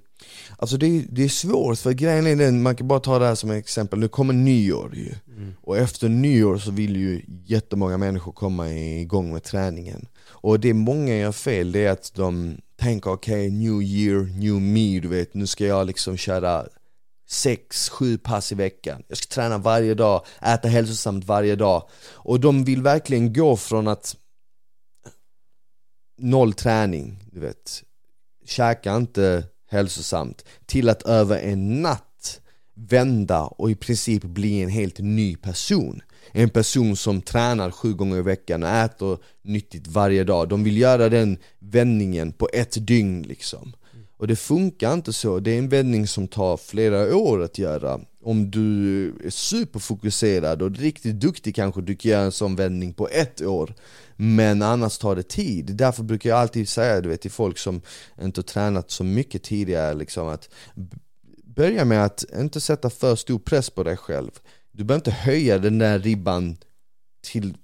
Alltså 0.57 0.78
det 0.78 0.88
är, 0.88 1.05
det 1.10 1.24
är 1.24 1.30
svårt, 1.30 1.78
för 1.78 1.91
grejen 1.91 2.28
är 2.28 2.36
den, 2.36 2.62
man 2.62 2.76
kan 2.76 2.88
bara 2.88 2.99
ta 2.99 3.20
det 3.20 3.26
här 3.26 3.36
som 3.36 3.51
exempel, 3.51 3.99
nu 3.99 4.07
kommer 4.07 4.34
nyår 4.34 4.95
ju. 4.95 5.14
Mm. 5.38 5.53
Och 5.62 5.78
efter 5.78 6.10
nyår 6.10 6.57
så 6.57 6.72
vill 6.72 6.95
ju 6.95 7.22
jättemånga 7.45 7.97
människor 7.97 8.32
komma 8.32 8.70
igång 8.74 9.34
med 9.34 9.43
träningen. 9.43 10.07
Och 10.28 10.60
det 10.60 10.74
många 10.74 11.16
gör 11.16 11.32
fel, 11.32 11.72
det 11.72 11.86
är 11.86 11.91
att 11.91 12.14
de 12.16 12.57
tänker 12.80 13.12
okej, 13.12 13.47
okay, 13.47 13.57
new 13.57 13.82
year, 13.82 14.39
new 14.39 14.62
me, 14.62 14.99
du 14.99 15.07
vet, 15.07 15.34
nu 15.34 15.47
ska 15.47 15.66
jag 15.66 15.88
liksom 15.88 16.18
köra 16.18 16.66
sex, 17.30 17.89
sju 17.89 18.18
pass 18.18 18.51
i 18.51 18.55
veckan. 18.55 19.03
Jag 19.07 19.18
ska 19.18 19.34
träna 19.34 19.57
varje 19.57 19.93
dag, 19.93 20.26
äta 20.41 20.68
hälsosamt 20.68 21.26
varje 21.26 21.55
dag. 21.55 21.89
Och 22.12 22.39
de 22.39 22.64
vill 22.64 22.82
verkligen 22.82 23.34
gå 23.34 23.57
från 23.57 23.88
att 23.88 24.16
noll 26.18 26.53
träning, 26.53 27.24
du 27.32 27.39
vet, 27.39 27.84
käka 28.49 28.95
inte 28.95 29.43
hälsosamt, 29.69 30.45
till 30.65 30.89
att 30.89 31.01
över 31.01 31.39
en 31.39 31.81
natt 31.81 32.41
vända 32.75 33.41
och 33.41 33.71
i 33.71 33.75
princip 33.75 34.23
bli 34.23 34.61
en 34.61 34.69
helt 34.69 34.99
ny 34.99 35.35
person. 35.35 36.01
En 36.31 36.49
person 36.49 36.95
som 36.95 37.21
tränar 37.21 37.71
sju 37.71 37.93
gånger 37.93 38.17
i 38.17 38.21
veckan 38.21 38.63
och 38.63 38.69
äter 38.69 39.17
nyttigt 39.43 39.87
varje 39.87 40.23
dag. 40.23 40.49
De 40.49 40.63
vill 40.63 40.77
göra 40.77 41.09
den 41.09 41.37
vändningen 41.59 42.31
på 42.31 42.49
ett 42.53 42.87
dygn 42.87 43.21
liksom. 43.21 43.73
Och 44.17 44.27
det 44.27 44.35
funkar 44.35 44.93
inte 44.93 45.13
så, 45.13 45.39
det 45.39 45.51
är 45.51 45.57
en 45.57 45.69
vändning 45.69 46.07
som 46.07 46.27
tar 46.27 46.57
flera 46.57 47.15
år 47.15 47.43
att 47.43 47.57
göra 47.57 47.99
om 48.24 48.51
du 48.51 49.07
är 49.26 49.30
superfokuserad 49.30 50.61
och 50.61 50.72
riktigt 50.72 51.20
duktig 51.20 51.55
kanske 51.55 51.82
du 51.82 51.95
kan 51.95 52.11
göra 52.11 52.24
en 52.24 52.32
sån 52.32 52.55
vändning 52.55 52.93
på 52.93 53.09
ett 53.09 53.41
år. 53.41 53.74
Men 54.15 54.61
annars 54.61 54.97
tar 54.97 55.15
det 55.15 55.30
tid, 55.30 55.65
därför 55.65 56.03
brukar 56.03 56.30
jag 56.30 56.39
alltid 56.39 56.70
säga 56.70 57.01
du 57.01 57.09
vet, 57.09 57.22
till 57.22 57.32
folk 57.32 57.57
som 57.57 57.82
inte 58.22 58.43
tränat 58.43 58.91
så 58.91 59.03
mycket 59.03 59.43
tidigare 59.43 59.93
liksom, 59.93 60.28
att 60.28 60.49
Börja 61.59 61.86
med 61.86 62.05
att 62.05 62.26
inte 62.36 62.61
sätta 62.61 62.89
för 62.89 63.15
stor 63.15 63.39
press 63.39 63.70
på 63.70 63.84
dig 63.84 63.97
själv. 63.97 64.32
Du 64.72 64.84
behöver 64.84 64.99
inte 64.99 65.11
höja 65.11 65.57
den 65.57 65.78
där 65.78 65.99
ribban 65.99 66.57
till 67.22 67.57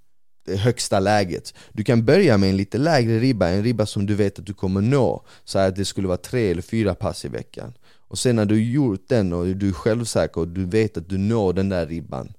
det 0.45 0.57
högsta 0.57 0.99
läget. 0.99 1.53
Du 1.71 1.83
kan 1.83 2.05
börja 2.05 2.37
med 2.37 2.49
en 2.49 2.57
lite 2.57 2.77
lägre 2.77 3.19
ribba, 3.19 3.47
en 3.47 3.63
ribba 3.63 3.85
som 3.85 4.05
du 4.05 4.15
vet 4.15 4.39
att 4.39 4.45
du 4.45 4.53
kommer 4.53 4.81
nå. 4.81 5.25
Så 5.43 5.59
att 5.59 5.75
det 5.75 5.85
skulle 5.85 6.07
vara 6.07 6.17
tre 6.17 6.51
eller 6.51 6.61
fyra 6.61 6.95
pass 6.95 7.25
i 7.25 7.27
veckan. 7.27 7.73
Och 8.07 8.17
sen 8.17 8.35
när 8.35 8.45
du 8.45 8.71
gjort 8.71 9.09
den 9.09 9.33
och 9.33 9.45
du 9.45 9.67
är 9.67 9.73
självsäker 9.73 10.41
och 10.41 10.47
du 10.47 10.65
vet 10.65 10.97
att 10.97 11.09
du 11.09 11.17
når 11.17 11.53
den 11.53 11.69
där 11.69 11.87
ribban 11.87 12.33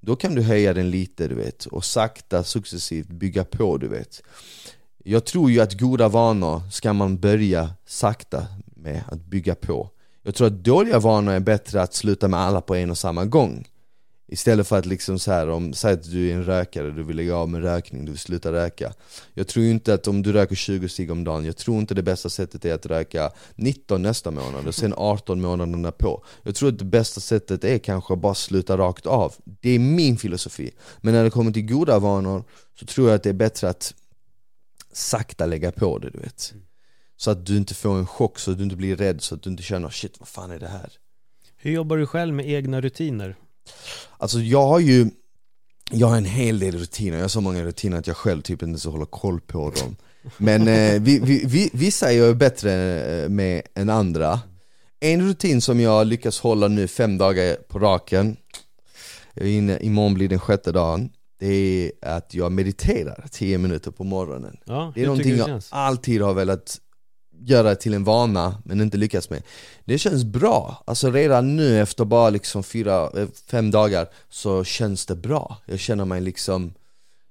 Då 0.00 0.16
kan 0.16 0.34
du 0.34 0.42
höja 0.42 0.74
den 0.74 0.90
lite 0.90 1.28
du 1.28 1.34
vet 1.34 1.66
och 1.66 1.84
sakta 1.84 2.44
successivt 2.44 3.08
bygga 3.08 3.44
på 3.44 3.76
du 3.76 3.88
vet. 3.88 4.22
Jag 5.04 5.24
tror 5.24 5.50
ju 5.50 5.60
att 5.60 5.80
goda 5.80 6.08
vanor 6.08 6.62
ska 6.70 6.92
man 6.92 7.18
börja 7.18 7.70
sakta 7.86 8.46
med 8.76 9.02
att 9.08 9.24
bygga 9.24 9.54
på. 9.54 9.90
Jag 10.22 10.34
tror 10.34 10.46
att 10.46 10.64
dåliga 10.64 10.98
vanor 10.98 11.32
är 11.32 11.40
bättre 11.40 11.82
att 11.82 11.94
sluta 11.94 12.28
med 12.28 12.40
alla 12.40 12.60
på 12.60 12.74
en 12.74 12.90
och 12.90 12.98
samma 12.98 13.24
gång. 13.24 13.66
Istället 14.32 14.66
för 14.66 14.78
att 14.78 14.86
liksom 14.86 15.18
så 15.18 15.32
här, 15.32 15.48
om, 15.48 15.74
säg 15.74 15.92
att 15.92 16.10
du 16.10 16.30
är 16.30 16.34
en 16.34 16.44
rökare, 16.44 16.90
du 16.90 17.02
vill 17.02 17.16
lägga 17.16 17.36
av 17.36 17.48
med 17.48 17.62
rökning, 17.62 18.04
du 18.04 18.12
vill 18.12 18.18
sluta 18.18 18.52
röka. 18.52 18.92
Jag 19.34 19.48
tror 19.48 19.64
inte 19.64 19.94
att 19.94 20.08
om 20.08 20.22
du 20.22 20.32
röker 20.32 20.54
20 20.54 20.88
cigg 20.88 21.10
om 21.10 21.24
dagen, 21.24 21.44
jag 21.44 21.56
tror 21.56 21.78
inte 21.78 21.94
det 21.94 22.02
bästa 22.02 22.28
sättet 22.28 22.64
är 22.64 22.74
att 22.74 22.86
röka 22.86 23.30
19 23.54 24.02
nästa 24.02 24.30
månad 24.30 24.66
och 24.66 24.74
sen 24.74 24.94
18 24.96 25.40
månaderna 25.40 25.92
på 25.92 26.24
Jag 26.42 26.54
tror 26.54 26.68
att 26.68 26.78
det 26.78 26.84
bästa 26.84 27.20
sättet 27.20 27.64
är 27.64 27.78
kanske 27.78 28.14
att 28.14 28.20
bara 28.20 28.34
sluta 28.34 28.76
rakt 28.76 29.06
av. 29.06 29.34
Det 29.44 29.70
är 29.70 29.78
min 29.78 30.16
filosofi. 30.16 30.70
Men 31.00 31.14
när 31.14 31.24
det 31.24 31.30
kommer 31.30 31.52
till 31.52 31.66
goda 31.66 31.98
vanor 31.98 32.44
så 32.80 32.86
tror 32.86 33.08
jag 33.08 33.16
att 33.16 33.22
det 33.22 33.28
är 33.28 33.34
bättre 33.34 33.68
att 33.68 33.94
sakta 34.92 35.46
lägga 35.46 35.72
på 35.72 35.98
det 35.98 36.10
du 36.10 36.18
vet. 36.18 36.54
Så 37.16 37.30
att 37.30 37.46
du 37.46 37.56
inte 37.56 37.74
får 37.74 37.98
en 37.98 38.06
chock, 38.06 38.38
så 38.38 38.50
att 38.50 38.58
du 38.58 38.64
inte 38.64 38.76
blir 38.76 38.96
rädd, 38.96 39.22
så 39.22 39.34
att 39.34 39.42
du 39.42 39.50
inte 39.50 39.62
känner 39.62 39.88
shit 39.88 40.16
vad 40.20 40.28
fan 40.28 40.50
är 40.50 40.58
det 40.58 40.68
här? 40.68 40.92
Hur 41.56 41.70
jobbar 41.72 41.96
du 41.96 42.06
själv 42.06 42.34
med 42.34 42.50
egna 42.50 42.80
rutiner? 42.80 43.36
Alltså 44.18 44.40
jag 44.40 44.66
har 44.66 44.80
ju 44.80 45.10
Jag 45.90 46.06
har 46.06 46.16
en 46.16 46.24
hel 46.24 46.58
del 46.58 46.78
rutiner, 46.78 47.16
jag 47.16 47.24
har 47.24 47.28
så 47.28 47.40
många 47.40 47.64
rutiner 47.64 47.98
att 47.98 48.06
jag 48.06 48.16
själv 48.16 48.42
typ 48.42 48.62
inte 48.62 48.80
så 48.80 48.90
håller 48.90 49.04
koll 49.04 49.40
på 49.40 49.70
dem. 49.70 49.96
Men 50.36 50.68
eh, 50.68 51.00
vi, 51.02 51.18
vi, 51.18 51.42
vi, 51.46 51.70
vissa 51.72 52.12
är 52.12 52.16
jag 52.18 52.36
bättre 52.36 52.72
eh, 53.22 53.28
med 53.28 53.62
än 53.74 53.90
andra. 53.90 54.40
En 55.00 55.28
rutin 55.28 55.60
som 55.60 55.80
jag 55.80 56.06
lyckas 56.06 56.40
hålla 56.40 56.68
nu 56.68 56.88
fem 56.88 57.18
dagar 57.18 57.54
på 57.68 57.78
raken 57.78 58.36
jag 59.34 59.46
är 59.46 59.50
inne, 59.50 59.78
Imorgon 59.80 60.14
blir 60.14 60.28
den 60.28 60.38
sjätte 60.38 60.72
dagen 60.72 61.10
Det 61.40 61.46
är 62.02 62.16
att 62.16 62.34
jag 62.34 62.52
mediterar 62.52 63.26
10 63.30 63.58
minuter 63.58 63.90
på 63.90 64.04
morgonen. 64.04 64.56
Ja, 64.64 64.92
Det 64.94 65.02
är 65.02 65.06
någonting 65.06 65.36
jag 65.36 65.46
känns? 65.46 65.68
alltid 65.72 66.22
har 66.22 66.34
velat 66.34 66.78
göra 67.44 67.74
till 67.74 67.94
en 67.94 68.04
vana 68.04 68.62
men 68.64 68.80
inte 68.80 68.96
lyckats 68.96 69.30
med. 69.30 69.42
Det 69.84 69.98
känns 69.98 70.24
bra, 70.24 70.82
alltså 70.86 71.10
redan 71.10 71.56
nu 71.56 71.80
efter 71.80 72.04
bara 72.04 72.30
liksom 72.30 72.62
fyra, 72.62 73.20
eh, 73.20 73.28
fem 73.50 73.70
dagar 73.70 74.08
så 74.28 74.64
känns 74.64 75.06
det 75.06 75.16
bra. 75.16 75.56
Jag 75.66 75.78
känner 75.78 76.04
mig 76.04 76.20
liksom, 76.20 76.74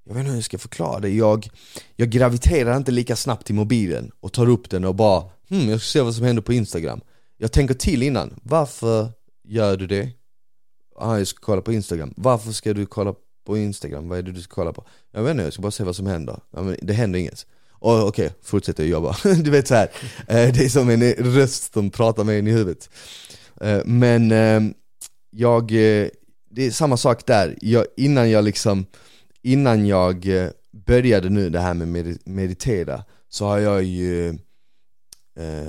jag 0.04 0.14
vet 0.14 0.20
inte 0.20 0.30
hur 0.30 0.38
jag 0.38 0.44
ska 0.46 0.58
förklara 0.58 1.00
det. 1.00 1.10
Jag, 1.10 1.50
jag 1.96 2.10
graviterar 2.10 2.78
inte 2.78 2.92
lika 2.92 3.16
snabbt 3.16 3.46
till 3.46 3.56
mobilen 3.56 4.12
och 4.20 4.32
tar 4.32 4.50
upp 4.50 4.70
den 4.70 4.86
och 4.86 4.96
bara 4.96 5.24
hmm, 5.50 5.70
jag 5.70 5.82
ska 5.82 5.88
se 5.88 6.02
vad 6.02 6.16
som 6.16 6.26
händer 6.26 6.42
på 6.42 6.54
instagram. 6.54 7.02
Jag 7.38 7.52
tänker 7.52 7.74
till 7.74 8.04
innan, 8.04 8.40
varför 8.44 9.10
gör 9.44 9.78
du 9.78 9.88
det? 9.88 10.10
Ah, 10.96 11.18
jag 11.18 11.28
ska 11.28 11.40
kolla 11.42 11.62
på 11.62 11.74
instagram, 11.74 12.14
varför 12.18 12.52
ska 12.52 12.74
du 12.74 12.86
kolla 12.86 13.14
på 13.46 13.58
instagram? 13.58 14.10
Vad 14.10 14.18
är 14.18 14.24
det 14.24 14.32
du 14.32 14.42
ska 14.42 14.56
kolla 14.56 14.74
på? 14.74 14.86
Jag 15.12 15.24
vet 15.24 15.32
inte, 15.32 15.44
jag 15.44 15.54
ska 15.54 15.62
bara 15.62 15.72
se 15.72 15.84
vad 15.84 15.96
som 15.96 16.08
händer. 16.08 16.40
Ja, 16.52 16.62
men 16.62 16.78
Det 16.82 16.94
händer 16.94 17.20
inget 17.20 17.46
och 17.82 18.08
okej, 18.08 18.26
okay, 18.26 18.30
fortsätter 18.42 18.84
jobba. 18.84 19.16
du 19.44 19.52
vet 19.52 19.68
så 19.68 19.76
här. 19.76 19.92
Eh, 20.28 20.54
det 20.54 20.66
är 20.66 20.70
som 20.70 20.90
en 20.90 21.14
röst 21.14 21.74
som 21.74 21.90
pratar 21.90 22.24
med 22.24 22.40
en 22.40 22.48
i 22.48 22.52
huvudet. 22.52 22.90
Eh, 23.62 23.82
men 23.86 24.32
ehm, 24.32 24.74
jag, 25.30 25.72
eh, 25.72 26.08
det 26.50 26.66
är 26.66 26.72
samma 26.72 26.98
sak 26.98 27.26
där. 27.26 27.58
Jag, 27.62 27.86
innan 27.98 28.30
jag 28.30 28.44
liksom, 28.44 28.86
innan 29.42 29.86
jag 29.86 30.28
började 30.72 31.30
nu 31.30 31.50
det 31.50 31.60
här 31.60 31.74
med 31.74 32.18
meditera 32.26 33.04
så 33.30 33.46
har 33.46 33.60
jag 33.60 33.84
ju 33.84 34.38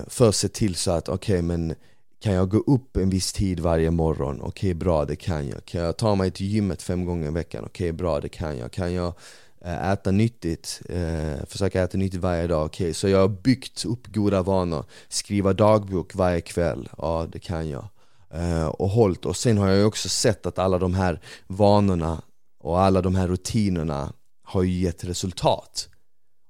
först 0.09 0.39
sett 0.39 0.55
till 0.55 0.75
så 0.75 0.91
att 0.91 1.09
okej 1.09 1.35
okay, 1.35 1.43
men 1.43 1.75
kan 2.23 2.33
jag 2.33 2.49
gå 2.49 2.59
upp 2.59 2.97
en 2.97 3.11
viss 3.11 3.33
tid 3.33 3.61
varje 3.61 3.91
morgon? 3.91 4.41
Okej 4.41 4.49
okay, 4.49 4.75
bra, 4.75 5.05
det 5.05 5.17
kan 5.17 5.49
jag. 5.49 5.65
Kan 5.65 5.81
jag 5.81 5.97
ta 5.97 6.15
mig 6.15 6.31
till 6.31 6.47
gymmet 6.47 6.83
fem 6.83 7.05
gånger 7.05 7.27
i 7.29 7.31
veckan? 7.31 7.65
Okej 7.67 7.85
okay, 7.85 7.93
bra, 7.93 8.21
det 8.21 8.29
kan 8.29 8.59
jag. 8.59 8.73
Kan 8.73 8.93
jag 8.93 9.07
Eh, 9.07 9.15
Eh, 9.65 9.91
äta 9.93 10.11
nyttigt, 10.11 10.83
eh, 10.89 11.47
försöka 11.47 11.83
äta 11.83 11.99
nyttigt 11.99 12.21
varje 12.21 12.47
dag, 12.47 12.67
okay. 12.67 12.95
Så 12.95 13.09
jag 13.09 13.19
har 13.19 13.29
byggt 13.29 13.85
upp 13.85 14.07
goda 14.07 14.43
vanor, 14.43 14.85
skriva 15.09 15.53
dagbok 15.53 16.15
varje 16.15 16.41
kväll, 16.41 16.89
ja 16.99 17.27
det 17.33 17.39
kan 17.39 17.69
jag. 17.69 17.89
Eh, 18.35 18.67
Och 18.67 18.89
hållt. 18.89 19.27
och 19.27 19.37
sen 19.37 19.59
har 19.59 19.69
jag 19.69 19.89
också 19.89 20.09
sett 20.09 20.47
att 20.47 20.59
alla 20.59 20.79
de 20.79 20.95
här 20.95 21.21
vanorna 21.47 22.23
och 22.61 22.81
alla 22.81 23.03
de 23.03 23.15
här 23.15 23.29
rutinerna 23.29 24.13
har 24.43 24.63
ju 24.63 24.81
gett 24.81 25.05
resultat. 25.05 25.89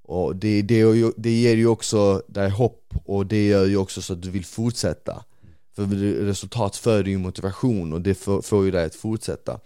Och 0.05 0.37
det, 0.37 0.63
det, 0.63 1.13
det 1.17 1.31
ger 1.31 1.57
ju 1.57 1.67
också 1.67 2.23
dig 2.29 2.51
hopp 2.51 2.95
och 3.05 3.27
det 3.27 3.47
gör 3.47 3.67
ju 3.67 3.77
också 3.77 4.03
så 4.03 4.13
att 4.13 4.23
du 4.23 4.31
vill 4.31 4.45
fortsätta. 4.45 5.25
För 5.77 5.87
resultat 6.25 6.77
föder 6.77 7.11
ju 7.11 7.19
motivation 7.19 7.93
och 7.93 8.01
det 8.01 8.15
får, 8.15 8.43
får 8.43 8.65
ju 8.65 8.71
dig 8.71 8.85
att 8.85 8.95
fortsätta. 8.95 9.61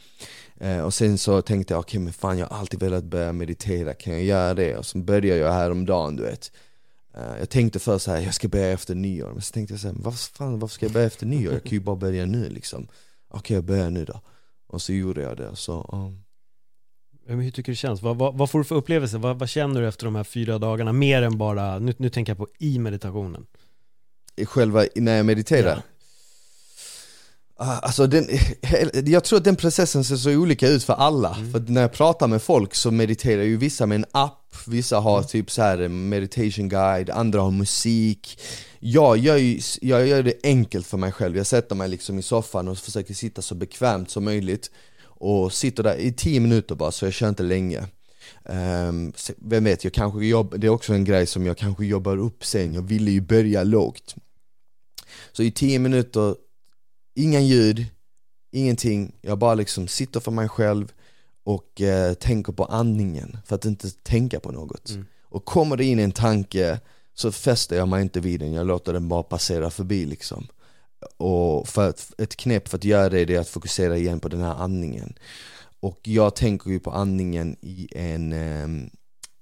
Eh, 0.61 0.81
och 0.81 0.95
sen 0.95 1.19
så 1.19 1.43
tänkte 1.43 1.75
jag, 1.75 1.81
okej 1.81 1.99
okay, 1.99 2.05
men 2.05 2.13
fan 2.13 2.39
jag 2.39 2.47
har 2.47 2.59
alltid 2.59 2.81
velat 2.81 3.05
börja 3.05 3.33
meditera, 3.33 3.95
kan 3.95 4.13
jag 4.13 4.23
göra 4.23 4.55
det? 4.55 4.77
Och 4.77 4.87
så 4.87 4.99
började 4.99 5.41
jag 5.41 5.53
häromdagen 5.53 6.17
du 6.17 6.23
vet 6.23 6.53
eh, 7.17 7.39
Jag 7.39 7.51
tänkte 7.51 7.79
först 7.79 8.05
så 8.05 8.11
här, 8.11 8.21
jag 8.21 8.35
ska 8.35 8.49
börja 8.49 8.73
efter 8.73 8.95
nyår, 8.95 9.33
men 9.33 9.43
så 9.43 9.53
tänkte 9.53 9.75
jag 9.75 9.81
så 9.81 9.89
här, 9.89 9.95
varför, 9.99 10.19
fan, 10.19 10.59
varför 10.59 10.75
ska 10.75 10.87
jag 10.87 10.93
börja 10.93 11.07
efter 11.07 11.27
nyår? 11.27 11.53
Jag 11.53 11.63
kan 11.63 11.73
ju 11.73 11.81
bara 11.81 11.97
börja 11.97 12.27
nu 12.27 12.49
liksom 12.49 12.89
Okej 13.29 13.39
okay, 13.39 13.55
jag 13.55 13.65
börjar 13.65 13.91
nu 13.91 14.05
då 14.05 14.21
Och 14.67 14.83
så 14.83 14.93
gjorde 14.93 15.23
jag 15.23 15.37
det, 15.37 15.57
så 15.57 15.91
um. 15.93 16.23
Men 17.29 17.41
hur 17.41 17.51
tycker 17.51 17.63
du 17.63 17.73
det 17.73 17.77
känns? 17.77 18.03
Vad, 18.03 18.17
vad, 18.17 18.39
vad 18.39 18.51
får 18.51 18.59
du 18.59 18.65
för 18.65 18.75
upplevelse? 18.75 19.19
Vad, 19.19 19.39
vad, 19.39 19.49
känner 19.49 19.81
du 19.81 19.89
efter 19.89 20.05
de 20.05 20.15
här 20.15 20.25
fyra 20.25 20.59
dagarna? 20.59 20.93
Mer 20.93 21.23
än 21.23 21.39
bara, 21.39 21.79
nu, 21.79 21.95
nu 21.97 22.11
tänker 22.11 22.31
jag 22.31 22.39
på 22.39 22.49
i 22.59 22.79
meditationen 22.79 23.47
själva, 24.45 24.85
när 24.95 25.17
jag 25.17 25.27
mediterar? 25.27 25.77
Ja. 25.77 25.83
Ah, 27.59 27.79
alltså 27.79 28.07
den, 28.07 28.29
jag 29.05 29.25
tror 29.25 29.37
att 29.37 29.45
den 29.45 29.57
processen 29.57 30.05
ser 30.05 30.17
så 30.17 30.31
olika 30.31 30.69
ut 30.69 30.85
för 30.85 30.93
alla, 30.93 31.35
mm. 31.35 31.53
för 31.53 31.61
när 31.61 31.81
jag 31.81 31.93
pratar 31.93 32.29
med 32.29 32.43
folk 32.43 32.75
så 32.75 32.91
mediterar 32.91 33.43
ju 33.43 33.57
vissa 33.57 33.87
med 33.87 33.97
en 33.97 34.05
app, 34.13 34.57
vissa 34.67 34.99
har 34.99 35.19
mm. 35.19 35.29
typ 35.29 35.51
så 35.51 35.63
här 35.63 35.89
meditation 35.89 36.69
guide, 36.69 37.11
andra 37.11 37.41
har 37.41 37.51
musik. 37.51 38.41
Jag 38.79 39.19
gör, 39.19 39.37
ju, 39.37 39.61
jag 39.81 40.07
gör 40.07 40.23
det 40.23 40.35
enkelt 40.43 40.87
för 40.87 40.99
mig 40.99 41.13
själv, 41.13 41.37
jag 41.37 41.47
sätter 41.47 41.75
mig 41.75 41.89
liksom 41.89 42.19
i 42.19 42.23
soffan 42.23 42.69
och 42.69 42.79
försöker 42.79 43.15
sitta 43.15 43.43
så 43.43 43.55
bekvämt 43.55 44.11
som 44.11 44.25
möjligt 44.25 44.71
Och 45.03 45.53
sitter 45.53 45.83
där 45.83 45.97
i 45.97 46.13
10 46.13 46.41
minuter 46.41 46.75
bara, 46.75 46.93
så 46.93 47.05
jag 47.05 47.13
kör 47.13 47.29
inte 47.29 47.43
länge. 47.43 47.85
Um, 48.45 49.13
Vem 49.37 49.65
vet, 49.65 49.85
jag 49.85 49.93
kanske 49.93 50.27
jobb, 50.27 50.55
det 50.59 50.67
är 50.67 50.71
också 50.71 50.93
en 50.93 51.05
grej 51.05 51.27
som 51.27 51.47
jag 51.47 51.59
kanske 51.59 51.87
jobbar 51.87 52.17
upp 52.17 52.45
sen, 52.45 52.75
jag 52.75 52.83
ville 52.83 53.11
ju 53.11 53.21
börja 53.21 53.65
lågt. 53.65 54.15
Så 55.33 55.43
i 55.43 55.51
10 55.51 55.79
minuter 55.79 56.35
Inga 57.19 57.41
ljud, 57.41 57.87
ingenting, 58.53 59.13
jag 59.21 59.39
bara 59.39 59.55
liksom 59.55 59.89
sitter 59.89 60.21
för 60.21 60.31
mig 60.31 60.49
själv 60.49 60.93
och 61.45 61.81
eh, 61.81 62.15
tänker 62.15 62.53
på 62.53 62.65
andningen 62.65 63.39
för 63.45 63.55
att 63.55 63.65
inte 63.65 63.91
tänka 63.91 64.41
på 64.41 64.53
något. 64.53 64.91
Mm. 64.91 65.07
Och 65.23 65.45
kommer 65.45 65.77
det 65.77 65.85
in 65.85 65.99
en 65.99 66.13
tanke 66.13 66.81
så 67.15 67.33
fäster 67.33 67.77
jag 67.77 67.89
mig 67.89 68.03
inte 68.03 68.21
vid 68.21 68.41
den, 68.41 68.53
jag 68.53 68.67
låter 68.67 68.93
den 68.93 69.09
bara 69.09 69.23
passera 69.23 69.71
förbi 69.71 70.05
liksom. 70.05 70.47
Och 71.17 71.69
för 71.69 71.89
att, 71.89 72.13
ett 72.19 72.37
knep 72.37 72.69
för 72.69 72.77
att 72.77 72.85
göra 72.85 73.09
det 73.09 73.35
är 73.35 73.41
att 73.41 73.49
fokusera 73.49 73.97
igen 73.97 74.21
på 74.21 74.29
den 74.29 74.41
här 74.41 74.55
andningen. 74.55 75.19
Och 75.81 76.01
jag 76.03 76.37
tänker 76.37 76.71
ju 76.71 76.81
på 76.81 76.91
andningen 76.91 77.57
i 77.61 77.89
en, 77.93 78.33
eh, 78.33 78.89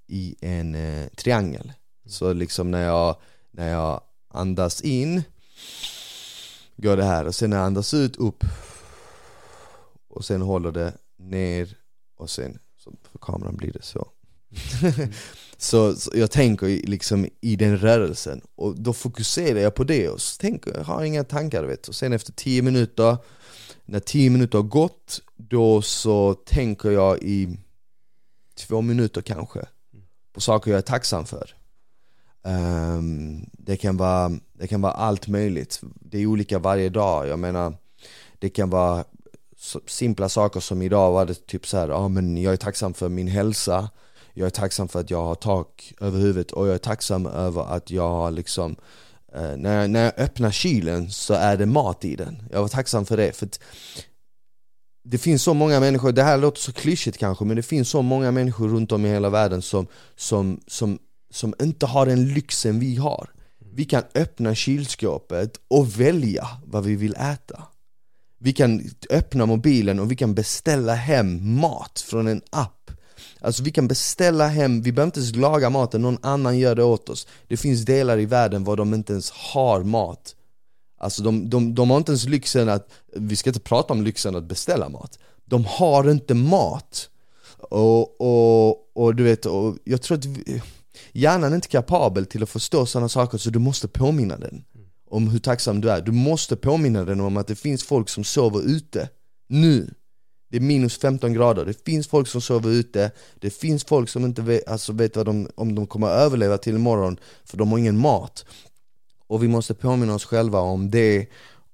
i 0.08 0.36
en 0.40 0.74
eh, 0.74 1.06
triangel. 1.08 1.72
Så 2.06 2.32
liksom 2.32 2.70
när 2.70 2.84
jag, 2.84 3.16
när 3.50 3.70
jag 3.70 4.00
andas 4.28 4.80
in 4.80 5.22
går 6.76 6.96
det 6.96 7.04
här. 7.04 7.24
Och 7.24 7.34
sen 7.34 7.50
när 7.50 7.56
jag 7.56 7.66
andas 7.66 7.94
ut 7.94 8.16
upp. 8.16 8.44
Och 10.08 10.24
sen 10.24 10.42
håller 10.42 10.72
det 10.72 10.92
ner. 11.18 11.76
Och 12.16 12.30
sen 12.30 12.58
så 12.76 12.92
för 13.12 13.18
kameran 13.18 13.56
blir 13.56 13.72
det 13.72 13.82
så. 13.82 14.08
så, 15.56 15.94
så, 15.94 16.10
jag 16.14 16.30
tänker 16.30 16.66
liksom 16.66 17.28
i 17.40 17.56
den 17.56 17.78
rörelsen. 17.78 18.40
Och 18.54 18.80
då 18.80 18.92
fokuserar 18.92 19.58
jag 19.58 19.74
på 19.74 19.84
det. 19.84 20.08
Och 20.08 20.20
så 20.20 20.40
tänker 20.40 20.74
jag, 20.74 20.84
har 20.84 21.04
inga 21.04 21.24
tankar 21.24 21.64
vet. 21.64 21.88
Och 21.88 21.94
sen 21.94 22.12
efter 22.12 22.32
10 22.32 22.62
minuter 22.62 23.16
när 23.84 24.00
10 24.00 24.30
minuter 24.30 24.58
har 24.58 24.62
gått 24.62 25.20
då 25.36 25.82
så 25.82 26.34
tänker 26.34 26.90
jag 26.90 27.22
i 27.22 27.58
två 28.56 28.80
minuter 28.80 29.22
kanske 29.22 29.66
på 30.32 30.40
saker 30.40 30.70
jag 30.70 30.78
är 30.78 30.82
tacksam 30.82 31.26
för. 31.26 31.54
Ehm, 32.44 33.46
det, 33.52 33.76
kan 33.76 33.96
vara, 33.96 34.32
det 34.52 34.66
kan 34.66 34.80
vara 34.80 34.92
allt 34.92 35.28
möjligt. 35.28 35.80
Det 36.00 36.18
är 36.18 36.26
olika 36.26 36.58
varje 36.58 36.88
dag. 36.88 37.28
Jag 37.28 37.38
menar, 37.38 37.76
det 38.38 38.48
kan 38.48 38.70
vara 38.70 39.04
simpla 39.86 40.28
saker 40.28 40.60
som 40.60 40.82
idag 40.82 41.12
var 41.12 41.26
det 41.26 41.46
typ 41.46 41.66
så 41.66 41.76
här, 41.76 41.88
ja 41.88 42.08
men 42.08 42.36
jag 42.36 42.52
är 42.52 42.56
tacksam 42.56 42.94
för 42.94 43.08
min 43.08 43.28
hälsa. 43.28 43.90
Jag 44.32 44.46
är 44.46 44.50
tacksam 44.50 44.88
för 44.88 45.00
att 45.00 45.10
jag 45.10 45.24
har 45.24 45.34
tak 45.34 45.92
över 46.00 46.18
huvudet 46.18 46.52
och 46.52 46.66
jag 46.66 46.74
är 46.74 46.78
tacksam 46.78 47.26
över 47.26 47.62
att 47.62 47.90
jag 47.90 48.08
har 48.08 48.30
liksom 48.30 48.76
eh, 49.34 49.56
när, 49.56 49.80
jag, 49.80 49.90
när 49.90 50.04
jag 50.04 50.18
öppnar 50.18 50.50
kylen 50.50 51.10
så 51.10 51.34
är 51.34 51.56
det 51.56 51.66
mat 51.66 52.04
i 52.04 52.16
den. 52.16 52.42
Jag 52.50 52.60
var 52.60 52.68
tacksam 52.68 53.06
för 53.06 53.16
det. 53.16 53.36
För 53.36 53.48
det 55.04 55.18
finns 55.18 55.42
så 55.42 55.54
många 55.54 55.80
människor, 55.80 56.12
det 56.12 56.22
här 56.22 56.38
låter 56.38 56.60
så 56.60 56.72
klyschigt 56.72 57.18
kanske, 57.18 57.44
men 57.44 57.56
det 57.56 57.62
finns 57.62 57.88
så 57.88 58.02
många 58.02 58.30
människor 58.30 58.68
runt 58.68 58.92
om 58.92 59.06
i 59.06 59.08
hela 59.08 59.30
världen 59.30 59.62
som, 59.62 59.86
som, 60.16 60.60
som 60.66 60.98
som 61.34 61.54
inte 61.62 61.86
har 61.86 62.06
den 62.06 62.28
lyxen 62.28 62.80
vi 62.80 62.96
har. 62.96 63.30
Vi 63.72 63.84
kan 63.84 64.02
öppna 64.14 64.54
kylskåpet 64.54 65.60
och 65.68 66.00
välja 66.00 66.48
vad 66.64 66.84
vi 66.84 66.96
vill 66.96 67.14
äta. 67.14 67.62
Vi 68.38 68.52
kan 68.52 68.90
öppna 69.10 69.46
mobilen 69.46 70.00
och 70.00 70.10
vi 70.10 70.16
kan 70.16 70.34
beställa 70.34 70.94
hem 70.94 71.58
mat 71.60 72.00
från 72.00 72.28
en 72.28 72.42
app. 72.50 72.90
Alltså 73.40 73.62
vi 73.62 73.70
kan 73.70 73.88
beställa 73.88 74.46
hem, 74.46 74.82
vi 74.82 74.92
behöver 74.92 75.08
inte 75.08 75.20
ens 75.20 75.36
laga 75.36 75.70
maten, 75.70 76.02
någon 76.02 76.18
annan 76.22 76.58
gör 76.58 76.74
det 76.74 76.84
åt 76.84 77.08
oss. 77.08 77.26
Det 77.48 77.56
finns 77.56 77.84
delar 77.84 78.18
i 78.18 78.26
världen 78.26 78.64
var 78.64 78.76
de 78.76 78.94
inte 78.94 79.12
ens 79.12 79.30
har 79.30 79.82
mat. 79.82 80.34
Alltså 80.98 81.22
de, 81.22 81.50
de, 81.50 81.74
de 81.74 81.90
har 81.90 81.96
inte 81.96 82.12
ens 82.12 82.24
lyxen 82.24 82.68
att, 82.68 82.88
vi 83.12 83.36
ska 83.36 83.50
inte 83.50 83.60
prata 83.60 83.92
om 83.92 84.02
lyxen 84.02 84.36
att 84.36 84.44
beställa 84.44 84.88
mat. 84.88 85.18
de 85.44 85.64
har 85.64 86.10
inte 86.10 86.34
mat. 86.34 87.08
Och, 87.58 88.20
och, 88.20 88.96
och 88.96 89.14
du 89.14 89.22
vet, 89.24 89.46
och 89.46 89.76
jag 89.84 90.02
tror 90.02 90.18
att 90.18 90.24
vi, 90.24 90.62
hjärnan 91.12 91.52
är 91.52 91.56
inte 91.56 91.68
kapabel 91.68 92.26
till 92.26 92.42
att 92.42 92.50
förstå 92.50 92.86
sådana 92.86 93.08
saker 93.08 93.38
så 93.38 93.50
du 93.50 93.58
måste 93.58 93.88
påminna 93.88 94.36
den 94.36 94.64
om 95.10 95.28
hur 95.28 95.38
tacksam 95.38 95.80
du 95.80 95.90
är. 95.90 96.00
Du 96.00 96.12
måste 96.12 96.56
påminna 96.56 97.04
den 97.04 97.20
om 97.20 97.36
att 97.36 97.46
det 97.46 97.54
finns 97.54 97.84
folk 97.84 98.08
som 98.08 98.24
sover 98.24 98.60
ute, 98.60 99.08
nu. 99.48 99.94
Det 100.50 100.56
är 100.56 100.60
minus 100.60 100.98
15 100.98 101.32
grader, 101.32 101.64
det 101.64 101.84
finns 101.84 102.08
folk 102.08 102.28
som 102.28 102.40
sover 102.40 102.70
ute, 102.70 103.10
det 103.40 103.50
finns 103.50 103.84
folk 103.84 104.08
som 104.08 104.24
inte 104.24 104.42
vet, 104.42 104.68
alltså 104.68 104.92
vet 104.92 105.16
vad 105.16 105.26
de, 105.26 105.48
om 105.54 105.74
de 105.74 105.86
kommer 105.86 106.06
att 106.06 106.18
överleva 106.18 106.58
till 106.58 106.74
imorgon 106.74 107.18
för 107.44 107.56
de 107.56 107.72
har 107.72 107.78
ingen 107.78 107.98
mat. 107.98 108.44
Och 109.26 109.42
vi 109.42 109.48
måste 109.48 109.74
påminna 109.74 110.14
oss 110.14 110.24
själva 110.24 110.60
om 110.60 110.90
det 110.90 111.26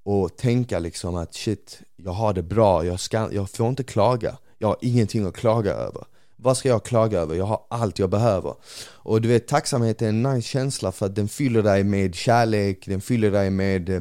och 0.03 0.37
tänka 0.37 0.79
liksom 0.79 1.17
att 1.17 1.35
shit, 1.35 1.81
jag 1.97 2.13
har 2.13 2.33
det 2.33 2.43
bra, 2.43 2.85
jag, 2.87 3.01
ska, 3.01 3.33
jag 3.33 3.51
får 3.51 3.69
inte 3.69 3.85
klaga, 3.85 4.39
jag 4.59 4.69
har 4.69 4.77
ingenting 4.81 5.27
att 5.27 5.37
klaga 5.37 5.73
över. 5.73 6.05
Vad 6.43 6.57
ska 6.57 6.69
jag 6.69 6.85
klaga 6.85 7.19
över? 7.19 7.35
Jag 7.35 7.45
har 7.45 7.61
allt 7.71 7.99
jag 7.99 8.11
behöver. 8.11 8.55
Och 8.93 9.21
du 9.21 9.29
vet, 9.29 9.49
tacksamhet 9.49 10.03
är 10.03 10.09
en 10.09 10.23
nice 10.23 10.49
känsla 10.49 10.93
för 10.93 11.07
att 11.07 11.15
den 11.15 11.29
fyller 11.29 11.63
dig 11.63 11.85
med 11.85 12.15
kärlek, 12.15 12.87
den 12.87 13.01
fyller 13.01 13.31
dig 13.31 13.51
med 13.51 13.89
eh, 13.89 14.01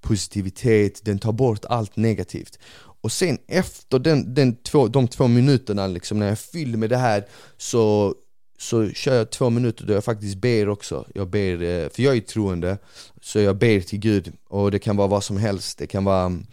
positivitet, 0.00 1.04
den 1.04 1.18
tar 1.18 1.32
bort 1.32 1.64
allt 1.64 1.96
negativt. 1.96 2.58
Och 3.00 3.12
sen 3.12 3.38
efter 3.46 3.98
den, 3.98 4.34
den 4.34 4.56
två, 4.56 4.88
de 4.88 5.08
två 5.08 5.28
minuterna 5.28 5.86
liksom, 5.86 6.18
när 6.18 6.28
jag 6.28 6.38
fyller 6.38 6.78
med 6.78 6.90
det 6.90 6.96
här 6.96 7.24
så, 7.56 8.14
så 8.58 8.90
kör 8.90 9.14
jag 9.14 9.30
två 9.30 9.50
minuter 9.50 9.86
då 9.86 9.92
jag 9.92 10.04
faktiskt 10.04 10.36
ber 10.36 10.68
också. 10.68 11.06
Jag 11.14 11.28
ber, 11.28 11.62
eh, 11.62 11.88
för 11.88 12.02
jag 12.02 12.16
är 12.16 12.20
troende, 12.20 12.78
så 13.22 13.38
jag 13.38 13.56
ber 13.56 13.80
till 13.80 13.98
Gud. 13.98 14.32
Och 14.48 14.70
det 14.70 14.78
kan 14.78 14.96
vara 14.96 15.08
vad 15.08 15.24
som 15.24 15.36
helst, 15.36 15.78
det 15.78 15.86
kan 15.86 16.04
vara 16.04 16.24
mm, 16.24 16.46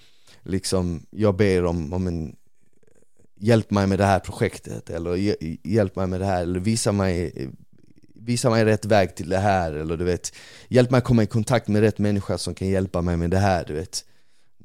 liksom, 0.44 1.06
jag 1.10 1.36
ber 1.36 1.66
om, 1.66 1.94
om 1.94 2.08
en 2.08 2.36
hjälp 3.42 3.72
mig 3.72 3.88
med 3.88 4.00
det 4.00 4.06
här 4.06 4.20
projektet 4.20 4.90
eller 4.90 5.36
hjälp 5.68 5.96
mig 5.96 6.08
med 6.08 6.20
det 6.20 6.26
här 6.26 6.42
eller 6.42 6.60
visa 6.60 6.92
mig 6.92 7.34
Visa 8.24 8.50
mig 8.50 8.66
rätt 8.66 8.86
väg 8.86 9.16
till 9.16 9.30
det 9.30 9.38
här 9.38 9.74
eller 9.74 9.98
du 9.98 10.04
vet 10.04 10.34
Hjälp 10.68 10.92
mig 10.92 11.02
komma 11.02 11.24
i 11.24 11.28
kontakt 11.28 11.68
med 11.68 11.82
rätt 11.82 11.98
människa 11.98 12.38
som 12.38 12.56
kan 12.56 12.68
hjälpa 12.68 13.02
mig 13.02 13.18
med 13.18 13.30
det 13.30 13.38
här 13.38 13.66
du 13.68 13.74
vet. 13.74 14.06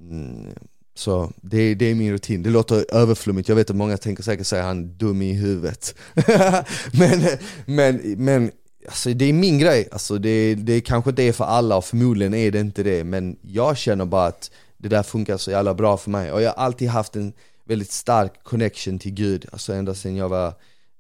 Mm. 0.01 0.55
Så 0.95 1.33
det, 1.37 1.74
det 1.74 1.87
är 1.87 1.95
min 1.95 2.12
rutin, 2.12 2.43
det 2.43 2.51
låter 2.51 2.95
överflummigt, 2.95 3.49
jag 3.49 3.57
vet 3.57 3.70
att 3.70 3.77
många 3.77 3.97
tänker 3.97 4.22
säkert 4.22 4.47
säga 4.47 4.62
han 4.62 4.85
är 4.85 4.89
dum 4.89 5.22
i 5.22 5.33
huvudet. 5.33 5.95
Men, 6.93 7.22
men, 7.66 8.14
men 8.16 8.51
alltså 8.87 9.11
det 9.11 9.24
är 9.24 9.33
min 9.33 9.59
grej, 9.59 9.89
alltså 9.93 10.18
det, 10.18 10.55
det 10.55 10.81
kanske 10.81 11.11
inte 11.11 11.22
är 11.22 11.33
för 11.33 11.45
alla 11.45 11.77
och 11.77 11.85
förmodligen 11.85 12.35
är 12.35 12.51
det 12.51 12.61
inte 12.61 12.83
det. 12.83 13.05
Men 13.05 13.37
jag 13.43 13.77
känner 13.77 14.05
bara 14.05 14.27
att 14.27 14.51
det 14.77 14.89
där 14.89 15.03
funkar 15.03 15.37
så 15.37 15.51
jävla 15.51 15.74
bra 15.74 15.97
för 15.97 16.11
mig. 16.11 16.33
Och 16.33 16.43
jag 16.43 16.51
har 16.51 16.64
alltid 16.64 16.89
haft 16.89 17.16
en 17.16 17.33
väldigt 17.67 17.91
stark 17.91 18.43
connection 18.43 18.99
till 18.99 19.12
Gud, 19.12 19.47
alltså 19.53 19.73
ända 19.73 19.95
sedan 19.95 20.17
jag 20.17 20.29
var 20.29 20.55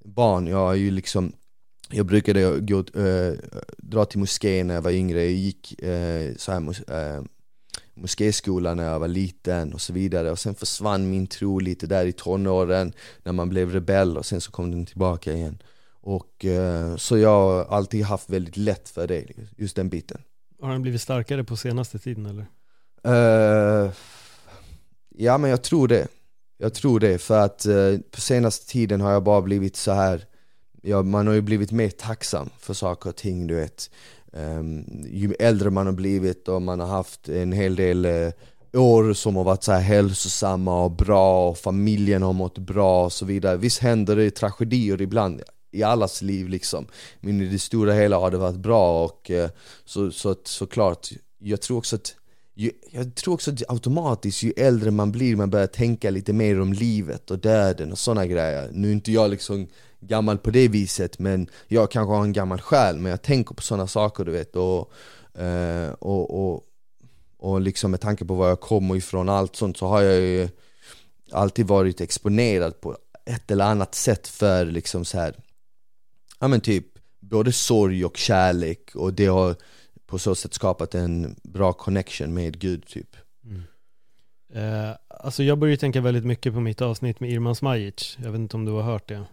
barn. 0.04 0.46
Jag 0.46 0.56
har 0.56 0.74
ju 0.74 0.90
liksom 0.90 1.32
jag 1.90 2.06
brukade 2.06 2.60
gå, 2.60 2.78
äh, 2.78 3.32
dra 3.78 4.04
till 4.04 4.18
moskén 4.18 4.66
när 4.66 4.74
jag 4.74 4.82
var 4.82 4.90
yngre, 4.90 5.24
jag 5.24 5.32
gick 5.32 5.82
äh, 5.82 6.34
så 6.36 6.52
här, 6.52 6.60
mos 6.60 6.80
äh, 6.80 7.22
moskéskolan 7.94 8.76
när 8.76 8.84
jag 8.84 8.98
var 8.98 9.08
liten 9.08 9.72
och 9.72 9.80
så 9.80 9.92
vidare 9.92 10.30
och 10.30 10.38
sen 10.38 10.54
försvann 10.54 11.10
min 11.10 11.26
tro 11.26 11.58
lite 11.58 11.86
där 11.86 12.06
i 12.06 12.12
tonåren 12.12 12.92
när 13.22 13.32
man 13.32 13.48
blev 13.48 13.72
rebell 13.72 14.16
och 14.16 14.26
sen 14.26 14.40
så 14.40 14.50
kom 14.50 14.70
den 14.70 14.86
tillbaka 14.86 15.32
igen. 15.32 15.62
Och 16.00 16.44
äh, 16.44 16.96
så 16.96 17.18
jag 17.18 17.30
har 17.30 17.64
alltid 17.64 18.04
haft 18.04 18.30
väldigt 18.30 18.56
lätt 18.56 18.88
för 18.88 19.06
det, 19.06 19.24
just 19.56 19.76
den 19.76 19.88
biten. 19.88 20.22
Har 20.60 20.72
den 20.72 20.82
blivit 20.82 21.02
starkare 21.02 21.44
på 21.44 21.56
senaste 21.56 21.98
tiden 21.98 22.26
eller? 22.26 22.46
Ja 25.18 25.38
men 25.38 25.50
jag 25.50 25.62
tror 25.62 25.88
det. 25.88 26.08
Jag 26.58 26.74
tror 26.74 27.00
det, 27.00 27.18
för 27.18 27.38
att 27.38 27.66
eh, 27.66 27.98
på 28.10 28.20
senaste 28.20 28.66
tiden 28.66 29.00
har 29.00 29.12
jag 29.12 29.22
bara 29.22 29.42
blivit 29.42 29.76
så 29.76 29.92
här 29.92 30.26
ja, 30.86 31.02
man 31.02 31.26
har 31.26 31.34
ju 31.34 31.40
blivit 31.40 31.72
mer 31.72 31.90
tacksam 31.90 32.50
för 32.58 32.74
saker 32.74 33.10
och 33.10 33.16
ting, 33.16 33.46
du 33.46 33.54
vet. 33.54 33.90
Um, 34.32 34.84
ju 35.10 35.34
äldre 35.38 35.70
man 35.70 35.86
har 35.86 35.92
blivit 35.92 36.48
och 36.48 36.62
man 36.62 36.80
har 36.80 36.86
haft 36.86 37.28
en 37.28 37.52
hel 37.52 37.76
del 37.76 38.06
uh, 38.06 38.32
år 38.72 39.12
som 39.12 39.36
har 39.36 39.44
varit 39.44 39.62
så 39.62 39.72
här 39.72 39.80
hälsosamma 39.80 40.84
och 40.84 40.90
bra 40.90 41.48
och 41.50 41.58
familjen 41.58 42.22
har 42.22 42.32
mått 42.32 42.58
bra 42.58 43.04
och 43.04 43.12
så 43.12 43.24
vidare. 43.24 43.56
Visst 43.56 43.78
händer 43.78 44.16
det 44.16 44.30
tragedier 44.30 45.02
ibland 45.02 45.42
i 45.72 45.82
allas 45.82 46.22
liv 46.22 46.48
liksom. 46.48 46.86
Men 47.20 47.40
i 47.40 47.46
det 47.46 47.58
stora 47.58 47.92
hela 47.92 48.18
har 48.18 48.30
det 48.30 48.38
varit 48.38 48.56
bra 48.56 49.04
och 49.04 49.30
uh, 49.30 49.48
så, 49.84 50.10
så, 50.10 50.34
såklart, 50.44 51.08
jag 51.38 51.60
tror 51.60 51.78
också 51.78 51.96
att 51.96 52.14
ju, 52.58 52.70
jag 52.90 53.14
tror 53.14 53.34
också 53.34 53.50
att 53.50 53.62
automatiskt 53.68 54.42
ju 54.42 54.52
äldre 54.56 54.90
man 54.90 55.12
blir, 55.12 55.36
man 55.36 55.50
börjar 55.50 55.66
tänka 55.66 56.10
lite 56.10 56.32
mer 56.32 56.60
om 56.60 56.72
livet 56.72 57.30
och 57.30 57.38
döden 57.38 57.92
och 57.92 57.98
sådana 57.98 58.26
grejer. 58.26 58.70
Nu 58.72 58.88
är 58.88 58.92
inte 58.92 59.12
jag 59.12 59.30
liksom 59.30 59.66
gammal 60.00 60.38
på 60.38 60.50
det 60.50 60.68
viset, 60.68 61.18
men 61.18 61.48
jag 61.68 61.90
kanske 61.90 62.14
har 62.14 62.22
en 62.22 62.32
gammal 62.32 62.60
själ, 62.60 62.98
men 62.98 63.10
jag 63.10 63.22
tänker 63.22 63.54
på 63.54 63.62
sådana 63.62 63.86
saker 63.86 64.24
du 64.24 64.32
vet. 64.32 64.56
Och, 64.56 64.92
eh, 65.42 65.90
och, 65.90 66.54
och, 66.54 66.62
och 67.38 67.60
liksom 67.60 67.90
med 67.90 68.00
tanke 68.00 68.24
på 68.24 68.34
var 68.34 68.48
jag 68.48 68.60
kommer 68.60 68.96
ifrån 68.96 69.28
och 69.28 69.34
allt 69.34 69.56
sånt 69.56 69.76
så 69.76 69.86
har 69.86 70.02
jag 70.02 70.20
ju 70.20 70.48
alltid 71.30 71.66
varit 71.66 72.00
exponerad 72.00 72.80
på 72.80 72.96
ett 73.24 73.50
eller 73.50 73.64
annat 73.64 73.94
sätt 73.94 74.28
för 74.28 74.66
liksom 74.66 75.04
så 75.04 75.18
här, 75.18 75.36
ja 76.40 76.48
men 76.48 76.60
typ 76.60 76.86
både 77.20 77.52
sorg 77.52 78.04
och 78.04 78.16
kärlek 78.16 78.90
och 78.94 79.12
det 79.12 79.26
har 79.26 79.56
på 80.06 80.18
så 80.18 80.34
sätt 80.34 80.54
skapat 80.54 80.94
en 80.94 81.36
bra 81.42 81.72
connection 81.72 82.34
med 82.34 82.58
Gud 82.58 82.86
typ. 82.86 83.16
Mm. 83.44 83.62
Eh, 84.54 84.96
alltså 85.08 85.42
jag 85.42 85.58
börjar 85.58 85.76
tänka 85.76 86.00
väldigt 86.00 86.24
mycket 86.24 86.54
på 86.54 86.60
mitt 86.60 86.82
avsnitt 86.82 87.20
med 87.20 87.30
Irman 87.30 87.54
Smajic, 87.54 88.18
jag 88.22 88.30
vet 88.30 88.38
inte 88.38 88.56
om 88.56 88.64
du 88.64 88.72
har 88.72 88.82
hört 88.82 89.08
det? 89.08 89.24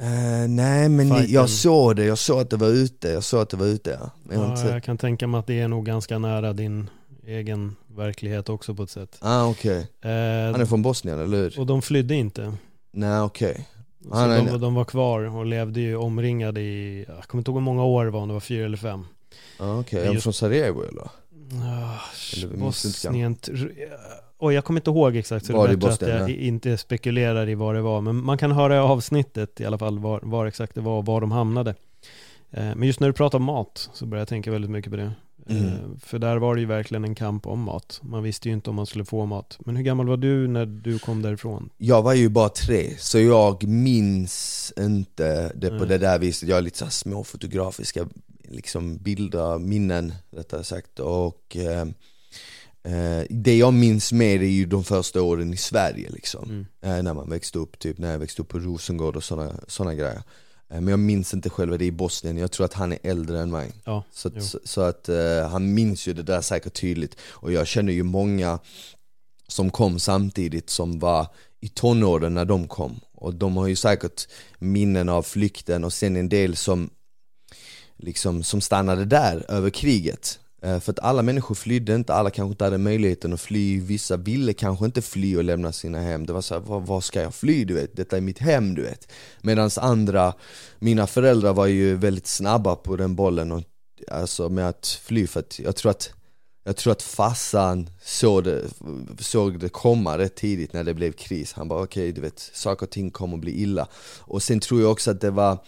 Eh, 0.00 0.48
nej 0.48 0.88
men 0.88 1.08
Fighten. 1.08 1.32
jag 1.32 1.50
såg 1.50 1.96
det, 1.96 2.04
jag 2.04 2.18
såg 2.18 2.40
att 2.40 2.50
det 2.50 2.56
var 2.56 2.68
ute, 2.68 3.08
jag 3.08 3.24
såg 3.24 3.40
att 3.40 3.50
det 3.50 3.56
var 3.56 3.66
ute 3.66 3.90
ja. 4.00 4.10
Jag, 4.34 4.58
ja, 4.58 4.70
jag 4.70 4.84
kan 4.84 4.98
tänka 4.98 5.26
mig 5.26 5.38
att 5.38 5.46
det 5.46 5.60
är 5.60 5.68
nog 5.68 5.86
ganska 5.86 6.18
nära 6.18 6.52
din 6.52 6.90
egen 7.26 7.76
verklighet 7.86 8.48
också 8.48 8.74
på 8.74 8.82
ett 8.82 8.90
sätt. 8.90 9.18
Ah 9.20 9.46
okay. 9.46 9.78
eh, 9.78 10.52
han 10.52 10.60
är 10.60 10.66
från 10.66 10.82
Bosnien 10.82 11.18
eller 11.20 11.36
hur? 11.36 11.60
Och 11.60 11.66
de 11.66 11.82
flydde 11.82 12.14
inte. 12.14 12.52
Nej 12.92 13.20
okej. 13.20 13.50
Okay. 13.50 13.64
Så 14.10 14.50
de, 14.50 14.60
de, 14.60 14.74
var 14.74 14.84
kvar 14.84 15.36
och 15.36 15.46
levde 15.46 15.80
ju 15.80 15.96
omringade 15.96 16.60
i, 16.60 17.04
jag 17.08 17.24
kommer 17.24 17.40
inte 17.40 17.50
ihåg 17.50 17.58
hur 17.58 17.64
många 17.64 17.84
år 17.84 18.04
det 18.04 18.10
var, 18.10 18.20
om 18.20 18.28
det 18.28 18.34
var 18.34 18.40
fyra 18.40 18.64
eller 18.64 18.76
fem. 18.76 19.04
Ah, 19.58 19.78
Okej, 19.78 19.98
okay. 19.98 20.10
är 20.10 20.14
de 20.14 20.20
från 20.20 20.32
Sarajevo 20.32 20.82
eller? 20.82 21.10
Bosnien, 22.56 23.36
och 24.40 24.52
jag 24.52 24.64
kommer 24.64 24.80
inte 24.80 24.90
ihåg 24.90 25.16
exakt 25.16 25.46
så 25.46 25.52
var 25.52 25.68
det 25.68 25.74
är 25.74 25.76
bättre 25.76 26.22
att 26.22 26.30
jag 26.30 26.38
inte 26.38 26.76
spekulerar 26.76 27.48
i 27.48 27.54
vad 27.54 27.74
det 27.74 27.80
var 27.80 28.00
Men 28.00 28.24
man 28.24 28.38
kan 28.38 28.52
höra 28.52 28.84
avsnittet 28.84 29.60
i 29.60 29.64
alla 29.64 29.78
fall 29.78 29.98
var, 29.98 30.20
var 30.22 30.46
exakt 30.46 30.74
det 30.74 30.80
var 30.80 30.98
och 30.98 31.06
var 31.06 31.20
de 31.20 31.32
hamnade 31.32 31.74
eh, 32.50 32.74
Men 32.76 32.82
just 32.82 33.00
när 33.00 33.08
du 33.08 33.12
pratar 33.12 33.38
om 33.38 33.44
mat 33.44 33.90
så 33.92 34.06
börjar 34.06 34.20
jag 34.20 34.28
tänka 34.28 34.50
väldigt 34.50 34.70
mycket 34.70 34.90
på 34.90 34.96
det 34.96 35.12
eh, 35.46 35.56
mm. 35.56 35.98
För 36.00 36.18
där 36.18 36.36
var 36.36 36.54
det 36.54 36.60
ju 36.60 36.66
verkligen 36.66 37.04
en 37.04 37.14
kamp 37.14 37.46
om 37.46 37.60
mat 37.60 38.00
Man 38.02 38.22
visste 38.22 38.48
ju 38.48 38.54
inte 38.54 38.70
om 38.70 38.76
man 38.76 38.86
skulle 38.86 39.04
få 39.04 39.26
mat 39.26 39.58
Men 39.60 39.76
hur 39.76 39.84
gammal 39.84 40.08
var 40.08 40.16
du 40.16 40.48
när 40.48 40.66
du 40.66 40.98
kom 40.98 41.22
därifrån? 41.22 41.70
Jag 41.76 42.02
var 42.02 42.14
ju 42.14 42.28
bara 42.28 42.48
tre, 42.48 42.90
så 42.98 43.18
jag 43.18 43.64
minns 43.64 44.72
inte 44.78 45.52
det 45.54 45.68
på 45.68 45.74
mm. 45.74 45.88
det 45.88 45.98
där 45.98 46.18
viset 46.18 46.48
Jag 46.48 46.56
har 46.56 46.62
lite 46.62 46.78
så 46.78 46.86
små 46.86 47.24
fotografiska 47.24 48.06
liksom 48.50 48.96
bilder, 48.96 49.58
minnen 49.58 50.14
rättare 50.30 50.64
sagt. 50.64 50.98
Och 50.98 51.56
eh, 51.56 51.86
eh, 52.92 53.24
det 53.30 53.56
jag 53.56 53.74
minns 53.74 54.12
mer 54.12 54.42
är 54.42 54.48
ju 54.48 54.66
de 54.66 54.84
första 54.84 55.22
åren 55.22 55.54
i 55.54 55.56
Sverige 55.56 56.10
liksom. 56.10 56.44
Mm. 56.50 56.66
eh, 56.98 57.02
När 57.02 57.14
man 57.14 57.30
växte 57.30 57.58
upp, 57.58 57.78
typ 57.78 57.98
när 57.98 58.12
jag 58.12 58.18
växte 58.18 58.42
upp 58.42 58.48
på 58.48 58.58
Rosengård 58.58 59.16
och 59.16 59.24
sådana 59.24 59.54
såna 59.68 59.94
grejer. 59.94 60.22
Eh, 60.70 60.80
Men 60.80 60.88
jag 60.88 60.98
minns 60.98 61.34
inte 61.34 61.50
själva 61.50 61.76
det 61.76 61.84
i 61.84 61.92
Bosnien, 61.92 62.36
jag 62.36 62.50
tror 62.52 62.64
att 62.64 62.74
han 62.74 62.92
är 62.92 62.98
äldre 63.02 63.40
än 63.40 63.50
mig. 63.50 63.72
Ja, 63.84 64.04
Så, 64.12 64.28
att, 64.28 64.44
så, 64.44 64.58
så 64.64 64.80
att 64.80 65.08
eh, 65.08 65.48
han 65.50 65.74
minns 65.74 66.06
ju 66.08 66.12
det 66.12 66.22
där 66.22 66.40
säkert 66.40 66.80
tydligt. 66.80 67.16
Och 67.22 67.52
jag 67.52 67.66
känner 67.66 67.92
ju 67.92 68.02
många 68.02 68.58
som 69.48 69.70
kom 69.70 69.98
samtidigt 69.98 70.70
som 70.70 70.98
var 70.98 71.26
i 71.60 71.68
tonåren 71.68 72.34
när 72.34 72.44
de 72.44 72.68
kom. 72.68 73.00
Och 73.14 73.34
de 73.34 73.56
har 73.56 73.66
ju 73.66 73.76
säkert 73.76 74.28
minnen 74.58 75.08
av 75.08 75.22
flykten 75.22 75.84
och 75.84 75.92
sen 75.92 76.16
en 76.16 76.28
del 76.28 76.56
som 76.56 76.90
liksom, 78.02 78.42
som 78.42 78.60
stannade 78.60 79.04
där 79.04 79.44
över 79.48 79.70
kriget. 79.70 80.38
Eh, 80.62 80.80
för 80.80 80.92
att 80.92 80.98
alla 80.98 81.22
människor 81.22 81.54
flydde 81.54 81.94
inte, 81.94 82.14
alla 82.14 82.30
kanske 82.30 82.50
inte 82.52 82.64
hade 82.64 82.78
möjligheten 82.78 83.32
att 83.32 83.40
fly, 83.40 83.80
vissa 83.80 84.16
ville 84.16 84.52
kanske 84.52 84.84
inte 84.84 85.02
fly 85.02 85.36
och 85.36 85.44
lämna 85.44 85.72
sina 85.72 86.00
hem. 86.00 86.26
Det 86.26 86.32
var 86.32 86.40
så 86.40 86.54
här, 86.54 86.60
var 86.80 87.00
ska 87.00 87.22
jag 87.22 87.34
fly? 87.34 87.64
Du 87.64 87.74
vet, 87.74 87.96
detta 87.96 88.16
är 88.16 88.20
mitt 88.20 88.38
hem 88.38 88.74
du 88.74 88.82
vet. 88.82 89.12
Medan 89.40 89.70
andra, 89.76 90.34
mina 90.78 91.06
föräldrar 91.06 91.52
var 91.52 91.66
ju 91.66 91.96
väldigt 91.96 92.26
snabba 92.26 92.76
på 92.76 92.96
den 92.96 93.14
bollen 93.14 93.52
och, 93.52 93.62
alltså 94.10 94.48
med 94.48 94.68
att 94.68 95.00
fly 95.02 95.26
för 95.26 95.40
att 95.40 95.58
jag 95.58 95.76
tror 95.76 95.90
att 95.90 96.10
jag 96.64 96.76
tror 96.76 96.92
att 96.92 97.02
fassan 97.02 97.90
såg 98.02 98.44
det, 98.44 98.64
såg 99.18 99.58
det 99.58 99.68
komma 99.68 100.18
rätt 100.18 100.34
tidigt 100.34 100.72
när 100.72 100.84
det 100.84 100.94
blev 100.94 101.12
kris. 101.12 101.52
Han 101.52 101.68
bara 101.68 101.82
okej, 101.82 102.02
okay, 102.02 102.12
du 102.12 102.20
vet, 102.20 102.50
saker 102.54 102.86
och 102.86 102.90
ting 102.90 103.10
kommer 103.10 103.34
att 103.34 103.40
bli 103.40 103.62
illa. 103.62 103.88
Och 104.18 104.42
sen 104.42 104.60
tror 104.60 104.80
jag 104.80 104.90
också 104.90 105.10
att 105.10 105.20
det 105.20 105.30
var 105.30 105.58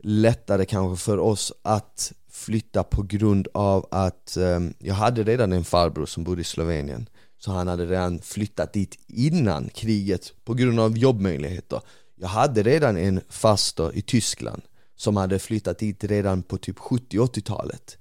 lättare 0.00 0.64
kanske 0.64 1.04
för 1.04 1.18
oss 1.18 1.52
att 1.62 2.12
flytta 2.30 2.82
på 2.82 3.02
grund 3.02 3.48
av 3.54 3.86
att 3.90 4.36
um, 4.40 4.74
jag 4.78 4.94
hade 4.94 5.22
redan 5.22 5.52
en 5.52 5.64
farbror 5.64 6.06
som 6.06 6.24
bodde 6.24 6.40
i 6.40 6.44
Slovenien 6.44 7.08
Så 7.38 7.52
han 7.52 7.68
hade 7.68 7.86
redan 7.86 8.18
flyttat 8.18 8.72
dit 8.72 8.98
innan 9.06 9.68
kriget 9.68 10.32
på 10.44 10.54
grund 10.54 10.80
av 10.80 10.98
jobbmöjligheter. 10.98 11.80
Jag 12.16 12.28
hade 12.28 12.62
redan 12.62 12.96
en 12.96 13.20
faster 13.28 13.96
i 13.96 14.02
Tyskland 14.02 14.62
som 14.96 15.16
hade 15.16 15.38
flyttat 15.38 15.78
dit 15.78 16.04
redan 16.04 16.42
på 16.42 16.58
typ 16.58 16.78
70-80-talet 16.78 17.98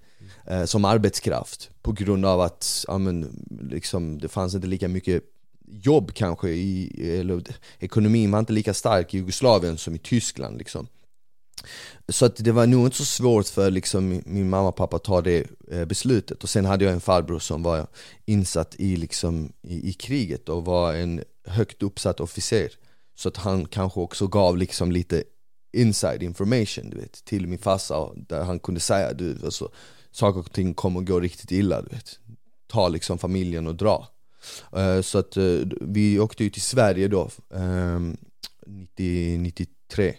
eh, 0.47 0.65
som 0.65 0.85
arbetskraft 0.85 1.69
på 1.81 1.91
grund 1.91 2.25
av 2.25 2.41
att 2.41 2.85
ja, 2.87 2.97
men, 2.97 3.45
liksom, 3.71 4.19
det 4.19 4.27
fanns 4.27 4.55
inte 4.55 4.67
lika 4.67 4.87
mycket 4.87 5.23
jobb 5.67 6.13
kanske, 6.13 6.49
i, 6.49 6.91
eller 7.19 7.43
ekonomin 7.79 8.31
var 8.31 8.39
inte 8.39 8.53
lika 8.53 8.73
stark 8.73 9.13
i 9.13 9.17
Jugoslavien 9.17 9.77
som 9.77 9.95
i 9.95 9.97
Tyskland 9.97 10.57
liksom. 10.57 10.87
Så 12.09 12.25
att 12.25 12.35
det 12.35 12.51
var 12.51 12.67
nog 12.67 12.87
inte 12.87 12.97
så 12.97 13.05
svårt 13.05 13.47
för 13.47 13.71
liksom 13.71 14.21
min 14.25 14.49
mamma 14.49 14.67
och 14.67 14.75
pappa 14.75 14.95
att 14.95 15.03
ta 15.03 15.21
det 15.21 15.47
eh, 15.71 15.85
beslutet. 15.85 16.43
Och 16.43 16.49
sen 16.49 16.65
hade 16.65 16.85
jag 16.85 16.93
en 16.93 17.01
farbror 17.01 17.39
som 17.39 17.63
var 17.63 17.87
insatt 18.25 18.75
i, 18.77 18.95
liksom, 18.95 19.53
i, 19.61 19.89
i 19.89 19.93
kriget 19.93 20.49
och 20.49 20.65
var 20.65 20.93
en 20.93 21.23
högt 21.45 21.83
uppsatt 21.83 22.19
officer. 22.19 22.69
Så 23.15 23.29
att 23.29 23.37
han 23.37 23.65
kanske 23.65 23.99
också 23.99 24.27
gav 24.27 24.57
liksom 24.57 24.91
lite 24.91 25.23
inside 25.73 26.23
information 26.23 26.89
du 26.89 26.97
vet, 26.97 27.25
till 27.25 27.47
min 27.47 27.59
farsa 27.59 28.09
där 28.15 28.43
han 28.43 28.59
kunde 28.59 28.79
säga 28.79 29.13
du, 29.13 29.37
alltså, 29.45 29.71
saker 30.11 30.39
och 30.39 30.51
ting 30.51 30.73
kommer 30.73 30.99
att 30.99 31.05
gå 31.05 31.19
riktigt 31.19 31.51
illa 31.51 31.81
du 31.81 31.89
vet. 31.89 32.19
Ta 32.67 32.87
liksom 32.87 33.17
familjen 33.17 33.67
och 33.67 33.75
dra. 33.75 34.07
Eh, 34.75 35.01
så 35.01 35.17
att 35.17 35.37
eh, 35.37 35.59
vi 35.81 36.19
åkte 36.19 36.43
ju 36.43 36.49
till 36.49 36.61
Sverige 36.61 37.07
då, 37.07 37.29
uh, 37.55 38.13
90, 38.65 39.37
93 39.37 40.15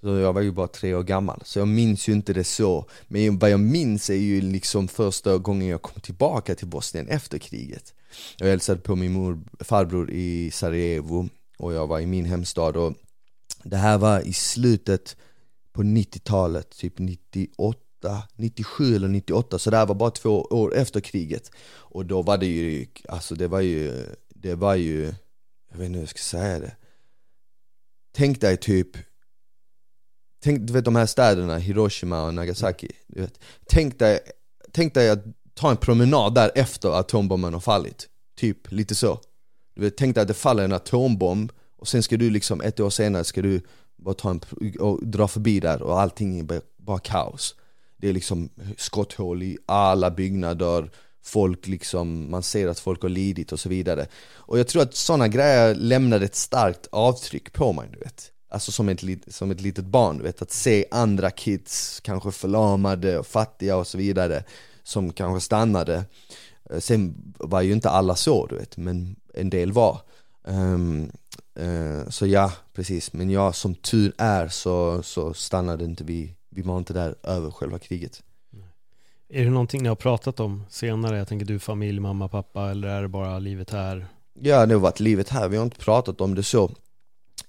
så 0.00 0.08
jag 0.08 0.32
var 0.32 0.40
ju 0.40 0.52
bara 0.52 0.68
tre 0.68 0.94
år 0.94 1.02
gammal, 1.02 1.42
så 1.44 1.58
jag 1.58 1.68
minns 1.68 2.08
ju 2.08 2.12
inte 2.12 2.32
det 2.32 2.44
så. 2.44 2.84
Men 3.08 3.38
vad 3.38 3.50
jag 3.50 3.60
minns 3.60 4.10
är 4.10 4.14
ju 4.14 4.40
liksom 4.40 4.88
första 4.88 5.38
gången 5.38 5.68
jag 5.68 5.82
kom 5.82 6.00
tillbaka 6.00 6.54
till 6.54 6.68
Bosnien 6.68 7.08
efter 7.08 7.38
kriget. 7.38 7.94
Jag 8.36 8.46
hälsade 8.46 8.80
på 8.80 8.96
min 8.96 9.12
mor, 9.12 9.40
farbror 9.60 10.10
i 10.10 10.50
Sarajevo 10.50 11.28
och 11.58 11.72
jag 11.72 11.86
var 11.86 12.00
i 12.00 12.06
min 12.06 12.24
hemstad 12.24 12.76
och 12.76 12.94
det 13.62 13.76
här 13.76 13.98
var 13.98 14.20
i 14.20 14.32
slutet 14.32 15.16
på 15.72 15.82
90-talet, 15.82 16.70
typ 16.70 16.98
98, 16.98 17.78
97 18.36 18.96
eller 18.96 19.08
98 19.08 19.58
Så 19.58 19.70
det 19.70 19.76
här 19.76 19.86
var 19.86 19.94
bara 19.94 20.10
två 20.10 20.40
år 20.40 20.74
efter 20.74 21.00
kriget. 21.00 21.50
Och 21.68 22.06
då 22.06 22.22
var 22.22 22.38
det 22.38 22.46
ju, 22.46 22.86
alltså 23.08 23.34
det 23.34 23.48
var 23.48 23.60
ju, 23.60 24.06
det 24.28 24.54
var 24.54 24.74
ju, 24.74 25.14
jag 25.70 25.78
vet 25.78 25.86
inte 25.86 25.96
hur 25.96 26.02
jag 26.02 26.08
ska 26.08 26.18
säga 26.18 26.58
det. 26.58 26.76
Tänk 28.12 28.40
dig 28.40 28.56
typ 28.56 28.96
Tänk, 30.42 30.60
du 30.60 30.72
vet 30.72 30.84
de 30.84 30.96
här 30.96 31.06
städerna, 31.06 31.58
Hiroshima 31.58 32.26
och 32.26 32.34
Nagasaki 32.34 32.88
du 33.06 33.20
vet. 33.20 33.40
Tänk, 33.68 33.98
dig, 33.98 34.20
tänk 34.72 34.94
dig 34.94 35.10
att 35.10 35.24
ta 35.54 35.70
en 35.70 35.76
promenad 35.76 36.34
där 36.34 36.50
efter 36.54 36.88
atombomben 36.88 37.52
har 37.52 37.60
fallit. 37.60 38.08
Typ 38.36 38.72
lite 38.72 38.94
så. 38.94 39.20
Du 39.74 39.82
vet, 39.82 39.96
Tänk 39.96 40.14
dig 40.14 40.22
att 40.22 40.28
det 40.28 40.34
faller 40.34 40.64
en 40.64 40.72
atombomb 40.72 41.52
och 41.76 41.88
sen 41.88 42.02
ska 42.02 42.16
du 42.16 42.30
liksom 42.30 42.60
ett 42.60 42.80
år 42.80 42.90
senare 42.90 43.24
ska 43.24 43.42
du 43.42 43.60
bara 43.96 44.14
ta 44.14 44.30
en, 44.30 44.40
och 44.80 45.06
dra 45.06 45.28
förbi 45.28 45.60
där 45.60 45.82
och 45.82 46.00
allting 46.00 46.38
är 46.38 46.44
bara, 46.44 46.60
bara 46.76 46.98
kaos. 46.98 47.54
Det 47.96 48.08
är 48.08 48.12
liksom 48.12 48.48
skotthål 48.76 49.42
i 49.42 49.58
alla 49.66 50.10
byggnader 50.10 50.90
Folk 51.22 51.66
liksom, 51.66 52.30
man 52.30 52.42
ser 52.42 52.68
att 52.68 52.80
folk 52.80 53.02
har 53.02 53.08
lidit 53.08 53.52
och 53.52 53.60
så 53.60 53.68
vidare. 53.68 54.06
Och 54.32 54.58
jag 54.58 54.68
tror 54.68 54.82
att 54.82 54.94
sådana 54.94 55.28
grejer 55.28 55.74
lämnade 55.74 56.24
ett 56.24 56.34
starkt 56.34 56.88
avtryck 56.92 57.52
på 57.52 57.72
mig 57.72 57.88
du 57.92 57.98
vet. 57.98 58.32
Alltså 58.50 58.72
som 58.72 58.88
ett, 58.88 59.00
som 59.28 59.50
ett 59.50 59.60
litet 59.60 59.84
barn, 59.84 60.18
du 60.18 60.22
vet, 60.22 60.42
att 60.42 60.50
se 60.50 60.84
andra 60.90 61.30
kids, 61.30 62.00
kanske 62.00 62.30
förlamade 62.32 63.18
och 63.18 63.26
fattiga 63.26 63.76
och 63.76 63.86
så 63.86 63.98
vidare 63.98 64.44
Som 64.82 65.12
kanske 65.12 65.40
stannade. 65.40 66.04
Sen 66.78 67.14
var 67.38 67.60
ju 67.60 67.72
inte 67.72 67.90
alla 67.90 68.16
så 68.16 68.46
du 68.46 68.56
vet, 68.56 68.76
men 68.76 69.16
en 69.34 69.50
del 69.50 69.72
var. 69.72 70.00
Um, 70.44 71.10
uh, 71.60 72.08
Så 72.08 72.26
ja, 72.26 72.52
precis, 72.72 73.12
men 73.12 73.30
ja, 73.30 73.52
som 73.52 73.74
tur 73.74 74.12
är 74.18 74.48
så, 74.48 75.02
så 75.02 75.34
stannade 75.34 75.84
inte 75.84 76.04
vi, 76.04 76.34
vi 76.50 76.62
var 76.62 76.78
inte 76.78 76.92
där 76.92 77.14
över 77.22 77.50
själva 77.50 77.78
kriget. 77.78 78.22
Är 79.28 79.44
det 79.44 79.50
någonting 79.50 79.82
ni 79.82 79.88
har 79.88 79.96
pratat 79.96 80.40
om 80.40 80.64
senare? 80.68 81.18
Jag 81.18 81.28
tänker 81.28 81.46
du, 81.46 81.58
familj, 81.58 82.00
mamma, 82.00 82.28
pappa, 82.28 82.70
eller 82.70 82.88
är 82.88 83.02
det 83.02 83.08
bara 83.08 83.38
livet 83.38 83.70
här? 83.70 84.06
Ja, 84.40 84.66
det 84.66 84.74
har 84.74 84.80
varit 84.80 85.00
livet 85.00 85.28
här, 85.28 85.48
vi 85.48 85.56
har 85.56 85.64
inte 85.64 85.78
pratat 85.78 86.20
om 86.20 86.34
det 86.34 86.42
så 86.42 86.70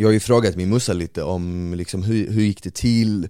jag 0.01 0.07
har 0.07 0.13
ju 0.13 0.19
frågat 0.19 0.55
min 0.55 0.69
morsa 0.69 0.93
lite 0.93 1.23
om 1.23 1.73
liksom, 1.77 2.03
hur, 2.03 2.31
hur 2.31 2.43
gick 2.43 2.63
det 2.63 2.73
till? 2.73 3.27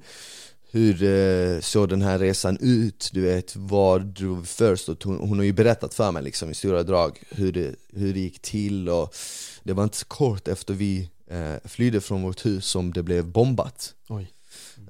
Hur 0.72 1.04
eh, 1.04 1.60
såg 1.60 1.90
den 1.90 2.02
här 2.02 2.20
resan 2.20 2.58
ut? 2.62 3.10
Du 3.14 3.22
vet, 3.22 3.56
vad 3.56 4.06
drog 4.06 4.40
vi 4.40 4.46
först? 4.46 4.90
Och 4.90 5.04
hon, 5.04 5.20
hon 5.20 5.38
har 5.38 5.46
ju 5.46 5.54
berättat 5.54 5.94
för 5.94 6.12
mig 6.12 6.24
liksom, 6.24 6.50
i 6.50 6.54
stora 6.54 6.84
drag 6.84 7.24
hur 7.30 7.52
det, 7.52 7.76
hur 7.94 8.14
det 8.14 8.20
gick 8.20 8.42
till 8.42 8.90
och 8.90 9.16
Det 9.64 9.74
var 9.74 9.84
inte 9.84 9.98
så 9.98 10.06
kort 10.06 10.48
efter 10.48 10.74
vi 10.74 11.10
eh, 11.28 11.56
flydde 11.66 12.02
från 12.02 12.24
vårt 12.24 12.46
hus 12.46 12.66
som 12.66 12.94
det 12.94 13.04
blev 13.04 13.26
bombat 13.26 13.94
Oj 14.10 14.32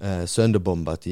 eh, 0.02 0.26
sönderbombat, 0.26 1.08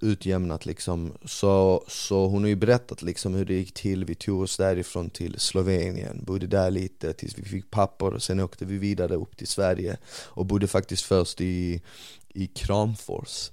utjämnat 0.00 0.66
liksom. 0.66 1.12
Så, 1.24 1.84
så 1.88 2.26
hon 2.26 2.42
har 2.42 2.48
ju 2.48 2.56
berättat 2.56 3.02
liksom 3.02 3.34
hur 3.34 3.44
det 3.44 3.54
gick 3.54 3.74
till, 3.74 4.04
vi 4.04 4.14
tog 4.14 4.40
oss 4.40 4.56
därifrån 4.56 5.10
till 5.10 5.40
Slovenien, 5.40 6.24
bodde 6.24 6.46
där 6.46 6.70
lite 6.70 7.12
tills 7.12 7.38
vi 7.38 7.42
fick 7.42 7.70
papper 7.70 8.14
och 8.14 8.22
sen 8.22 8.40
åkte 8.40 8.64
vi 8.64 8.78
vidare 8.78 9.14
upp 9.14 9.36
till 9.36 9.46
Sverige 9.48 9.96
och 10.28 10.46
bodde 10.46 10.66
faktiskt 10.66 11.02
först 11.02 11.40
i, 11.40 11.82
i 12.28 12.46
Kramfors 12.46 13.50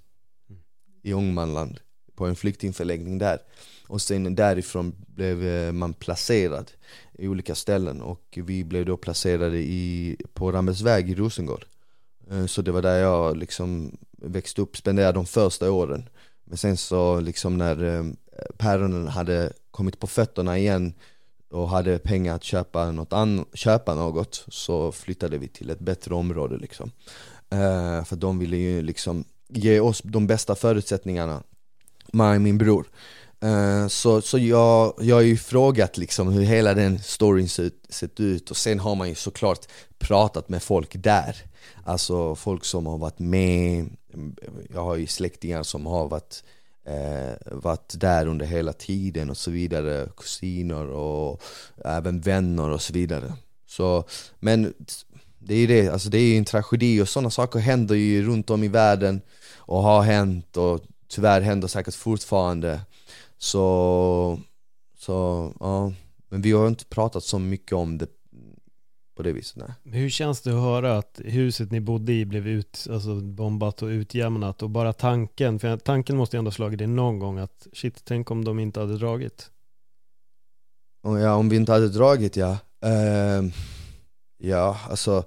i 1.04 1.14
Ångermanland 1.14 1.80
på 2.16 2.26
en 2.26 2.36
flyktingförläggning 2.36 3.18
där. 3.18 3.40
Och 3.88 4.02
sen 4.02 4.36
därifrån 4.36 4.96
blev 5.08 5.48
eh, 5.48 5.72
man 5.72 5.94
placerad 5.94 6.72
i 7.14 7.28
olika 7.28 7.56
ställen 7.56 8.02
och 8.02 8.40
vi 8.46 8.64
blev 8.64 8.86
då 8.86 8.98
placerade 8.98 9.58
i, 9.58 10.18
på 10.34 10.52
Rammersväg 10.52 11.10
i 11.10 11.16
Rosengård. 11.16 11.66
Eh, 12.32 12.46
så 12.46 12.62
det 12.62 12.72
var 12.72 12.82
där 12.82 13.00
jag 13.00 13.38
liksom 13.38 13.98
växte 14.22 14.62
upp, 14.62 14.78
spenderade 14.78 15.18
de 15.18 15.26
första 15.26 15.72
åren. 15.72 16.10
Men 16.44 16.58
sen 16.58 16.78
så 16.78 17.20
liksom 17.20 17.58
när 17.58 17.84
eh, 17.84 18.04
päronen 18.58 19.08
hade 19.08 19.54
kommit 19.72 20.00
på 20.00 20.08
fötterna 20.08 20.58
igen 20.58 20.94
och 21.52 21.70
hade 21.70 22.00
pengar 22.00 22.36
att 22.36 22.44
köpa 22.44 22.92
något, 22.92 23.14
an 23.14 23.46
köpa 23.54 23.96
något 23.96 24.46
så 24.48 24.92
flyttade 24.92 25.38
vi 25.38 25.48
till 25.48 25.70
ett 25.70 25.80
bättre 25.80 26.16
område 26.16 26.58
liksom. 26.58 26.92
Uh, 27.54 28.04
För 28.04 28.16
de 28.16 28.40
ville 28.40 28.58
ju 28.58 28.82
liksom 28.82 29.24
ge 29.48 29.80
oss 29.80 30.02
de 30.04 30.28
bästa 30.28 30.56
förutsättningarna 30.56 31.44
Mig 32.14 32.36
och 32.36 32.42
min 32.42 32.58
bror. 32.58 32.88
Eh, 33.42 33.88
så, 33.88 34.22
så 34.22 34.38
jag, 34.38 34.94
jag 35.00 35.16
har 35.16 35.22
ju 35.22 35.38
frågat 35.38 35.98
liksom 35.98 36.28
hur 36.28 36.42
hela 36.42 36.74
den 36.74 37.00
storyn 37.00 37.50
sett, 37.50 37.74
sett 37.90 38.20
ut 38.20 38.52
och 38.52 38.58
sen 38.58 38.80
har 38.80 38.96
man 38.96 39.10
ju 39.10 39.16
såklart 39.16 39.68
pratat 39.98 40.50
med 40.50 40.64
folk 40.64 41.04
där. 41.04 41.36
Alltså 41.84 42.36
folk 42.36 42.66
som 42.66 42.86
har 42.86 42.98
varit 42.98 43.20
med, 43.20 43.90
jag 44.74 44.84
har 44.84 44.96
ju 44.96 45.08
släktingar 45.08 45.64
som 45.64 45.86
har 45.86 46.08
varit, 46.08 46.44
eh, 46.86 47.36
varit 47.52 47.94
där 48.00 48.28
under 48.28 48.46
hela 48.46 48.74
tiden 48.74 49.30
och 49.30 49.38
så 49.38 49.52
vidare, 49.52 50.10
kusiner 50.18 50.88
och 50.88 51.42
även 51.86 52.22
vänner 52.22 52.70
och 52.70 52.82
så 52.82 52.94
vidare. 52.94 53.34
Så, 53.68 54.04
men 54.40 54.74
det 55.40 55.54
är 55.54 55.58
ju 55.58 55.68
det, 55.68 55.90
alltså 55.90 56.10
det 56.10 56.18
är 56.18 56.32
ju 56.32 56.38
en 56.38 56.46
tragedi 56.46 57.02
och 57.02 57.10
sådana 57.10 57.30
saker 57.30 57.60
händer 57.60 57.96
ju 57.96 58.24
runt 58.24 58.50
om 58.50 58.64
i 58.64 58.68
världen 58.68 59.22
och 59.56 59.82
har 59.82 60.02
hänt 60.02 60.58
och 60.58 60.82
tyvärr 61.08 61.42
händer 61.42 61.68
säkert 61.68 61.96
fortfarande. 61.96 62.82
Så, 63.38 64.40
så 64.98 65.52
ja, 65.60 65.94
men 66.30 66.42
vi 66.42 66.52
har 66.52 66.68
inte 66.68 66.86
pratat 66.86 67.24
så 67.24 67.40
mycket 67.40 67.74
om 67.74 67.98
det 67.98 68.08
på 69.20 69.24
det 69.24 69.34
viset. 69.34 69.58
Nej. 69.58 70.02
Hur 70.02 70.10
känns 70.10 70.42
det 70.42 70.50
att 70.50 70.62
höra 70.62 70.98
att 70.98 71.22
huset 71.26 71.72
ni 71.72 71.80
bodde 71.80 72.14
i 72.14 72.26
blev 72.26 72.48
ut, 72.48 72.88
alltså 72.90 73.16
bombat 73.16 73.82
och 73.82 73.88
utjämnat 73.88 74.64
och 74.64 74.70
bara 74.70 74.94
tanken, 74.94 75.60
för 75.60 75.78
tanken 75.78 76.18
måste 76.18 76.36
ju 76.36 76.40
ändå 76.40 76.50
ha 76.50 76.54
slagit 76.54 76.80
dig 76.80 76.88
någon 76.88 77.20
gång 77.20 77.38
att 77.38 77.68
shit, 77.74 78.02
tänk 78.04 78.32
om 78.32 78.46
de 78.46 78.60
inte 78.60 78.80
hade 78.80 78.98
dragit? 78.98 79.52
Ja, 81.04 81.36
om 81.36 81.50
vi 81.50 81.56
inte 81.56 81.72
hade 81.72 81.90
dragit 81.90 82.38
ja. 82.38 82.58
Uh, 82.86 83.52
ja, 84.38 84.80
alltså 84.90 85.24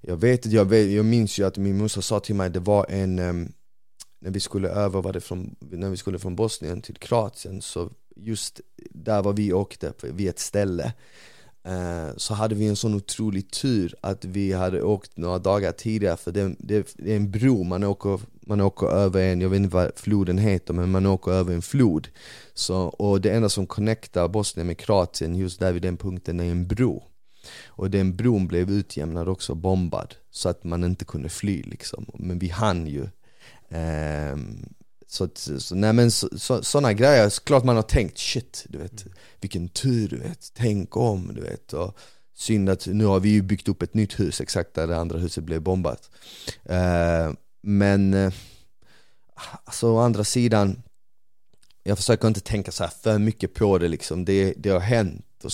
jag 0.00 0.16
vet 0.16 0.46
jag, 0.46 0.64
vet, 0.64 0.90
jag 0.90 1.04
minns 1.04 1.38
ju 1.38 1.46
att 1.46 1.56
min 1.56 1.78
morsa 1.78 2.02
sa 2.02 2.20
till 2.20 2.34
mig, 2.34 2.50
det 2.50 2.60
var 2.60 2.86
en, 2.88 3.18
um, 3.18 3.52
när 4.20 4.30
vi 4.30 4.40
skulle 4.40 4.68
över, 4.68 5.02
var 5.02 5.12
det 5.12 5.20
från, 5.20 5.56
när 5.60 5.90
vi 5.90 5.96
skulle 5.96 6.18
från 6.18 6.36
Bosnien 6.36 6.82
till 6.82 6.96
Kroatien, 6.96 7.62
så 7.62 7.90
just 8.16 8.60
där 8.90 9.22
var 9.22 9.32
vi 9.32 9.52
åkte, 9.52 9.92
vid 10.02 10.28
ett 10.28 10.38
ställe 10.38 10.92
Eh, 11.66 12.16
så 12.16 12.34
hade 12.34 12.54
vi 12.54 12.66
en 12.66 12.76
sån 12.76 12.94
otrolig 12.94 13.50
tur 13.50 13.94
att 14.00 14.24
vi 14.24 14.52
hade 14.52 14.82
åkt 14.82 15.16
några 15.16 15.38
dagar 15.38 15.72
tidigare 15.72 16.16
för 16.16 16.32
det, 16.32 16.54
det, 16.58 16.94
det, 16.96 17.12
är 17.12 17.16
en 17.16 17.30
bro, 17.30 17.64
man 17.64 17.84
åker, 17.84 18.20
man 18.40 18.60
åker 18.60 18.86
över 18.86 19.22
en, 19.22 19.40
jag 19.40 19.48
vet 19.48 19.56
inte 19.56 19.74
vad 19.74 19.92
floden 19.96 20.38
heter 20.38 20.74
men 20.74 20.90
man 20.90 21.06
åker 21.06 21.32
över 21.32 21.54
en 21.54 21.62
flod. 21.62 22.08
Så, 22.54 22.76
Och 22.78 23.20
det 23.20 23.30
enda 23.30 23.48
som 23.48 23.66
connectar 23.66 24.28
Bosnien 24.28 24.66
med 24.66 24.78
Kroatien 24.78 25.36
just 25.36 25.60
där 25.60 25.72
vid 25.72 25.82
den 25.82 25.96
punkten 25.96 26.40
är 26.40 26.50
en 26.50 26.66
bro. 26.66 27.02
Och 27.66 27.90
den 27.90 28.16
bron 28.16 28.46
blev 28.46 28.70
utjämnad 28.70 29.28
också, 29.28 29.54
bombad 29.54 30.14
Så 30.30 30.48
att 30.48 30.64
man 30.64 30.84
inte 30.84 31.04
kunde 31.04 31.28
fly 31.28 31.62
liksom. 31.62 32.06
Men 32.14 32.38
vi 32.38 32.48
hann 32.48 32.86
ju. 32.86 33.02
Eh, 33.68 34.36
så, 35.08 35.28
så, 35.34 35.74
nej 35.74 35.92
men 35.92 36.10
så, 36.10 36.28
så, 36.38 36.62
sådana 36.62 36.92
grejer, 36.92 37.30
klart 37.44 37.64
man 37.64 37.76
har 37.76 37.82
tänkt 37.82 38.18
shit, 38.18 38.66
du 38.68 38.78
vet, 38.78 39.04
vilken 39.40 39.68
tur 39.68 40.08
du 40.08 40.16
vet, 40.16 40.52
tänk 40.54 40.96
om 40.96 41.30
du 41.34 41.40
vet. 41.40 41.72
Och 41.72 41.98
synd 42.34 42.68
att 42.68 42.86
nu 42.86 43.04
har 43.04 43.20
vi 43.20 43.28
ju 43.28 43.42
byggt 43.42 43.68
upp 43.68 43.82
ett 43.82 43.94
nytt 43.94 44.20
hus 44.20 44.40
exakt 44.40 44.74
där 44.74 44.86
det 44.86 44.96
andra 44.96 45.18
huset 45.18 45.44
blev 45.44 45.62
bombat. 45.62 46.10
Uh, 46.70 47.34
men, 47.62 48.14
uh, 48.14 48.32
alltså 49.64 49.88
å 49.88 49.98
andra 49.98 50.24
sidan, 50.24 50.82
jag 51.82 51.98
försöker 51.98 52.28
inte 52.28 52.40
tänka 52.40 52.72
så 52.72 52.88
för 53.02 53.18
mycket 53.18 53.54
på 53.54 53.78
det 53.78 53.88
liksom, 53.88 54.24
det, 54.24 54.54
det 54.56 54.70
har 54.70 54.80
hänt 54.80 55.44
och 55.44 55.52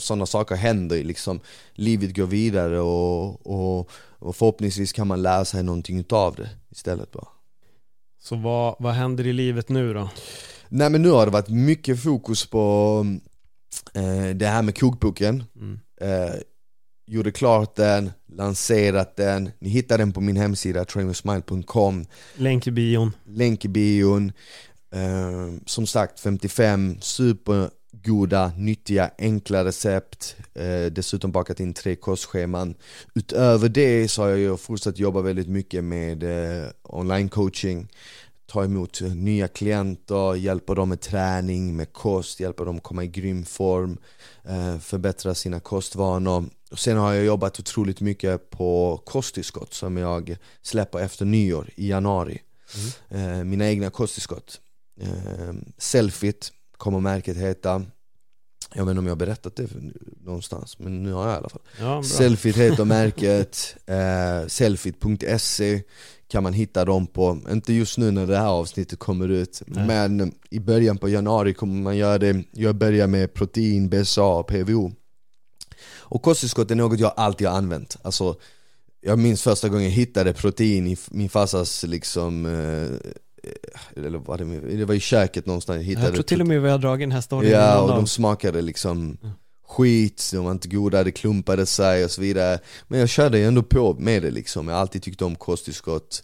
sådana 0.00 0.26
saker 0.26 0.54
händer 0.54 1.04
liksom 1.04 1.40
Livet 1.74 2.16
går 2.16 2.26
vidare 2.26 2.80
och, 2.80 3.46
och, 3.46 3.90
och 4.18 4.36
förhoppningsvis 4.36 4.92
kan 4.92 5.06
man 5.06 5.22
lära 5.22 5.44
sig 5.44 5.62
någonting 5.62 5.98
utav 5.98 6.34
det 6.34 6.50
istället 6.70 7.10
bara 7.10 7.28
Så 8.22 8.36
vad, 8.36 8.76
vad 8.78 8.92
händer 8.94 9.26
i 9.26 9.32
livet 9.32 9.68
nu 9.68 9.94
då? 9.94 10.10
Nej 10.68 10.90
men 10.90 11.02
nu 11.02 11.10
har 11.10 11.26
det 11.26 11.32
varit 11.32 11.48
mycket 11.48 12.02
fokus 12.02 12.46
på 12.46 13.06
eh, 13.94 14.36
det 14.36 14.46
här 14.46 14.62
med 14.62 14.78
kokboken. 14.78 15.44
Mm. 15.56 15.78
eh, 16.00 16.34
Gjorde 17.06 17.32
klart 17.32 17.76
den, 17.76 18.12
lanserat 18.32 19.16
den, 19.16 19.50
ni 19.60 19.68
hittar 19.68 19.98
den 19.98 20.12
på 20.12 20.20
min 20.20 20.36
hemsida 20.36 20.84
trainwithsmile.com 20.84 22.06
Länk 22.36 22.66
i 22.66 22.70
bion. 22.70 23.12
Länk 23.26 23.64
i 23.64 23.68
bion. 23.68 24.32
Eh, 24.94 25.54
Som 25.66 25.86
sagt 25.86 26.20
55 26.20 26.96
super 27.00 27.70
goda, 27.92 28.52
nyttiga, 28.56 29.10
enkla 29.18 29.64
recept 29.64 30.36
eh, 30.54 30.86
Dessutom 30.92 31.32
bakat 31.32 31.60
in 31.60 31.74
tre 31.74 31.96
kostscheman. 31.96 32.74
Utöver 33.14 33.68
det 33.68 34.08
så 34.08 34.22
har 34.22 34.28
jag 34.28 34.60
fortsatt 34.60 34.98
jobba 34.98 35.20
väldigt 35.20 35.48
mycket 35.48 35.84
med 35.84 36.22
eh, 36.22 36.68
online 36.82 37.28
coaching. 37.28 37.88
Ta 38.46 38.64
emot 38.64 39.00
nya 39.00 39.48
klienter, 39.48 40.34
hjälpa 40.34 40.74
dem 40.74 40.88
med 40.88 41.00
träning, 41.00 41.76
med 41.76 41.92
kost, 41.92 42.40
hjälpa 42.40 42.64
dem 42.64 42.80
komma 42.80 43.04
i 43.04 43.06
grym 43.06 43.44
form 43.44 43.98
eh, 44.44 44.78
Förbättra 44.78 45.34
sina 45.34 45.60
kostvanor. 45.60 46.44
Och 46.70 46.78
Sen 46.78 46.96
har 46.96 47.12
jag 47.12 47.24
jobbat 47.24 47.60
otroligt 47.60 48.00
mycket 48.00 48.50
på 48.50 49.00
kosttillskott 49.04 49.74
som 49.74 49.96
jag 49.96 50.36
släpper 50.62 50.98
efter 50.98 51.24
nyår 51.24 51.70
i 51.74 51.88
januari. 51.88 52.42
Mm. 53.10 53.38
eh, 53.38 53.44
Mina 53.44 53.68
egna 53.68 53.90
kosttillskott. 53.90 54.60
Eh, 55.00 55.52
Selfit 55.78 56.52
kommer 56.82 57.00
märket 57.00 57.36
heta 57.36 57.82
jag 58.74 58.84
vet 58.84 58.90
inte 58.90 58.98
om 58.98 59.06
jag 59.06 59.10
har 59.10 59.16
berättat 59.16 59.56
det 59.56 59.68
någonstans, 60.24 60.78
men 60.78 61.02
nu 61.02 61.12
har 61.12 61.24
jag 61.24 61.34
i 61.34 61.36
alla 61.36 61.48
fall. 61.48 61.62
Ja, 61.80 62.02
Selfit 62.02 62.56
heter 62.56 62.84
märket, 62.98 63.76
eh, 63.86 64.48
selfit.se 64.48 65.82
kan 66.28 66.42
man 66.42 66.52
hitta 66.52 66.84
dem 66.84 67.06
på, 67.06 67.38
inte 67.50 67.72
just 67.72 67.98
nu 67.98 68.10
när 68.10 68.26
det 68.26 68.36
här 68.36 68.48
avsnittet 68.48 68.98
kommer 68.98 69.28
ut 69.28 69.62
Nej. 69.66 69.86
Men 69.86 70.34
i 70.50 70.60
början 70.60 70.98
på 70.98 71.08
januari 71.08 71.54
kommer 71.54 71.82
man 71.82 71.96
göra 71.96 72.18
det, 72.18 72.44
jag 72.50 72.74
börjar 72.74 73.06
med 73.06 73.34
protein, 73.34 73.88
BSA 73.88 74.24
och 74.24 74.46
PVO 74.46 74.92
Och 75.98 76.22
kosttillskott 76.22 76.70
är 76.70 76.74
något 76.74 77.00
jag 77.00 77.12
alltid 77.16 77.46
har 77.46 77.56
använt, 77.56 77.96
alltså 78.02 78.36
jag 79.00 79.18
minns 79.18 79.42
första 79.42 79.68
gången 79.68 79.84
jag 79.84 79.90
hittade 79.90 80.32
protein 80.32 80.86
i 80.86 80.96
min 81.10 81.28
farsas 81.28 81.82
liksom 81.82 82.46
eh, 82.46 83.10
eller 83.96 84.18
var 84.18 84.38
det, 84.38 84.76
det 84.76 84.84
var 84.84 84.94
i 84.94 85.00
köket 85.00 85.46
någonstans 85.46 85.76
jag 85.76 85.84
hittade 85.84 86.06
Jag 86.06 86.14
tror 86.14 86.22
till 86.22 86.40
och 86.40 86.46
med 86.46 86.62
vi 86.62 86.70
har 86.70 86.78
dragit 86.78 87.02
den 87.02 87.12
här 87.12 87.20
storyn 87.20 87.50
Ja, 87.50 87.80
och 87.80 87.88
de 87.88 88.06
smakade 88.06 88.62
liksom 88.62 89.18
mm. 89.22 89.34
skit, 89.68 90.30
de 90.32 90.44
var 90.44 90.52
inte 90.52 90.68
goda, 90.68 91.04
det 91.04 91.12
klumpade 91.12 91.66
sig 91.66 92.04
och 92.04 92.10
så 92.10 92.20
vidare. 92.20 92.58
Men 92.88 93.00
jag 93.00 93.08
körde 93.08 93.38
ändå 93.38 93.62
på 93.62 93.94
med 93.94 94.22
det 94.22 94.30
liksom, 94.30 94.68
jag 94.68 94.74
har 94.74 94.80
alltid 94.80 95.02
tyckt 95.02 95.22
om 95.22 95.36
kosttillskott. 95.36 96.22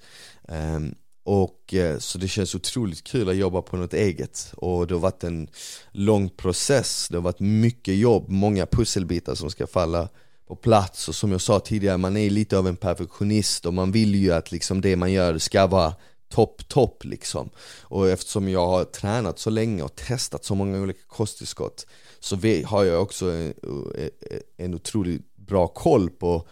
Um, 0.48 0.94
och 1.24 1.74
eh, 1.74 1.98
så 1.98 2.18
det 2.18 2.28
känns 2.28 2.54
otroligt 2.54 3.04
kul 3.04 3.28
att 3.28 3.36
jobba 3.36 3.62
på 3.62 3.76
något 3.76 3.94
eget. 3.94 4.52
Och 4.56 4.86
det 4.86 4.94
har 4.94 5.00
varit 5.00 5.24
en 5.24 5.48
lång 5.90 6.28
process, 6.28 7.08
det 7.10 7.16
har 7.16 7.22
varit 7.22 7.40
mycket 7.40 7.96
jobb, 7.96 8.28
många 8.28 8.66
pusselbitar 8.66 9.34
som 9.34 9.50
ska 9.50 9.66
falla 9.66 10.08
på 10.48 10.56
plats. 10.56 11.08
Och 11.08 11.14
som 11.14 11.32
jag 11.32 11.40
sa 11.40 11.60
tidigare, 11.60 11.96
man 11.96 12.16
är 12.16 12.30
lite 12.30 12.58
av 12.58 12.68
en 12.68 12.76
perfektionist 12.76 13.66
och 13.66 13.74
man 13.74 13.92
vill 13.92 14.14
ju 14.14 14.32
att 14.32 14.52
liksom 14.52 14.80
det 14.80 14.96
man 14.96 15.12
gör 15.12 15.38
ska 15.38 15.66
vara 15.66 15.94
topp, 16.28 16.68
topp 16.68 17.04
liksom. 17.04 17.50
Och 17.82 18.08
eftersom 18.08 18.48
jag 18.48 18.66
har 18.66 18.84
tränat 18.84 19.38
så 19.38 19.50
länge 19.50 19.82
och 19.82 19.94
testat 19.94 20.44
så 20.44 20.54
många 20.54 20.80
olika 20.80 21.00
kosttillskott 21.06 21.86
så 22.20 22.36
har 22.64 22.84
jag 22.84 23.02
också 23.02 23.30
en, 23.30 23.54
eh, 23.94 24.04
eh, 24.04 24.40
en 24.56 24.74
otroligt 24.74 25.36
bra 25.36 25.68
koll 25.68 26.10
på 26.10 26.48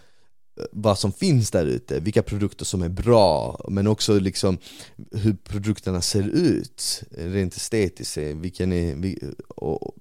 eh, 0.59 0.65
vad 0.73 0.99
som 0.99 1.13
finns 1.13 1.51
där 1.51 1.67
ute, 1.67 2.01
vilka 2.01 2.23
produkter 2.23 2.65
som 2.65 2.83
är 2.83 2.89
bra, 2.89 3.61
men 3.69 3.87
också 3.87 4.19
liksom 4.19 4.59
hur 5.13 5.35
produkterna 5.35 6.01
ser 6.01 6.29
ut 6.29 7.03
rent 7.11 7.57
estetiskt, 7.57 8.17
vilken 8.17 8.73
är, 8.73 8.95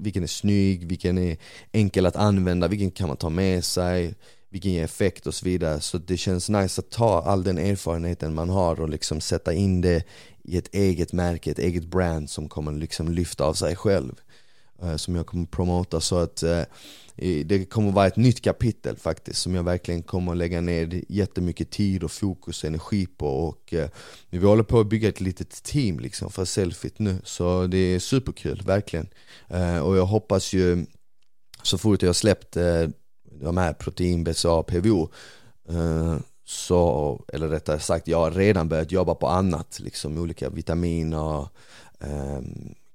vilken 0.03 0.23
är 0.23 0.27
snygg, 0.27 0.87
vilken 0.87 1.17
är 1.17 1.37
enkel 1.71 2.05
att 2.05 2.15
använda, 2.15 2.67
vilken 2.67 2.91
kan 2.91 3.07
man 3.07 3.17
ta 3.17 3.29
med 3.29 3.65
sig 3.65 4.15
vilken 4.55 4.71
ger 4.71 4.83
effekt 4.83 5.27
och 5.27 5.35
så 5.35 5.45
vidare. 5.45 5.81
Så 5.81 5.97
det 5.97 6.17
känns 6.17 6.49
nice 6.49 6.81
att 6.81 6.89
ta 6.89 7.21
all 7.21 7.43
den 7.43 7.57
erfarenheten 7.57 8.33
man 8.33 8.49
har 8.49 8.81
och 8.81 8.89
liksom 8.89 9.21
sätta 9.21 9.53
in 9.53 9.81
det 9.81 10.03
i 10.43 10.57
ett 10.57 10.75
eget 10.75 11.13
märke, 11.13 11.51
ett 11.51 11.59
eget 11.59 11.85
brand 11.85 12.29
som 12.29 12.49
kommer 12.49 12.71
liksom 12.71 13.11
lyfta 13.11 13.43
av 13.43 13.53
sig 13.53 13.75
själv. 13.75 14.13
Eh, 14.81 14.95
som 14.95 15.15
jag 15.15 15.25
kommer 15.25 15.45
promota 15.45 16.01
så 16.01 16.17
att 16.17 16.43
eh, 16.43 16.61
det 17.45 17.69
kommer 17.69 17.91
vara 17.91 18.07
ett 18.07 18.15
nytt 18.15 18.41
kapitel 18.41 18.97
faktiskt 18.97 19.41
som 19.41 19.55
jag 19.55 19.63
verkligen 19.63 20.03
kommer 20.03 20.35
lägga 20.35 20.61
ner 20.61 21.01
jättemycket 21.09 21.71
tid 21.71 22.03
och 22.03 22.11
fokus 22.11 22.63
och 22.63 22.67
energi 22.67 23.07
på 23.07 23.27
och 23.27 23.73
eh, 23.73 23.89
vi 24.29 24.37
håller 24.37 24.63
på 24.63 24.79
att 24.79 24.89
bygga 24.89 25.09
ett 25.09 25.21
litet 25.21 25.63
team 25.63 25.99
liksom 25.99 26.31
för 26.31 26.45
Selfit 26.45 26.99
nu 26.99 27.21
så 27.23 27.67
det 27.67 27.77
är 27.77 27.99
superkul, 27.99 28.61
verkligen. 28.65 29.07
och 29.83 29.97
jag 29.97 30.05
hoppas 30.05 30.53
ju 30.53 30.85
så 31.63 31.77
fort 31.77 32.01
jag 32.01 32.15
släppt 32.15 32.57
de 33.41 33.57
här 33.57 33.73
protein, 33.73 34.23
BCA, 34.23 34.63
PVO 34.63 35.09
eh, 35.69 36.17
så, 36.45 37.21
eller 37.33 37.47
rättare 37.47 37.79
sagt, 37.79 38.07
jag 38.07 38.17
har 38.17 38.31
redan 38.31 38.69
börjat 38.69 38.91
jobba 38.91 39.15
på 39.15 39.27
annat, 39.27 39.79
liksom 39.79 40.17
olika 40.17 40.49
vitaminer, 40.49 41.47
eh, 41.99 42.39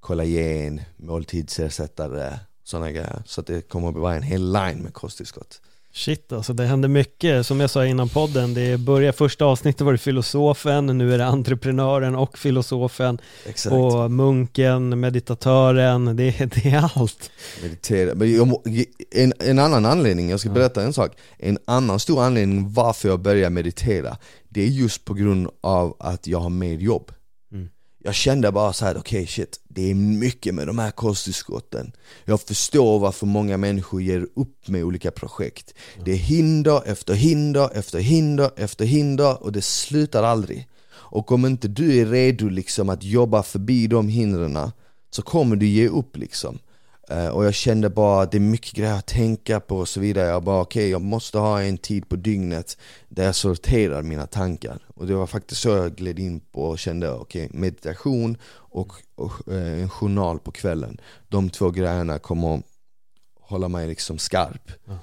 kollagen, 0.01 0.81
måltidsersättare, 0.97 2.39
sådana 2.65 2.91
grejer. 2.91 3.23
Så 3.27 3.43
det 3.43 3.69
kommer 3.69 3.89
att 3.89 3.95
vara 3.95 4.15
en 4.15 4.23
hel 4.23 4.53
line 4.53 4.79
med 4.83 4.95
kosttillskott. 4.95 5.61
Shit 5.93 6.33
alltså, 6.33 6.53
det 6.53 6.65
händer 6.65 6.89
mycket. 6.89 7.47
Som 7.47 7.61
jag 7.61 7.71
sa 7.71 7.87
innan 7.87 8.09
podden, 8.09 8.55
det 8.55 8.81
började 8.81 9.13
första 9.13 9.45
avsnittet 9.45 9.81
var 9.81 9.93
det 9.93 9.99
filosofen, 9.99 10.87
nu 10.87 11.15
är 11.15 11.19
det 11.19 11.27
entreprenören 11.27 12.15
och 12.15 12.39
filosofen. 12.39 13.19
Exakt. 13.47 13.73
Och 13.73 14.11
munken, 14.11 15.01
meditatören, 15.01 16.17
det, 16.17 16.55
det 16.55 16.71
är 16.71 16.91
allt. 16.95 17.31
Meditera. 17.63 18.15
Men 18.15 18.55
en, 19.11 19.33
en 19.39 19.59
annan 19.59 19.87
anledning, 19.87 20.31
jag 20.31 20.41
ska 20.41 20.51
berätta 20.51 20.83
en 20.83 20.93
sak. 20.93 21.13
En 21.39 21.59
annan 21.65 22.01
stor 22.01 22.23
anledning 22.23 22.73
varför 22.73 23.09
jag 23.09 23.21
började 23.21 23.51
meditera, 23.51 24.17
det 24.49 24.63
är 24.63 24.69
just 24.69 25.05
på 25.05 25.15
grund 25.15 25.49
av 25.61 25.97
att 25.99 26.27
jag 26.27 26.41
har 26.41 26.51
mer 26.51 26.75
jobb 26.75 27.13
jag 28.03 28.15
kände 28.15 28.53
bara 28.53 28.73
så 28.73 28.85
här: 28.85 28.97
okej 28.97 29.23
okay, 29.23 29.27
shit, 29.27 29.61
det 29.69 29.91
är 29.91 29.95
mycket 29.95 30.55
med 30.55 30.67
de 30.67 30.79
här 30.79 30.91
kosttillskotten 30.91 31.93
Jag 32.25 32.41
förstår 32.41 32.99
varför 32.99 33.27
många 33.27 33.57
människor 33.57 34.03
ger 34.03 34.27
upp 34.37 34.69
med 34.69 34.85
olika 34.85 35.11
projekt. 35.11 35.75
Det 36.05 36.13
är 36.13 36.17
hinder 36.17 36.83
efter 36.87 37.15
hinder 37.15 37.71
efter 37.75 37.99
hinder 37.99 38.51
efter 38.57 38.85
hinder 38.85 39.43
och 39.43 39.53
det 39.53 39.63
slutar 39.63 40.23
aldrig. 40.23 40.69
Och 40.93 41.33
om 41.33 41.47
inte 41.47 41.69
du 41.69 41.99
är 41.99 42.07
redo 42.07 42.49
liksom 42.49 42.89
att 42.89 43.03
jobba 43.03 43.43
förbi 43.43 43.87
de 43.87 44.09
hindren 44.09 44.71
så 45.11 45.23
kommer 45.23 45.57
du 45.57 45.67
ge 45.67 45.89
upp 45.89 46.17
liksom 46.17 46.59
Eh, 47.11 47.29
och 47.29 47.45
jag 47.45 47.55
kände 47.55 47.91
bara 47.91 48.23
att 48.23 48.33
det 48.33 48.39
är 48.39 48.41
mycket 48.41 48.73
grejer 48.73 48.95
att 48.95 49.07
tänka 49.07 49.61
på 49.61 49.77
och 49.77 49.89
så 49.89 50.01
vidare. 50.01 50.29
Jag 50.29 50.43
bara 50.43 50.61
okej, 50.61 50.81
okay, 50.81 50.91
jag 50.91 51.01
måste 51.01 51.39
ha 51.39 51.63
en 51.63 51.79
tid 51.79 52.09
på 52.09 52.17
dygnet 52.17 52.79
där 53.09 53.25
jag 53.25 53.35
sorterar 53.35 54.03
mina 54.03 54.27
tankar. 54.27 54.79
Och 54.95 55.07
det 55.07 55.15
var 55.15 55.27
faktiskt 55.27 55.61
så 55.61 55.69
jag 55.69 55.97
gled 55.97 56.19
in 56.19 56.41
på 56.41 56.63
och 56.63 56.79
kände 56.79 57.13
okej, 57.13 57.47
okay, 57.47 57.61
meditation 57.61 58.37
och, 58.53 58.93
och 59.15 59.53
eh, 59.53 59.83
en 59.83 59.89
journal 59.91 60.39
på 60.39 60.51
kvällen. 60.51 61.01
De 61.29 61.51
två 61.51 61.71
grejerna 61.71 62.19
kommer 62.19 62.55
att 62.55 62.63
hålla 63.41 63.69
mig 63.69 63.89
liksom 63.89 64.19
skarp. 64.19 64.71
Ja. 64.85 64.99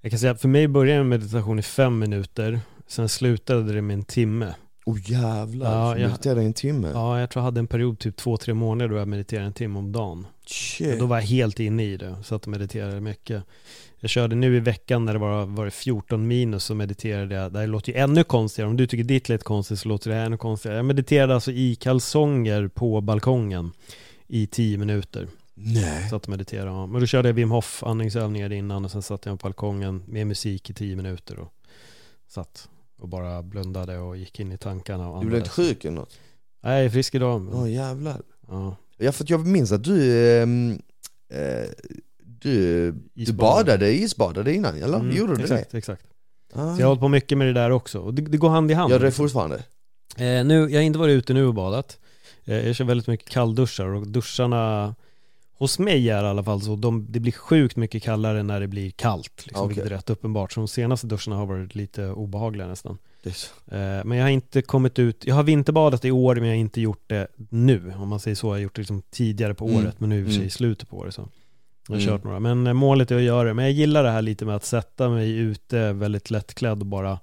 Jag 0.00 0.12
kan 0.12 0.18
säga 0.18 0.32
att 0.32 0.40
för 0.40 0.48
mig 0.48 0.68
började 0.68 1.04
meditation 1.04 1.58
i 1.58 1.62
fem 1.62 1.98
minuter 1.98 2.60
Sen 2.90 3.08
slutade 3.08 3.72
det 3.72 3.82
med 3.82 3.94
en 3.94 4.04
timme. 4.04 4.54
Oh 4.90 5.10
jävlar, 5.10 5.72
ja, 5.72 5.98
jag, 5.98 6.08
mediterade 6.08 6.42
en 6.42 6.52
timme? 6.52 6.90
Ja, 6.94 7.20
jag 7.20 7.30
tror 7.30 7.40
jag 7.40 7.44
hade 7.44 7.60
en 7.60 7.66
period, 7.66 7.98
typ 7.98 8.16
två, 8.16 8.36
tre 8.36 8.54
månader 8.54 8.88
då 8.88 8.96
jag 8.96 9.08
mediterade 9.08 9.46
en 9.46 9.52
timme 9.52 9.78
om 9.78 9.92
dagen. 9.92 10.26
Shit. 10.46 10.98
Då 10.98 11.06
var 11.06 11.16
jag 11.16 11.24
helt 11.24 11.60
inne 11.60 11.84
i 11.84 11.96
det, 11.96 12.16
så 12.24 12.34
att 12.34 12.46
jag 12.46 12.50
mediterade 12.50 13.00
mycket. 13.00 13.44
Jag 14.00 14.10
körde 14.10 14.36
nu 14.36 14.56
i 14.56 14.60
veckan 14.60 15.04
när 15.04 15.12
det 15.12 15.18
var, 15.18 15.46
var 15.46 15.64
det 15.64 15.70
14 15.70 16.26
minus 16.26 16.64
så 16.64 16.74
mediterade 16.74 17.34
jag, 17.34 17.52
det 17.52 17.58
här 17.58 17.66
låter 17.66 17.92
ju 17.92 17.98
ännu 17.98 18.24
konstigare, 18.24 18.70
om 18.70 18.76
du 18.76 18.86
tycker 18.86 19.04
ditt 19.04 19.28
lät 19.28 19.44
konstigt 19.44 19.78
så 19.78 19.88
låter 19.88 20.10
det 20.10 20.16
ännu 20.16 20.36
konstigare. 20.36 20.76
Jag 20.76 20.84
mediterade 20.84 21.34
alltså 21.34 21.52
i 21.52 21.74
kalsonger 21.74 22.68
på 22.68 23.00
balkongen 23.00 23.72
i 24.26 24.46
10 24.46 24.78
minuter. 24.78 25.28
Nej. 25.54 26.08
Satt 26.08 26.22
och 26.24 26.28
mediterade, 26.28 26.86
Men 26.86 27.00
då 27.00 27.06
körde 27.06 27.28
jag 27.28 27.34
Wim 27.34 27.50
Hof 27.50 27.82
andningsövningar 27.82 28.52
innan 28.52 28.84
och 28.84 28.90
sen 28.90 29.02
satt 29.02 29.26
jag 29.26 29.40
på 29.40 29.46
balkongen 29.46 30.02
med 30.06 30.26
musik 30.26 30.70
i 30.70 30.74
10 30.74 30.96
minuter 30.96 31.38
och 31.38 31.52
satt 32.28 32.68
och 33.00 33.08
bara 33.08 33.42
blundade 33.42 33.98
och 33.98 34.16
gick 34.16 34.40
in 34.40 34.52
i 34.52 34.58
tankarna. 34.58 35.10
Och 35.10 35.20
du 35.20 35.26
blev 35.26 35.38
inte 35.38 35.50
sjuk 35.50 35.84
eller 35.84 35.96
något? 35.96 36.18
Nej, 36.62 36.90
frisk 36.90 37.14
idag. 37.14 37.48
Åh 37.52 37.64
oh, 37.64 37.72
jävlar. 37.72 38.22
Ja. 38.48 38.76
Ja 38.96 39.12
för 39.12 39.24
jag 39.28 39.46
minns 39.46 39.72
att 39.72 39.84
du, 39.84 40.28
ehm, 40.42 40.82
eh, 41.32 41.68
du, 42.18 42.92
du 43.14 43.32
badade, 43.32 43.92
isbadade 43.92 44.54
innan 44.54 44.82
eller? 44.82 44.98
Mm, 44.98 45.16
Gjorde 45.16 45.36
du 45.36 45.42
exakt, 45.42 45.74
exakt. 45.74 46.02
det? 46.02 46.60
Ah. 46.60 46.74
Så 46.74 46.80
jag 46.80 46.86
har 46.86 46.88
hållit 46.88 47.00
på 47.00 47.08
mycket 47.08 47.38
med 47.38 47.46
det 47.46 47.52
där 47.52 47.70
också. 47.70 47.98
Och 47.98 48.14
det, 48.14 48.22
det 48.22 48.36
går 48.36 48.48
hand 48.48 48.70
i 48.70 48.74
hand. 48.74 48.92
Gör 48.92 49.00
det 49.00 49.10
fortfarande? 49.10 49.56
Eh, 50.16 50.44
nu, 50.44 50.68
jag 50.70 50.78
har 50.78 50.82
inte 50.82 50.98
varit 50.98 51.12
ute 51.12 51.32
nu 51.32 51.46
och 51.46 51.54
badat. 51.54 51.98
Eh, 52.44 52.66
jag 52.66 52.76
kör 52.76 52.84
väldigt 52.84 53.06
mycket 53.06 53.28
kallduschar 53.28 53.86
och 53.86 54.06
duscharna 54.06 54.94
hos 55.60 55.78
mig 55.78 56.10
är 56.10 56.24
i 56.24 56.26
alla 56.26 56.42
fall 56.44 56.60
så, 56.62 56.76
de, 56.76 57.06
det 57.08 57.20
blir 57.20 57.32
sjukt 57.32 57.76
mycket 57.76 58.02
kallare 58.02 58.42
när 58.42 58.60
det 58.60 58.66
blir 58.68 58.90
kallt. 58.90 59.42
Liksom, 59.46 59.64
Okej. 59.64 59.68
Vilket 59.68 59.92
är 59.92 59.96
rätt 59.96 60.10
uppenbart. 60.10 60.52
Så 60.52 60.60
de 60.60 60.68
senaste 60.68 61.06
duscharna 61.06 61.36
har 61.36 61.46
varit 61.46 61.74
lite 61.74 62.06
obehagliga 62.08 62.66
nästan. 62.66 62.98
Det. 63.22 63.30
Eh, 63.76 64.04
men 64.04 64.12
jag 64.18 64.24
har 64.24 64.30
inte 64.30 64.62
kommit 64.62 64.98
ut, 64.98 65.26
jag 65.26 65.34
har 65.34 65.42
vinterbadat 65.42 66.04
i 66.04 66.10
år 66.10 66.34
men 66.34 66.44
jag 66.44 66.50
har 66.50 66.60
inte 66.60 66.80
gjort 66.80 67.02
det 67.06 67.26
nu. 67.48 67.92
Om 67.98 68.08
man 68.08 68.20
säger 68.20 68.34
så, 68.34 68.46
jag 68.46 68.52
har 68.52 68.58
gjort 68.58 68.74
det 68.74 68.80
liksom 68.80 69.02
tidigare 69.10 69.54
på 69.54 69.64
Mm. 69.68 69.76
året 69.78 70.00
men 70.00 70.08
nu 70.08 70.18
i 70.20 70.22
och 70.22 70.26
för 70.26 70.30
sig 70.32 70.36
Mm. 70.38 70.46
i 70.46 70.50
slutet 70.50 70.88
på 70.88 70.96
året 70.98 71.14
så. 71.14 71.28
Jag 71.88 71.94
har 71.94 72.00
Mm. 72.02 72.08
kört 72.14 72.24
några, 72.24 72.40
men 72.40 72.66
eh, 72.66 72.72
målet 72.72 73.10
är 73.10 73.16
att 73.16 73.22
göra 73.22 73.48
det. 73.48 73.54
Men 73.54 73.64
jag 73.64 73.72
gillar 73.72 74.02
det 74.04 74.10
här 74.10 74.22
lite 74.22 74.44
med 74.44 74.56
att 74.56 74.64
sätta 74.64 75.08
mig 75.08 75.36
ute 75.36 75.92
väldigt 75.92 76.30
lättklädd 76.30 76.80
och 76.80 76.86
bara 76.86 77.18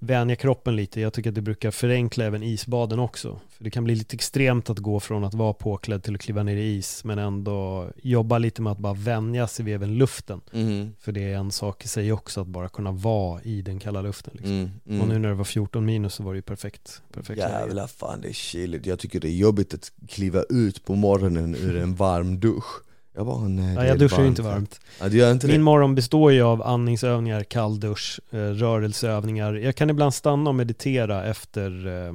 vänja 0.00 0.36
kroppen 0.36 0.76
lite. 0.76 1.00
Jag 1.00 1.12
tycker 1.12 1.30
att 1.30 1.34
det 1.34 1.42
brukar 1.42 1.70
förenkla 1.70 2.24
även 2.24 2.42
isbaden 2.42 2.98
också. 2.98 3.40
För 3.48 3.64
det 3.64 3.70
kan 3.70 3.84
bli 3.84 3.94
lite 3.94 4.16
extremt 4.16 4.70
att 4.70 4.78
gå 4.78 5.00
från 5.00 5.24
att 5.24 5.34
vara 5.34 5.52
påklädd 5.52 6.02
till 6.02 6.14
att 6.14 6.20
kliva 6.20 6.42
ner 6.42 6.56
i 6.56 6.76
is, 6.76 7.04
men 7.04 7.18
ändå 7.18 7.88
jobba 8.02 8.38
lite 8.38 8.62
med 8.62 8.72
att 8.72 8.78
bara 8.78 8.94
vänja 8.94 9.46
sig 9.46 9.64
vid 9.64 9.74
även 9.74 9.98
luften. 9.98 10.40
Mhm. 10.52 10.94
För 11.00 11.12
det 11.12 11.32
är 11.32 11.36
en 11.36 11.50
sak 11.50 11.84
i 11.84 11.88
sig 11.88 12.12
också 12.12 12.40
att 12.40 12.46
bara 12.46 12.68
kunna 12.68 12.92
vara 12.92 13.42
i 13.42 13.62
den 13.62 13.78
kalla 13.78 14.02
luften. 14.02 14.32
Liksom. 14.36 14.52
Mm, 14.52 14.70
mm. 14.88 15.00
Och 15.00 15.08
nu 15.08 15.18
när 15.18 15.28
det 15.28 15.34
var 15.34 15.44
14 15.44 15.84
minus 15.84 16.14
så 16.14 16.22
var 16.22 16.32
det 16.32 16.38
ju 16.38 16.42
perfekt. 16.42 17.02
perfekt. 17.12 17.38
Jävlar 17.38 17.86
fan 17.86 18.20
det 18.20 18.28
är 18.28 18.32
kyligt, 18.32 18.86
jag 18.86 18.98
tycker 18.98 19.20
det 19.20 19.28
är 19.28 19.36
jobbigt 19.36 19.74
att 19.74 19.92
kliva 20.08 20.42
ut 20.42 20.84
på 20.84 20.94
morgonen 20.94 21.54
ur 21.54 21.76
en 21.76 21.94
varm 21.94 22.40
dusch 22.40 22.89
Jag 23.20 23.26
bara 23.26 23.48
nej 23.48 23.66
det 23.66 23.72
Ja, 23.74 23.80
är 23.82 23.86
jag 23.88 23.98
duschar 23.98 24.16
ju 24.16 24.22
varmt 24.22 24.38
inte 24.38 24.42
varmt. 24.42 24.80
Ja 25.00 25.08
du 25.08 25.16
gör 25.16 25.32
inte 25.32 25.46
Min 25.46 25.56
det? 25.56 25.62
morgon 25.62 25.94
består 25.94 26.32
ju 26.32 26.42
av 26.42 26.62
andningsövningar, 26.62 27.42
kalldusch, 27.44 28.20
eh, 28.30 28.36
rörelseövningar. 28.38 29.54
Jag 29.54 29.76
kan 29.76 29.90
ibland 29.90 30.14
stanna 30.14 30.50
och 30.50 30.54
meditera 30.56 31.24
efter 31.24 31.86
eh, 31.86 32.12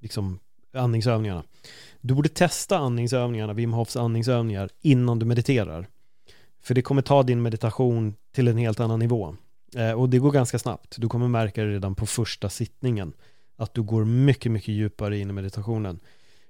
liksom, 0.00 0.38
andningsövningarna. 0.74 1.42
Du 2.00 2.14
borde 2.14 2.28
testa 2.28 2.78
andningsövningarna, 2.78 3.52
Wim 3.52 3.72
Hofs 3.72 3.96
andningsövningar, 3.96 4.68
innan 4.80 5.18
du 5.18 5.26
mediterar. 5.26 5.86
För 6.62 6.74
det 6.74 6.82
kommer 6.82 7.02
ta 7.02 7.22
din 7.22 7.42
meditation 7.42 8.14
till 8.34 8.48
en 8.48 8.58
helt 8.58 8.80
annan 8.80 8.98
nivå. 8.98 9.36
Eh, 9.76 9.92
och 9.92 10.08
det 10.08 10.18
går 10.18 10.30
ganska 10.30 10.58
snabbt. 10.58 10.94
Du 10.98 11.08
kommer 11.08 11.28
märka 11.28 11.62
det 11.64 11.70
redan 11.70 11.94
på 11.94 12.06
första 12.06 12.48
sittningen. 12.48 13.12
Att 13.56 13.74
du 13.74 13.82
går 13.82 14.04
mycket, 14.04 14.52
mycket 14.52 14.74
djupare 14.74 15.18
in 15.18 15.30
i 15.30 15.32
meditationen. 15.32 16.00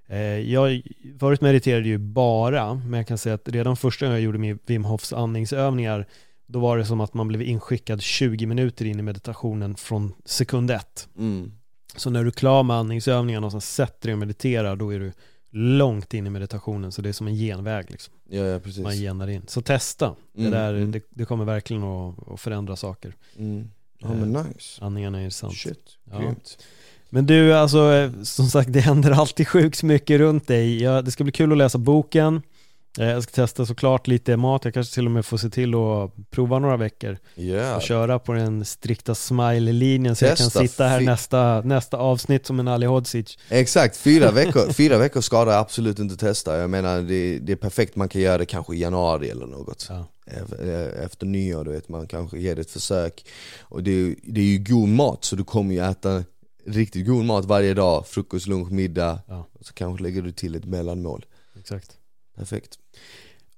Eh, 0.08 0.18
jag 0.52 0.82
förut 1.20 1.40
mediterade 1.40 1.88
ju 1.88 1.98
bara, 1.98 2.74
men 2.74 2.98
jag 2.98 3.06
kan 3.06 3.18
säga 3.18 3.34
att 3.34 3.48
redan 3.48 3.76
första 3.76 4.06
gången 4.06 4.16
jag 4.16 4.24
gjorde 4.24 4.38
min 4.38 4.58
Wim 4.66 4.84
Hofs 4.84 5.12
andningsövningar, 5.12 6.06
då 6.46 6.58
var 6.58 6.78
det 6.78 6.84
som 6.84 7.00
att 7.00 7.14
man 7.14 7.28
blev 7.28 7.42
inskickad 7.42 8.02
20 8.02 8.46
minuter 8.46 8.84
in 8.84 8.98
i 8.98 9.02
meditationen 9.02 9.76
från 9.76 10.12
sekund 10.24 10.70
ett. 10.70 11.08
Mm. 11.18 11.52
Så 11.96 12.10
när 12.10 12.22
du 12.22 12.26
är 12.26 12.32
klar 12.32 12.62
med 12.62 12.76
andningsövningarna 12.76 13.46
och 13.46 13.52
sen 13.52 13.60
sätter 13.60 14.08
dig 14.08 14.12
och 14.12 14.18
mediterar, 14.18 14.76
då 14.76 14.94
är 14.94 14.98
du 14.98 15.12
långt 15.50 16.14
in 16.14 16.26
i 16.26 16.30
meditationen, 16.30 16.92
så 16.92 17.02
det 17.02 17.08
är 17.08 17.12
som 17.12 17.26
en 17.26 17.34
genväg 17.34 17.90
liksom. 17.90 18.14
Ja, 18.28 18.40
ja 18.40 18.58
precis 18.58 18.82
Man 18.82 18.96
genar 18.96 19.28
in. 19.28 19.42
Så 19.46 19.62
testa. 19.62 20.06
Mm, 20.06 20.50
det 20.50 20.56
där, 20.56 20.74
mm. 20.74 20.92
det, 20.92 21.02
det 21.10 21.24
kommer 21.24 21.44
verkligen 21.44 21.82
att, 21.82 22.28
att 22.28 22.40
förändra 22.40 22.76
saker. 22.76 23.14
mm. 23.36 23.70
Ja 24.00 24.14
men 24.14 24.32
nice 24.32 24.84
Andningarna 24.84 25.18
är 25.18 25.22
intressant. 25.22 25.56
Shit, 25.56 25.96
Ja. 26.10 26.18
grymt 26.18 26.58
Men 27.10 27.26
du, 27.26 27.54
alltså 27.54 27.92
eh, 27.92 28.10
som 28.22 28.48
sagt 28.50 28.72
det 28.72 28.80
händer 28.80 29.10
alltid 29.10 29.48
sjukt 29.48 29.82
mycket 29.82 30.18
runt 30.18 30.48
dig. 30.48 30.82
Ja, 30.82 31.02
det 31.02 31.10
ska 31.10 31.24
bli 31.24 31.32
kul 31.32 31.52
att 31.52 31.58
läsa 31.58 31.78
boken. 31.78 32.42
Eh, 32.98 33.06
Jag 33.08 33.22
ska 33.22 33.32
testa 33.32 33.66
såklart 33.66 34.06
lite 34.06 34.36
mat. 34.36 34.64
Jag 34.64 34.74
kanske 34.74 34.94
till 34.94 35.04
och 35.06 35.10
med 35.10 35.26
får 35.26 35.36
se 35.36 35.50
till 35.50 35.74
att 35.74 36.30
prova 36.30 36.58
några 36.58 36.76
veckor 36.76 37.18
Ja, 37.34 37.76
och 37.76 37.82
köra 37.82 38.18
på 38.18 38.32
den 38.32 38.64
strikta 38.64 39.14
smile-linjen 39.14 40.16
så 40.16 40.24
jag 40.24 40.36
Testa 40.36 40.58
kan 40.60 40.68
sitta 40.68 40.86
här 40.88 41.00
nästa, 41.00 41.60
nästa 41.64 41.96
avsnitt 41.96 42.46
som 42.46 42.60
en 42.60 42.68
Ali 42.68 42.86
Hodzic. 42.86 43.38
exakt, 43.48 43.96
fyra 43.96 44.30
veckor, 44.32 44.72
fyra 44.72 44.98
veckor 44.98 45.20
skadar 45.20 45.52
jag 45.52 45.60
absolut 45.60 45.98
inte 45.98 46.16
testa 46.16 46.58
Jag 46.58 46.70
menar 46.70 47.00
det, 47.02 47.38
det 47.38 47.52
är 47.52 47.56
perfekt, 47.56 47.96
man 47.96 48.08
kan 48.08 48.20
göra 48.20 48.38
det 48.38 48.46
kanske 48.46 48.74
i 48.76 48.78
januari 48.80 49.30
eller 49.30 49.46
något 49.46 49.86
Ja. 49.88 50.04
Ef- 50.26 51.04
Efter 51.04 51.26
nyår, 51.26 51.64
du 51.64 51.70
vet, 51.72 51.88
man 51.88 52.06
kanske 52.06 52.38
ger 52.38 52.54
det 52.54 52.60
ett 52.60 52.70
försök 52.70 53.24
Och 53.62 53.82
det 53.82 54.14
det 54.22 54.40
är 54.40 54.44
ju 54.44 54.58
god 54.58 54.88
mat, 54.88 55.24
så 55.24 55.36
du 55.36 55.44
kommer 55.44 55.74
ju 55.74 55.80
äta 55.90 56.24
riktigt 56.68 57.06
god 57.06 57.24
mat 57.24 57.44
varje 57.44 57.74
dag 57.74 58.06
Frukost, 58.06 58.46
lunch, 58.46 58.70
middag 58.70 59.18
Ja. 59.28 59.46
och 59.52 59.66
så 59.66 59.72
kanske 59.72 60.02
lägger 60.02 60.22
du 60.22 60.32
till 60.32 60.54
ett 60.54 60.64
mellanmål 60.64 61.24
Exakt. 61.58 61.92
Perfekt 62.36 62.78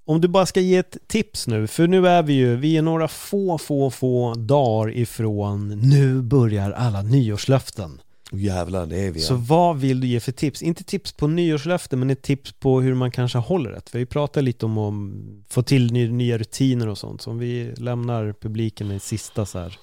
Om 0.05 0.21
du 0.21 0.27
bara 0.27 0.45
ska 0.45 0.59
ge 0.61 0.77
ett 0.77 0.97
tips 1.07 1.47
nu, 1.47 1.67
för 1.67 1.87
nu 1.87 2.07
är 2.07 2.23
vi 2.23 2.33
ju, 2.33 2.55
vi 2.55 2.77
är 2.77 2.81
några 2.81 3.07
få, 3.07 3.57
få, 3.57 3.89
få 3.91 4.33
dagar 4.33 4.97
ifrån 4.97 5.69
nu 5.69 6.21
börjar 6.21 6.71
alla 6.71 7.01
nyårslöften. 7.01 8.01
oh, 8.31 8.41
Jävlar, 8.41 8.85
det 8.85 8.99
är 8.99 9.11
vi 9.11 9.19
Så 9.19 9.35
vad 9.35 9.77
vill 9.79 9.99
du 10.01 10.07
ge 10.07 10.19
för 10.19 10.31
tips? 10.31 10.61
Inte 10.61 10.83
tips 10.83 11.11
på 11.11 11.27
nyårslöften, 11.27 11.99
men 11.99 12.09
ett 12.09 12.21
tips 12.21 12.51
på 12.51 12.81
hur 12.81 12.93
man 12.93 13.11
kanske 13.11 13.37
håller 13.37 13.69
rätt. 13.69 13.89
För 13.89 13.99
vi 13.99 14.05
pratar 14.05 14.41
lite 14.41 14.65
om 14.65 14.77
att 14.77 15.53
få 15.53 15.63
till 15.63 15.91
ny, 15.93 16.11
nya 16.11 16.37
rutiner 16.37 16.87
och 16.87 16.97
sånt. 16.97 17.21
Så 17.21 17.31
om 17.31 17.37
vi 17.39 17.73
lämnar 17.77 18.33
publiken 18.41 18.87
med 18.87 19.01
sista 19.01 19.45
så 19.45 19.59
här. 19.59 19.79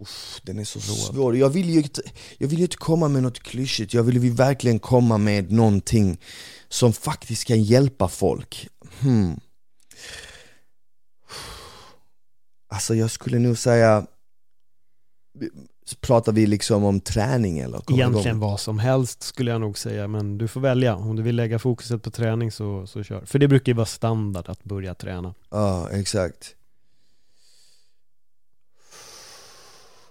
Uff, 0.00 0.40
Den 0.42 0.58
är 0.58 0.64
så 0.64 0.80
svår, 0.80 1.36
jag 1.36 1.48
vill, 1.48 1.70
ju 1.70 1.78
inte, 1.78 2.02
jag 2.38 2.48
vill 2.48 2.62
inte 2.62 2.76
komma 2.76 3.08
med 3.08 3.22
något 3.22 3.40
klyschigt, 3.40 3.94
jag 3.94 4.02
vill 4.02 4.24
ju 4.24 4.30
verkligen 4.30 4.78
komma 4.78 5.18
med 5.18 5.52
någonting 5.52 6.18
som 6.68 6.92
faktiskt 6.92 7.44
kan 7.44 7.62
hjälpa 7.62 8.08
folk 8.08 8.68
hmm. 9.00 9.40
Alltså 12.68 12.94
jag 12.94 13.10
skulle 13.10 13.38
nog 13.38 13.58
säga 13.58 14.06
Pratar 16.00 16.32
vi 16.32 16.46
liksom 16.46 16.84
om 16.84 17.00
träning 17.00 17.58
eller? 17.58 17.92
Egentligen 17.92 18.36
igång? 18.36 18.50
vad 18.50 18.60
som 18.60 18.78
helst 18.78 19.22
skulle 19.22 19.50
jag 19.50 19.60
nog 19.60 19.78
säga, 19.78 20.08
men 20.08 20.38
du 20.38 20.48
får 20.48 20.60
välja. 20.60 20.96
Om 20.96 21.16
du 21.16 21.22
vill 21.22 21.36
lägga 21.36 21.58
fokuset 21.58 22.02
på 22.02 22.10
träning 22.10 22.52
så, 22.52 22.86
så 22.86 23.02
kör. 23.02 23.24
För 23.24 23.38
det 23.38 23.48
brukar 23.48 23.72
ju 23.72 23.76
vara 23.76 23.86
standard 23.86 24.48
att 24.48 24.64
börja 24.64 24.94
träna. 24.94 25.34
Ja, 25.50 25.90
exakt 25.90 26.56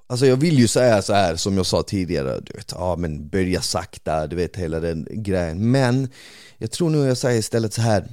Alltså 0.07 0.25
jag 0.25 0.37
vill 0.37 0.59
ju 0.59 0.67
säga 0.67 1.01
så 1.01 1.13
här 1.13 1.35
som 1.35 1.57
jag 1.57 1.65
sa 1.65 1.83
tidigare, 1.83 2.39
du 2.39 2.53
vet, 2.53 2.71
ja 2.71 2.95
men 2.95 3.29
börja 3.29 3.61
sakta, 3.61 4.27
du 4.27 4.35
vet 4.35 4.55
hela 4.55 4.79
den 4.79 5.07
grejen. 5.11 5.71
Men 5.71 6.09
jag 6.57 6.71
tror 6.71 6.89
nu 6.89 6.97
jag 6.97 7.17
säger 7.17 7.39
istället 7.39 7.73
så 7.73 7.81
här 7.81 8.07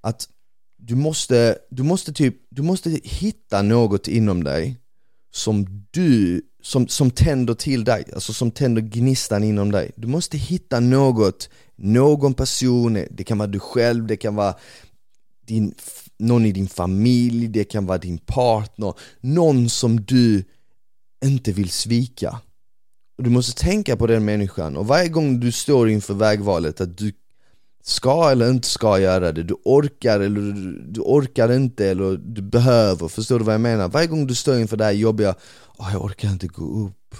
Att 0.00 0.28
du 0.78 0.94
måste, 0.94 1.58
du 1.70 1.82
måste 1.82 2.12
typ, 2.12 2.36
du 2.50 2.62
måste 2.62 2.90
hitta 3.04 3.62
något 3.62 4.08
inom 4.08 4.44
dig 4.44 4.76
som 5.36 5.86
du, 5.90 6.42
som, 6.62 6.88
som 6.88 7.10
tänder 7.10 7.54
till 7.54 7.84
dig, 7.84 8.04
alltså 8.14 8.32
som 8.32 8.50
tänder 8.50 8.82
gnistan 8.82 9.44
inom 9.44 9.72
dig. 9.72 9.92
Du 9.96 10.06
måste 10.06 10.38
hitta 10.38 10.80
något, 10.80 11.48
någon 11.76 12.34
person, 12.34 13.04
det 13.10 13.24
kan 13.24 13.38
vara 13.38 13.48
du 13.48 13.58
själv, 13.58 14.06
det 14.06 14.16
kan 14.16 14.34
vara 14.34 14.54
din, 15.46 15.74
någon 16.18 16.46
i 16.46 16.52
din 16.52 16.68
familj, 16.68 17.48
det 17.48 17.64
kan 17.64 17.86
vara 17.86 17.98
din 17.98 18.18
partner, 18.18 18.94
någon 19.20 19.68
som 19.68 20.00
du 20.00 20.44
inte 21.24 21.52
vill 21.52 21.70
svika. 21.70 22.40
Och 23.18 23.24
du 23.24 23.30
måste 23.30 23.64
tänka 23.64 23.96
på 23.96 24.06
den 24.06 24.24
människan 24.24 24.76
och 24.76 24.86
varje 24.86 25.08
gång 25.08 25.40
du 25.40 25.52
står 25.52 25.90
inför 25.90 26.14
vägvalet 26.14 26.80
att 26.80 26.98
du 26.98 27.12
ska 27.82 28.30
eller 28.30 28.50
inte 28.50 28.68
ska 28.68 28.98
göra 28.98 29.32
det, 29.32 29.42
du 29.42 29.54
orkar 29.64 30.20
eller 30.20 30.40
du, 30.40 30.82
du 30.82 31.00
orkar 31.00 31.52
inte 31.52 31.86
eller 31.86 32.16
du 32.16 32.42
behöver, 32.42 33.08
förstår 33.08 33.38
du 33.38 33.44
vad 33.44 33.54
jag 33.54 33.60
menar? 33.60 33.88
Varje 33.88 34.06
gång 34.06 34.26
du 34.26 34.34
står 34.34 34.58
inför 34.58 34.76
det 34.76 34.84
här 34.84 34.92
jobbiga, 34.92 35.34
oh, 35.78 35.88
jag 35.92 36.04
orkar 36.04 36.28
inte 36.28 36.46
gå 36.46 36.64
upp, 36.64 37.14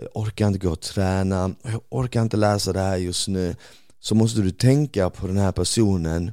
jag 0.00 0.08
orkar 0.12 0.46
inte 0.46 0.58
gå 0.58 0.70
och 0.70 0.80
träna, 0.80 1.54
jag 1.62 1.80
orkar 1.88 2.22
inte 2.22 2.36
läsa 2.36 2.72
det 2.72 2.80
här 2.80 2.96
just 2.96 3.28
nu 3.28 3.56
Så 4.00 4.14
måste 4.14 4.40
du 4.40 4.50
tänka 4.50 5.10
på 5.10 5.26
den 5.26 5.36
här 5.36 5.52
personen 5.52 6.32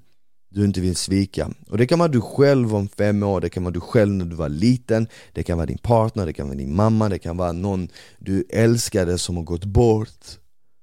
du 0.58 0.66
inte 0.66 0.82
vill 0.82 0.96
svika. 0.96 1.52
Och 1.70 1.78
det 1.78 1.88
kan 1.88 2.00
vara 2.00 2.10
du 2.10 2.22
själv 2.22 2.76
om 2.76 2.88
fem 2.88 3.24
år, 3.24 3.42
det 3.42 3.50
kan 3.50 3.64
vara 3.64 3.74
du 3.74 3.80
själv 3.80 4.14
när 4.14 4.26
du 4.26 4.36
var 4.36 4.50
liten, 4.50 5.08
det 5.34 5.44
kan 5.44 5.58
vara 5.58 5.66
din 5.66 5.78
partner, 5.78 6.26
det 6.26 6.34
kan 6.34 6.48
vara 6.48 6.58
din 6.58 6.76
mamma, 6.76 7.10
det 7.10 7.20
kan 7.20 7.38
vara 7.38 7.52
någon 7.52 7.90
du 8.20 8.46
älskade 8.50 9.18
som 9.18 9.38
har 9.38 9.44
gått 9.44 9.66
bort, 9.66 10.26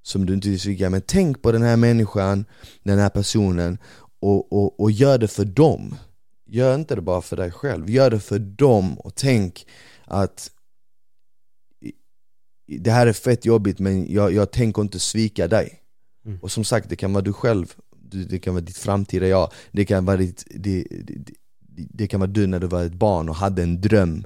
som 0.03 0.27
du 0.27 0.35
inte 0.35 0.49
vill 0.49 0.61
svika. 0.61 0.91
Men 0.91 1.03
tänk 1.07 1.43
på 1.43 1.53
den 1.53 1.63
här 1.63 1.77
människan, 1.77 2.45
den 2.83 2.99
här 2.99 3.09
personen 3.09 3.79
och, 4.21 4.53
och, 4.53 4.81
och 4.81 4.91
gör 4.91 5.19
det 5.19 5.29
för 5.29 5.45
dem. 5.45 5.97
Gör 6.47 6.75
inte 6.75 6.95
det 6.95 7.03
bara 7.03 7.23
för 7.23 7.37
dig 7.37 7.51
själv, 7.51 7.91
gör 7.91 8.11
det 8.11 8.21
för 8.21 8.39
dem 8.39 8.99
och 8.99 9.15
tänk 9.15 9.67
att 10.05 10.51
det 12.67 12.91
här 12.91 13.07
är 13.07 13.13
fett 13.13 13.45
jobbigt 13.45 13.79
men 13.79 14.13
jag, 14.13 14.33
jag 14.33 14.51
tänker 14.51 14.83
inte 14.83 14.99
svika 14.99 15.49
dig. 15.49 15.81
Mm. 16.27 16.39
Och 16.43 16.53
som 16.53 16.65
sagt, 16.65 16.89
det 16.89 16.97
kan 16.97 17.13
vara 17.13 17.25
du 17.25 17.33
själv, 17.33 17.75
det 18.15 18.39
kan 18.39 18.55
vara 18.55 18.65
ditt 18.65 18.79
framtida 18.79 19.27
jag, 19.27 19.53
det 19.73 19.85
kan 19.85 20.05
vara, 20.05 20.17
ditt, 20.17 20.45
det, 20.51 20.87
det, 20.91 21.33
det, 21.69 22.07
kan 22.07 22.21
vara 22.21 22.31
du 22.31 22.47
när 22.47 22.61
du 22.61 22.67
var 22.67 22.85
ett 22.85 22.95
barn 22.95 23.29
och 23.29 23.35
hade 23.35 23.63
en 23.63 23.81
dröm. 23.81 24.25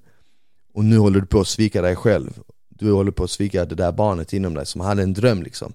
Och 0.75 0.85
nu 0.85 0.99
håller 0.99 1.21
du 1.21 1.27
på 1.27 1.41
att 1.41 1.49
svika 1.49 1.83
dig 1.83 1.97
själv. 1.97 2.41
du 2.69 2.93
håller 2.93 3.11
på 3.11 3.25
att 3.25 3.31
svika 3.31 3.65
det 3.65 3.75
där 3.75 3.93
barnet 3.93 4.33
inom 4.33 4.55
dig 4.55 4.67
som 4.67 4.81
hade 4.81 5.03
en 5.03 5.13
dröm 5.13 5.43
liksom. 5.43 5.73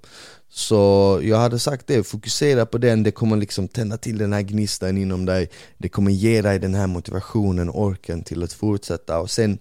Så 0.49 1.19
jag 1.23 1.37
hade 1.37 1.59
sagt 1.59 1.87
det, 1.87 2.03
fokusera 2.03 2.65
på 2.65 2.77
den, 2.77 3.03
det 3.03 3.11
kommer 3.11 3.37
liksom 3.37 3.67
tända 3.67 3.97
till 3.97 4.17
den 4.17 4.33
här 4.33 4.41
gnistan 4.41 4.97
inom 4.97 5.25
dig. 5.25 5.49
Det 5.77 5.89
kommer 5.89 6.11
ge 6.11 6.41
dig 6.41 6.59
den 6.59 6.75
här 6.75 6.87
motivationen, 6.87 7.69
orken 7.69 8.23
till 8.23 8.43
att 8.43 8.53
fortsätta. 8.53 9.19
Och 9.19 9.29
sen 9.29 9.59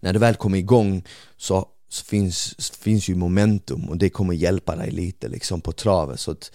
När 0.00 0.12
du 0.12 0.18
väl 0.18 0.34
kommer 0.34 0.58
igång 0.58 1.04
så, 1.36 1.68
så 1.88 2.04
finns, 2.04 2.70
finns 2.80 3.08
ju 3.08 3.14
momentum 3.14 3.88
och 3.88 3.96
det 3.96 4.10
kommer 4.10 4.34
hjälpa 4.34 4.76
dig 4.76 4.90
lite 4.90 5.28
liksom 5.28 5.60
på 5.60 5.72
travet. 5.72 6.20
Så 6.20 6.30
att 6.30 6.52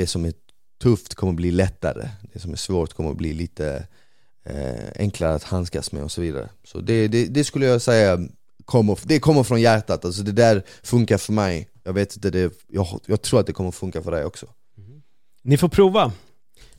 det 0.00 0.06
som 0.06 0.24
är 0.24 0.32
tufft 0.82 1.14
kommer 1.14 1.32
bli 1.32 1.50
lättare, 1.50 2.08
det 2.32 2.38
som 2.38 2.52
är 2.52 2.56
svårt 2.56 2.92
kommer 2.92 3.14
bli 3.14 3.32
lite 3.32 3.86
eh, 4.44 4.90
enklare 4.96 5.34
att 5.34 5.44
handskas 5.44 5.92
med 5.92 6.02
och 6.02 6.10
så 6.10 6.20
vidare. 6.20 6.48
Så 6.64 6.80
det, 6.80 7.08
det, 7.08 7.26
det, 7.26 7.44
skulle 7.44 7.66
jag 7.66 7.82
säga 7.82 8.18
kommer, 8.64 8.98
det 9.04 9.20
kommer 9.20 9.42
från 9.42 9.60
hjärtat, 9.60 10.04
alltså 10.04 10.22
det 10.22 10.32
där 10.32 10.62
funkar 10.82 11.18
för 11.18 11.32
mig. 11.32 11.68
Jag 11.84 11.92
vet 11.92 12.16
inte, 12.16 12.30
det, 12.30 12.52
jag, 12.68 12.86
jag 13.06 13.22
tror 13.22 13.40
att 13.40 13.46
det 13.46 13.52
kommer 13.52 13.70
funka 13.70 14.02
för 14.02 14.10
dig 14.10 14.24
också. 14.24 14.46
Mm-hmm. 14.46 15.02
Ni 15.42 15.56
får 15.56 15.68
prova. 15.68 16.12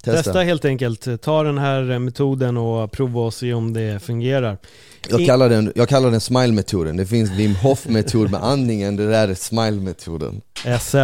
Testa. 0.03 0.23
Testa 0.23 0.41
helt 0.41 0.65
enkelt. 0.65 1.21
Ta 1.21 1.43
den 1.43 1.57
här 1.57 1.99
metoden 1.99 2.57
och 2.57 2.91
prova 2.91 3.21
och 3.21 3.33
se 3.33 3.53
om 3.53 3.73
det 3.73 4.03
fungerar. 4.03 4.57
Jag 5.09 5.25
kallar 5.25 5.49
den, 5.49 5.71
jag 5.75 5.89
kallar 5.89 6.11
den 6.11 6.19
smile-metoden, 6.19 6.97
det 6.97 7.05
finns 7.05 7.31
Wim 7.31 7.55
Hof-metod 7.55 8.31
med 8.31 8.43
andningen, 8.43 8.95
det 8.95 9.09
där 9.09 9.27
är 9.27 9.33
smile-metoden 9.33 10.41
SM, 10.81 10.97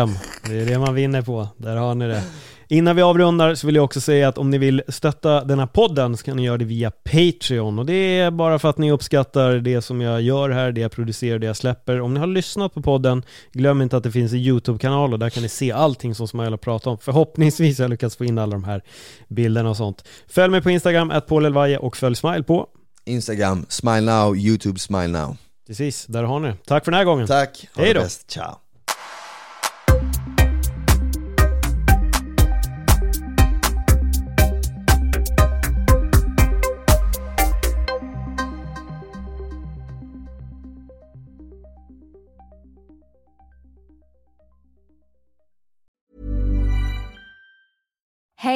det 0.50 0.60
är 0.62 0.66
det 0.66 0.80
man 0.80 0.95
vinner 0.95 1.22
på. 1.22 1.48
Där 1.58 1.76
har 1.76 1.95
ni 1.95 2.08
det. 2.08 2.24
Innan 2.70 2.95
vi 2.95 3.01
avrundar 3.01 3.55
så 3.55 3.68
vill 3.68 3.76
jag 3.76 3.86
också 3.86 4.01
säga 4.01 4.28
att 4.28 4.38
om 4.38 4.49
ni 4.49 4.57
vill 4.57 4.84
stötta 4.88 5.43
den 5.43 5.59
här 5.59 5.68
podden 5.68 6.18
så 6.18 6.24
kan 6.24 6.38
ni 6.38 6.45
göra 6.45 6.57
det 6.57 6.65
via 6.65 6.91
Patreon 6.91 7.80
och 7.80 7.86
det 7.86 8.20
är 8.20 8.32
bara 8.32 8.59
för 8.59 8.70
att 8.70 8.78
ni 8.78 8.91
uppskattar 8.91 9.53
det 9.53 9.82
som 9.82 10.01
jag 10.01 10.22
gör 10.22 10.49
här, 10.49 10.72
det 10.72 10.82
jag 10.82 10.91
producerar, 10.91 11.39
det 11.39 11.47
jag 11.47 11.57
släpper. 11.57 12.01
Om 12.01 12.13
ni 12.13 12.20
har 12.20 12.28
lyssnat 12.28 12.74
på 12.74 12.82
podden, 12.82 13.24
glöm 13.51 13.82
inte 13.82 13.97
att 13.97 14.03
det 14.03 14.11
finns 14.11 14.32
en 14.32 14.38
YouTube-kanal 14.38 15.13
och 15.13 15.20
där 15.20 15.30
kan 15.30 15.43
ni 15.43 15.49
se 15.49 15.72
allting 15.72 16.15
som 16.15 16.28
Smile 16.28 16.49
har 16.49 16.57
pratat 16.57 16.88
om. 16.88 16.97
Förhoppningsvis 16.97 17.78
har 17.78 17.84
jag 17.84 17.89
lyckats 17.89 18.15
få 18.15 18.26
in 18.26 18.38
alla 18.38 18.51
de 18.51 18.63
här 18.63 18.82
bilderna 19.28 19.70
och 19.70 19.78
sånt. 19.78 20.03
Följ 20.28 20.51
mig 20.51 20.61
på 20.61 20.70
Instagram, 20.70 21.11
att 21.11 21.32
och 21.80 21.97
följ 21.97 22.15
Smile 22.15 22.43
på 22.43 22.68
Instagram, 23.05 23.65
smile 23.70 24.01
now, 24.01 24.38
youtube, 24.38 24.80
smile 24.80 25.07
now 25.07 25.38
Precis, 25.68 26.05
där 26.05 26.24
har 26.24 26.39
ni 26.39 26.53
Tack 26.65 26.86
för 26.86 26.91
den 26.91 26.97
här 26.97 27.05
gången. 27.05 27.28
Tack, 27.28 27.68
ha 27.76 27.84
Hej 27.84 27.93
då. 27.93 27.99
bäst, 27.99 28.32
ciao 28.32 28.66